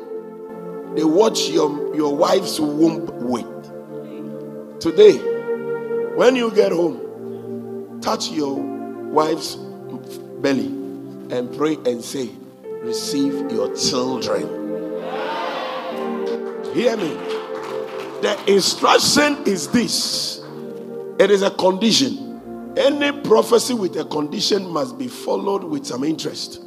they 0.95 1.05
watch 1.05 1.47
your, 1.47 1.95
your 1.95 2.13
wife's 2.13 2.59
womb 2.59 3.05
with. 3.30 4.81
Today, 4.81 5.18
when 6.18 6.35
you 6.35 6.51
get 6.51 6.73
home, 6.73 8.01
touch 8.01 8.30
your 8.30 8.55
wife's 8.55 9.55
belly 10.41 10.80
and 11.31 11.55
pray 11.57 11.75
and 11.85 12.03
say, 12.03 12.29
Receive 12.81 13.51
your 13.51 13.75
children. 13.75 14.41
Hear 16.73 16.97
me. 16.97 17.13
The 18.21 18.43
instruction 18.47 19.43
is 19.45 19.67
this 19.67 20.41
it 21.19 21.29
is 21.29 21.43
a 21.43 21.51
condition. 21.51 22.73
Any 22.77 23.11
prophecy 23.21 23.73
with 23.73 23.95
a 23.97 24.05
condition 24.05 24.67
must 24.67 24.97
be 24.97 25.07
followed 25.07 25.63
with 25.63 25.85
some 25.85 26.03
interest. 26.03 26.63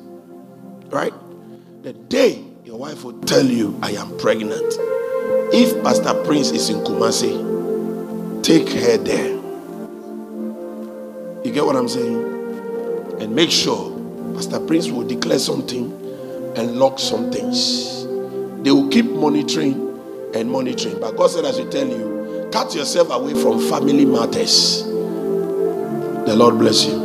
Right? 0.86 1.12
The 1.82 1.92
day 1.92 2.44
your 2.64 2.78
wife 2.78 3.02
will 3.04 3.20
tell 3.22 3.44
you, 3.44 3.78
I 3.82 3.92
am 3.92 4.16
pregnant. 4.18 4.74
If 5.52 5.82
Pastor 5.82 6.14
Prince 6.24 6.50
is 6.50 6.70
in 6.70 6.78
Kumasi, 6.84 8.42
take 8.44 8.68
her 8.68 8.96
there. 8.98 9.34
You 11.44 11.52
get 11.52 11.64
what 11.64 11.74
I'm 11.76 11.88
saying? 11.88 13.18
And 13.20 13.34
make 13.34 13.50
sure 13.50 13.93
Pastor 14.34 14.60
Prince 14.60 14.88
will 14.88 15.06
declare 15.06 15.38
something 15.38 15.92
and 16.56 16.76
lock 16.78 16.98
some 16.98 17.30
things. 17.30 18.04
They 18.64 18.70
will 18.70 18.88
keep 18.88 19.06
monitoring 19.06 19.74
and 20.34 20.50
monitoring. 20.50 20.98
But 21.00 21.16
God 21.16 21.28
said, 21.28 21.44
as 21.44 21.56
should 21.56 21.70
tell 21.70 21.86
you, 21.86 22.48
cut 22.52 22.74
yourself 22.74 23.10
away 23.10 23.34
from 23.34 23.60
family 23.68 24.04
matters. 24.04 24.84
The 24.84 26.34
Lord 26.34 26.58
bless 26.58 26.86
you. 26.86 27.04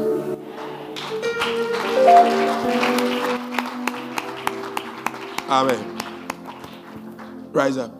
Amen. 5.49 5.97
Rise 7.51 7.77
up. 7.77 7.91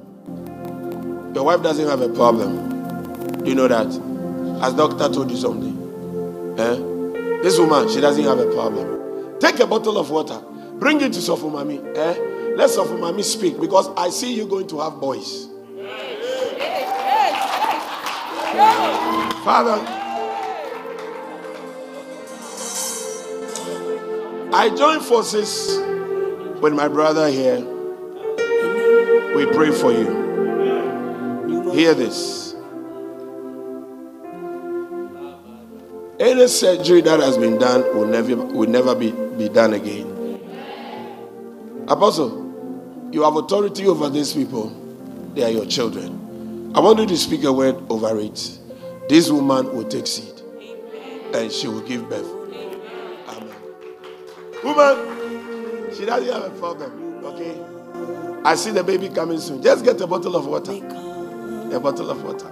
Your 1.36 1.44
wife 1.44 1.62
doesn't 1.64 1.88
have 1.88 2.02
a 2.02 2.10
problem. 2.10 3.44
Do 3.44 3.50
you 3.50 3.56
know 3.56 3.68
that? 3.68 3.88
Has 4.62 4.74
doctor 4.74 5.10
told 5.10 5.32
you 5.32 5.38
something? 5.38 5.76
Eh? 6.60 7.42
This 7.42 7.58
woman, 7.58 7.90
she 7.90 8.02
doesn't 8.02 8.24
have 8.24 8.40
a 8.40 8.52
problem. 8.54 8.99
Take 9.40 9.60
a 9.60 9.68
bottle 9.68 9.98
of 9.98 10.10
water. 10.10 10.42
Bring 10.80 11.02
it 11.02 11.14
to 11.14 11.20
Sofumami. 11.20 11.96
Eh? 11.96 12.56
Let 12.56 12.70
Sofumami 12.70 13.24
speak 13.24 13.60
because 13.60 13.88
I 13.96 14.10
see 14.10 14.34
you 14.34 14.48
going 14.48 14.68
to 14.68 14.80
have 14.80 15.00
boys. 15.00 15.48
Father, 19.44 19.82
I 24.52 24.70
join 24.76 25.00
forces 25.00 25.78
with 26.62 26.74
my 26.74 26.88
brother 26.88 27.30
here. 27.30 27.60
We 29.36 29.46
pray 29.54 29.72
for 29.72 29.92
you. 29.92 31.72
Hear 31.72 31.94
this. 31.94 32.56
Any 36.20 36.48
surgery 36.50 37.00
that 37.02 37.22
has 37.22 37.38
been 37.38 37.58
done 37.58 37.82
will 37.96 38.06
never 38.06 38.36
will 38.36 38.70
never 38.70 38.94
be, 38.94 39.12
be 39.40 39.50
done 39.50 39.74
again. 39.74 40.06
Apostle, 41.88 43.10
you 43.12 43.24
have 43.24 43.36
authority 43.38 43.88
over 43.88 44.10
these 44.10 44.34
people. 44.34 44.70
They 45.34 45.44
are 45.44 45.50
your 45.50 45.66
children. 45.66 46.72
I 46.76 46.82
want 46.82 47.00
you 47.00 47.08
to 47.08 47.18
speak 47.18 47.44
a 47.46 47.52
word 47.54 47.76
over 47.90 48.20
it. 48.20 48.60
This 49.08 49.32
woman 49.32 49.74
will 49.76 49.86
take 49.86 50.06
seed 50.06 50.42
and 51.34 51.52
she 51.52 51.68
will 51.68 51.82
give 51.82 52.08
birth. 52.10 52.28
Amen. 53.30 53.56
Woman, 54.64 55.94
she 55.96 56.06
doesn't 56.06 56.32
have 56.32 56.44
a 56.44 56.60
problem. 56.60 57.24
Okay? 57.26 57.60
I 58.44 58.56
see 58.56 58.72
the 58.72 58.84
baby 58.84 59.10
coming 59.10 59.40
soon. 59.40 59.64
Just 59.64 59.84
get 59.84 60.00
a 60.02 60.08
bottle 60.08 60.36
of 60.36 60.46
water. 60.46 60.74
A 60.74 61.80
bottle 61.80 62.10
of 62.12 62.24
water. 62.24 62.52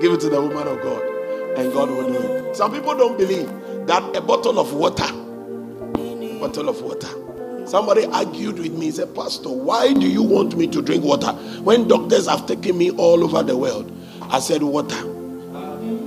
Give 0.00 0.12
it 0.12 0.20
to 0.20 0.28
the 0.30 0.40
woman 0.40 0.66
of 0.68 0.80
God. 0.80 1.02
And 1.58 1.72
God 1.72 1.90
will 1.90 2.06
do 2.06 2.18
it. 2.18 2.56
Some 2.56 2.72
people 2.72 2.94
don't 2.96 3.18
believe 3.18 3.48
that 3.86 4.16
a 4.16 4.20
bottle 4.20 4.58
of 4.58 4.72
water, 4.72 5.04
bottle 6.40 6.68
of 6.68 6.80
water. 6.82 7.08
Somebody 7.66 8.06
argued 8.06 8.58
with 8.58 8.72
me, 8.72 8.86
He 8.86 8.92
said, 8.92 9.14
Pastor, 9.14 9.50
why 9.50 9.92
do 9.92 10.08
you 10.08 10.22
want 10.22 10.56
me 10.56 10.66
to 10.68 10.82
drink 10.82 11.04
water 11.04 11.32
when 11.62 11.86
doctors 11.86 12.26
have 12.26 12.46
taken 12.46 12.76
me 12.76 12.90
all 12.90 13.22
over 13.22 13.42
the 13.42 13.56
world? 13.56 13.92
I 14.22 14.40
said, 14.40 14.62
Water. 14.62 14.96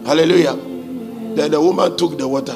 Hallelujah. 0.06 0.56
Then 1.36 1.52
the 1.52 1.62
woman 1.62 1.96
took 1.98 2.18
the 2.18 2.28
water. 2.28 2.56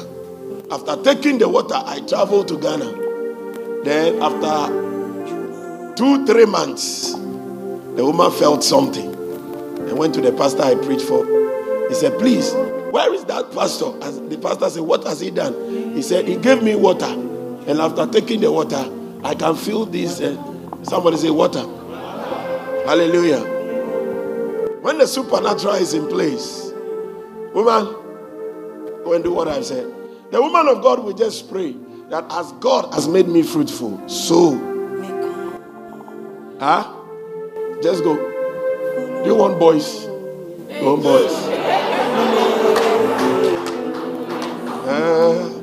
After 0.70 1.02
taking 1.04 1.38
the 1.38 1.48
water, 1.48 1.76
I 1.76 2.02
traveled 2.02 2.50
to 2.50 2.60
Ghana. 2.60 3.84
Then, 3.84 4.22
after 4.22 5.94
two, 5.96 6.26
three 6.26 6.46
months, 6.46 7.14
the 7.14 8.06
woman 8.06 8.32
felt 8.32 8.64
something 8.64 9.14
and 9.14 9.98
went 9.98 10.14
to 10.16 10.22
the 10.22 10.34
pastor 10.34 10.64
I 10.64 10.76
preached 10.76 11.06
for. 11.06 11.26
He 11.88 11.96
said, 11.96 12.20
Please, 12.20 12.54
where 12.92 13.14
is 13.14 13.24
that 13.26 13.52
pastor? 13.54 13.94
As 14.02 14.20
the 14.22 14.38
pastor 14.38 14.70
said, 14.70 14.84
What 14.84 15.06
has 15.06 15.22
he 15.22 15.32
done? 15.32 15.54
He 15.96 16.02
said, 16.02 16.28
He 16.28 16.36
gave 16.36 16.62
me 16.62 16.76
water. 16.76 17.27
And 17.68 17.80
after 17.82 18.08
taking 18.08 18.42
the 18.42 18.52
water, 18.52 18.86
I 19.24 19.36
can 19.36 19.56
feel 19.56 19.86
this. 19.86 20.22
Uh, 20.22 20.38
somebody 20.84 21.18
say, 21.18 21.32
Water. 21.32 21.66
Hallelujah. 22.86 23.68
When 24.82 24.98
the 25.00 25.08
supernatural 25.08 25.76
is 25.76 25.94
in 25.94 26.08
place, 26.08 26.72
woman, 27.54 27.86
go 29.04 29.14
and 29.14 29.24
do 29.24 29.34
what 29.34 29.48
I 29.50 29.62
said. 29.62 29.92
The 30.32 30.42
woman 30.42 30.68
of 30.70 30.84
God 30.84 31.04
will 31.04 31.14
just 31.14 31.50
pray 31.52 31.76
that 32.10 32.26
as 32.32 32.52
God 32.54 32.94
has 32.94 33.08
made 33.08 33.28
me 33.28 33.44
fruitful, 33.44 34.10
so. 34.10 34.84
Huh? 36.60 36.94
Just 37.84 38.04
go. 38.04 38.16
Do 39.10 39.24
you 39.26 39.36
want 39.36 39.60
boys? 39.60 40.06
You 40.06 40.86
want 40.86 41.04
boys? 41.04 41.34
Uh, 44.74 45.57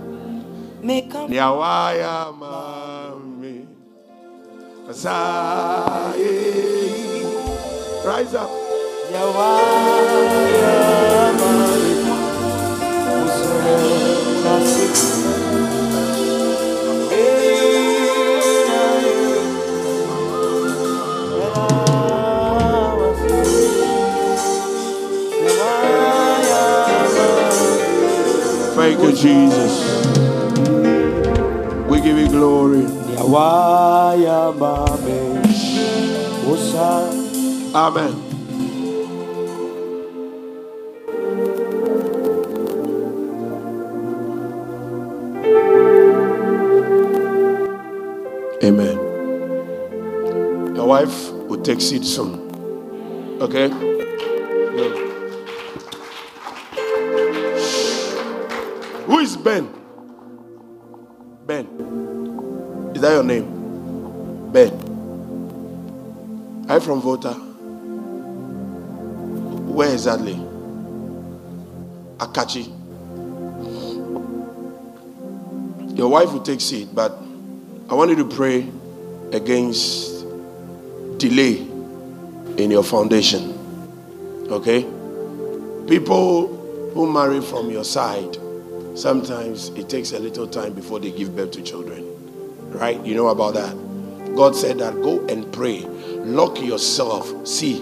Ndia 0.85 1.51
waya 1.51 2.27
mami. 2.41 3.67
Asaye. 4.91 6.35
Rise 8.05 8.35
up. 8.37 8.51
Ndia 9.09 9.25
waya 9.25 10.75
mami. 11.41 11.95
Usoro 13.25 14.61
six. 14.67 15.25
Thank 28.77 29.01
you, 29.03 29.13
Jesus. 29.13 29.84
Give 32.15 32.27
you 32.27 32.39
glory. 32.39 32.85
Amen. 37.75 38.15
Amen. 48.63 48.97
Your 50.77 50.87
wife 50.87 51.33
will 51.33 51.61
take 51.63 51.81
seat 51.81 52.05
soon. 52.05 52.39
Okay? 53.41 53.69
Who 59.07 59.19
is? 59.19 59.37
Ben. 59.37 59.84
That 63.15 63.25
your 63.25 63.43
name? 63.43 64.51
Ben. 64.51 64.73
Are 66.69 66.75
you 66.75 66.81
from 66.81 67.01
Volta? 67.01 67.33
Where 69.71 69.93
exactly? 69.93 70.35
Akatsi. 72.19 72.67
Your 75.97 76.09
wife 76.09 76.33
will 76.33 76.43
take 76.43 76.61
seat, 76.61 76.89
but 76.93 77.17
I 77.89 77.95
want 77.95 78.11
you 78.11 78.17
to 78.17 78.25
pray 78.25 78.69
against 79.33 80.27
delay 81.19 81.59
in 82.59 82.73
your 82.73 82.83
foundation. 82.83 83.53
Okay? 84.51 84.83
People 85.87 86.49
who 86.95 87.13
marry 87.13 87.41
from 87.41 87.71
your 87.71 87.85
side, 87.85 88.37
sometimes 88.97 89.69
it 89.69 89.89
takes 89.89 90.11
a 90.11 90.19
little 90.19 90.49
time 90.49 90.73
before 90.73 90.99
they 90.99 91.13
give 91.13 91.37
birth 91.37 91.53
to 91.53 91.63
children. 91.63 92.14
Right? 92.75 93.05
You 93.05 93.15
know 93.15 93.29
about 93.29 93.55
that. 93.55 93.75
God 94.37 94.57
said 94.57 94.79
that 94.79 94.95
go 94.95 95.25
and 95.27 95.51
pray. 95.53 95.81
Lock 95.81 96.61
yourself. 96.61 97.47
See, 97.47 97.79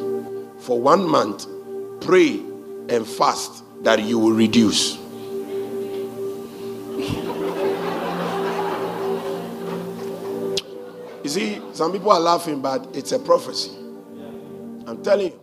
for 0.58 0.80
one 0.80 1.08
month, 1.08 1.46
pray 2.00 2.40
and 2.88 3.06
fast 3.06 3.62
that 3.84 4.02
you 4.02 4.18
will 4.18 4.32
reduce. 4.32 4.98
You 11.22 11.30
see, 11.30 11.62
some 11.72 11.92
people 11.92 12.10
are 12.10 12.18
laughing, 12.18 12.60
but 12.60 12.88
it's 12.94 13.12
a 13.12 13.18
prophecy. 13.18 13.70
I'm 14.88 15.04
telling 15.04 15.30
you. 15.32 15.40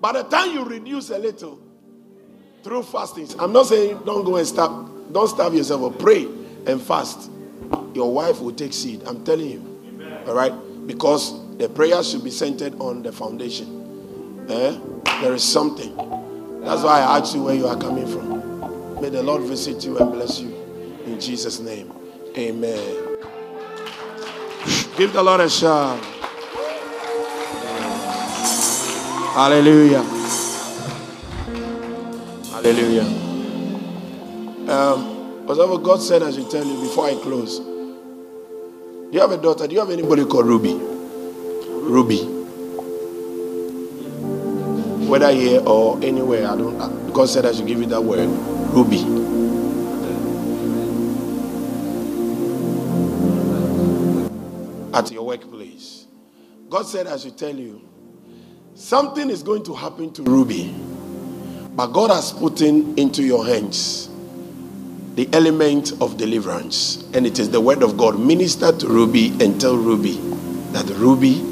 By 0.00 0.12
the 0.12 0.22
time 0.24 0.52
you 0.52 0.64
reduce 0.64 1.10
a 1.10 1.18
little 1.18 1.60
through 2.62 2.82
fastings, 2.84 3.34
I'm 3.38 3.52
not 3.52 3.66
saying 3.66 4.00
don't 4.04 4.24
go 4.24 4.36
and 4.36 4.46
starve, 4.46 5.12
don't 5.12 5.28
starve 5.28 5.54
yourself 5.54 5.82
or 5.82 5.92
pray 5.92 6.26
and 6.66 6.80
fast. 6.80 7.30
Your 7.94 8.12
wife 8.12 8.40
will 8.40 8.52
take 8.52 8.72
seed. 8.72 9.02
I'm 9.06 9.24
telling 9.24 9.50
you. 9.50 10.22
All 10.26 10.34
right? 10.34 10.52
Because 10.86 11.56
the 11.56 11.68
prayer 11.68 12.02
should 12.02 12.24
be 12.24 12.30
centered 12.30 12.74
on 12.80 13.02
the 13.02 13.12
foundation. 13.12 14.46
Eh? 14.48 14.78
There 15.20 15.34
is 15.34 15.44
something. 15.44 15.94
That's 16.62 16.82
why 16.82 17.00
I 17.00 17.18
asked 17.18 17.34
you 17.34 17.42
where 17.44 17.54
you 17.54 17.66
are 17.66 17.76
coming 17.76 18.06
from. 18.06 19.00
May 19.00 19.08
the 19.08 19.22
Lord 19.22 19.42
visit 19.42 19.84
you 19.84 19.98
and 19.98 20.12
bless 20.12 20.40
you. 20.40 20.54
In 21.06 21.18
Jesus' 21.20 21.60
name. 21.60 21.92
Amen. 22.36 23.18
Give 24.96 25.12
the 25.12 25.22
Lord 25.22 25.40
a 25.40 25.48
shout. 25.48 25.98
Hallelujah. 29.34 30.02
Hallelujah. 32.50 33.04
Um, 34.70 35.46
whatever 35.46 35.78
God 35.78 36.02
said, 36.02 36.22
I 36.22 36.30
should 36.30 36.50
tell 36.50 36.64
you 36.64 36.80
before 36.80 37.06
I 37.06 37.14
close. 37.14 37.69
Do 39.10 39.16
you 39.16 39.20
have 39.22 39.32
a 39.32 39.38
daughter? 39.38 39.66
Do 39.66 39.74
you 39.74 39.80
have 39.80 39.90
anybody 39.90 40.24
called 40.24 40.46
Ruby? 40.46 40.74
Ruby. 40.74 42.18
Whether 45.08 45.32
here 45.32 45.60
or 45.66 45.96
anywhere, 46.00 46.46
I 46.46 46.56
don't. 46.56 47.12
God 47.12 47.28
said 47.28 47.44
I 47.44 47.50
should 47.50 47.66
give 47.66 47.80
you 47.80 47.86
that 47.86 48.00
word, 48.00 48.28
Ruby. 48.70 49.00
At 54.94 55.10
your 55.10 55.26
workplace. 55.26 56.06
God 56.68 56.86
said 56.86 57.08
I 57.08 57.16
should 57.16 57.36
tell 57.36 57.54
you 57.54 57.82
something 58.74 59.28
is 59.28 59.42
going 59.42 59.64
to 59.64 59.74
happen 59.74 60.12
to 60.12 60.22
Ruby, 60.22 60.72
but 61.74 61.88
God 61.88 62.10
has 62.12 62.30
put 62.32 62.60
in 62.60 62.96
into 62.96 63.24
your 63.24 63.44
hands 63.44 64.09
the 65.14 65.28
element 65.32 65.92
of 66.00 66.16
deliverance, 66.16 67.04
and 67.14 67.26
it 67.26 67.38
is 67.38 67.50
the 67.50 67.60
word 67.60 67.82
of 67.82 67.96
God. 67.96 68.18
Minister 68.18 68.72
to 68.72 68.86
Ruby 68.86 69.28
and 69.40 69.60
tell 69.60 69.76
Ruby 69.76 70.18
that 70.72 70.86
Ruby 70.96 71.44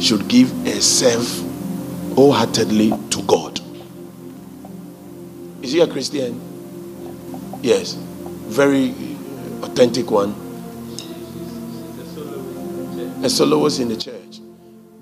should 0.00 0.28
give 0.28 0.50
herself 0.66 1.42
wholeheartedly 2.14 2.90
to 3.10 3.22
God. 3.22 3.60
Is 5.62 5.72
he 5.72 5.80
a 5.80 5.86
Christian? 5.86 6.40
Yes, 7.62 7.94
very 8.46 8.94
authentic 9.62 10.10
one. 10.10 10.34
A 13.22 13.28
soloist 13.28 13.80
in 13.80 13.88
the 13.88 13.96
church, 13.96 14.40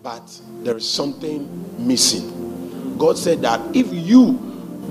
but 0.02 0.40
there 0.62 0.76
is 0.76 0.88
something 0.88 1.48
missing. 1.78 2.96
God 2.98 3.18
said 3.18 3.42
that 3.42 3.60
if 3.74 3.92
you 3.92 4.38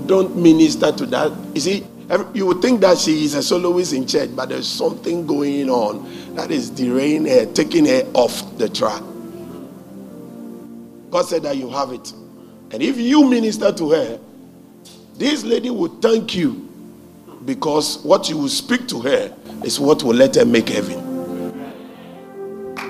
don't 0.06 0.36
minister 0.36 0.92
to 0.92 1.06
that, 1.06 1.32
see, 1.56 1.78
every- 1.82 1.93
you 2.34 2.46
would 2.46 2.60
think 2.60 2.80
that 2.82 2.98
she 2.98 3.24
is 3.24 3.34
a 3.34 3.42
soloist 3.42 3.92
in 3.92 4.06
church, 4.06 4.30
but 4.34 4.50
there's 4.50 4.68
something 4.68 5.26
going 5.26 5.70
on 5.70 6.34
that 6.34 6.50
is 6.50 6.70
derailing 6.70 7.26
her, 7.26 7.46
taking 7.52 7.86
her 7.86 8.02
off 8.12 8.58
the 8.58 8.68
track. 8.68 9.02
God 11.10 11.26
said 11.26 11.42
that 11.44 11.56
you 11.56 11.70
have 11.70 11.92
it. 11.92 12.12
And 12.72 12.82
if 12.82 12.98
you 12.98 13.28
minister 13.28 13.72
to 13.72 13.90
her, 13.90 14.20
this 15.16 15.44
lady 15.44 15.70
will 15.70 16.00
thank 16.00 16.34
you 16.34 16.68
because 17.44 18.02
what 18.04 18.28
you 18.28 18.36
will 18.36 18.48
speak 18.48 18.88
to 18.88 19.00
her 19.00 19.34
is 19.64 19.78
what 19.78 20.02
will 20.02 20.14
let 20.14 20.34
her 20.34 20.44
make 20.44 20.68
heaven. 20.68 21.00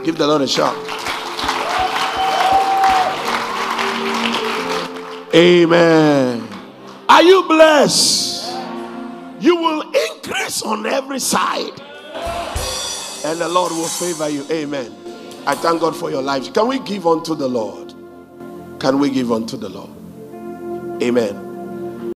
Give 0.05 0.17
the 0.17 0.27
Lord 0.27 0.43
a 0.43 0.49
shout. 0.49 0.75
Amen. 5.35 6.49
Are 7.09 7.23
you 7.23 7.43
blessed? 7.43 8.34
You 9.45 9.57
will 9.57 9.83
increase 9.83 10.63
on 10.63 10.87
every 10.87 11.19
side. 11.19 11.79
And 13.27 13.39
the 13.39 13.47
Lord 13.47 13.73
will 13.73 13.89
favor 13.89 14.27
you. 14.27 14.47
Amen. 14.51 14.91
I 15.47 15.55
thank 15.55 15.83
God 15.83 15.95
for 15.95 16.11
your 16.11 16.23
lives. 16.23 16.49
Can 16.49 16.67
we 16.67 16.79
give 16.79 17.07
unto 17.07 17.35
the 17.35 17.47
Lord? 17.47 17.93
Can 18.81 18.99
we 18.99 19.11
give 19.11 19.31
unto 19.31 19.59
the 19.59 19.69
Lord? 19.69 19.91
Amen. 21.03 22.15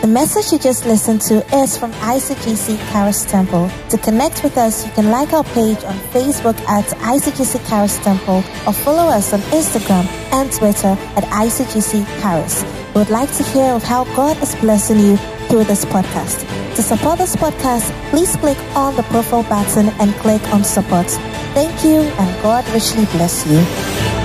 The 0.00 0.06
message 0.08 0.50
you 0.52 0.58
just 0.58 0.86
listened 0.86 1.20
to 1.28 1.44
is 1.58 1.76
from 1.76 1.92
ICGC 1.92 2.78
Karis 2.88 3.28
Temple. 3.30 3.70
To 3.90 3.98
connect 3.98 4.44
with 4.44 4.56
us, 4.56 4.86
you 4.86 4.92
can 4.92 5.10
like 5.10 5.34
our 5.34 5.44
page 5.44 5.84
on 5.84 5.94
Facebook 6.14 6.58
at 6.60 6.86
ICGC 6.86 7.58
Karis 7.66 8.02
Temple 8.02 8.36
or 8.66 8.72
follow 8.72 9.10
us 9.10 9.34
on 9.34 9.40
Instagram 9.52 10.06
and 10.32 10.50
Twitter 10.50 10.96
at 11.18 11.24
ICGC 11.24 12.02
Karis. 12.22 12.85
Would 12.96 13.10
like 13.10 13.30
to 13.36 13.42
hear 13.42 13.74
of 13.74 13.82
how 13.82 14.04
God 14.16 14.42
is 14.42 14.54
blessing 14.54 14.98
you 14.98 15.18
through 15.48 15.64
this 15.64 15.84
podcast. 15.84 16.40
To 16.76 16.82
support 16.82 17.18
this 17.18 17.36
podcast, 17.36 17.90
please 18.08 18.34
click 18.36 18.56
on 18.74 18.96
the 18.96 19.02
profile 19.02 19.42
button 19.42 19.90
and 20.00 20.14
click 20.14 20.42
on 20.50 20.64
support. 20.64 21.10
Thank 21.52 21.84
you 21.84 22.00
and 22.00 22.42
God 22.42 22.66
richly 22.70 23.04
bless 23.12 23.46
you. 23.46 24.15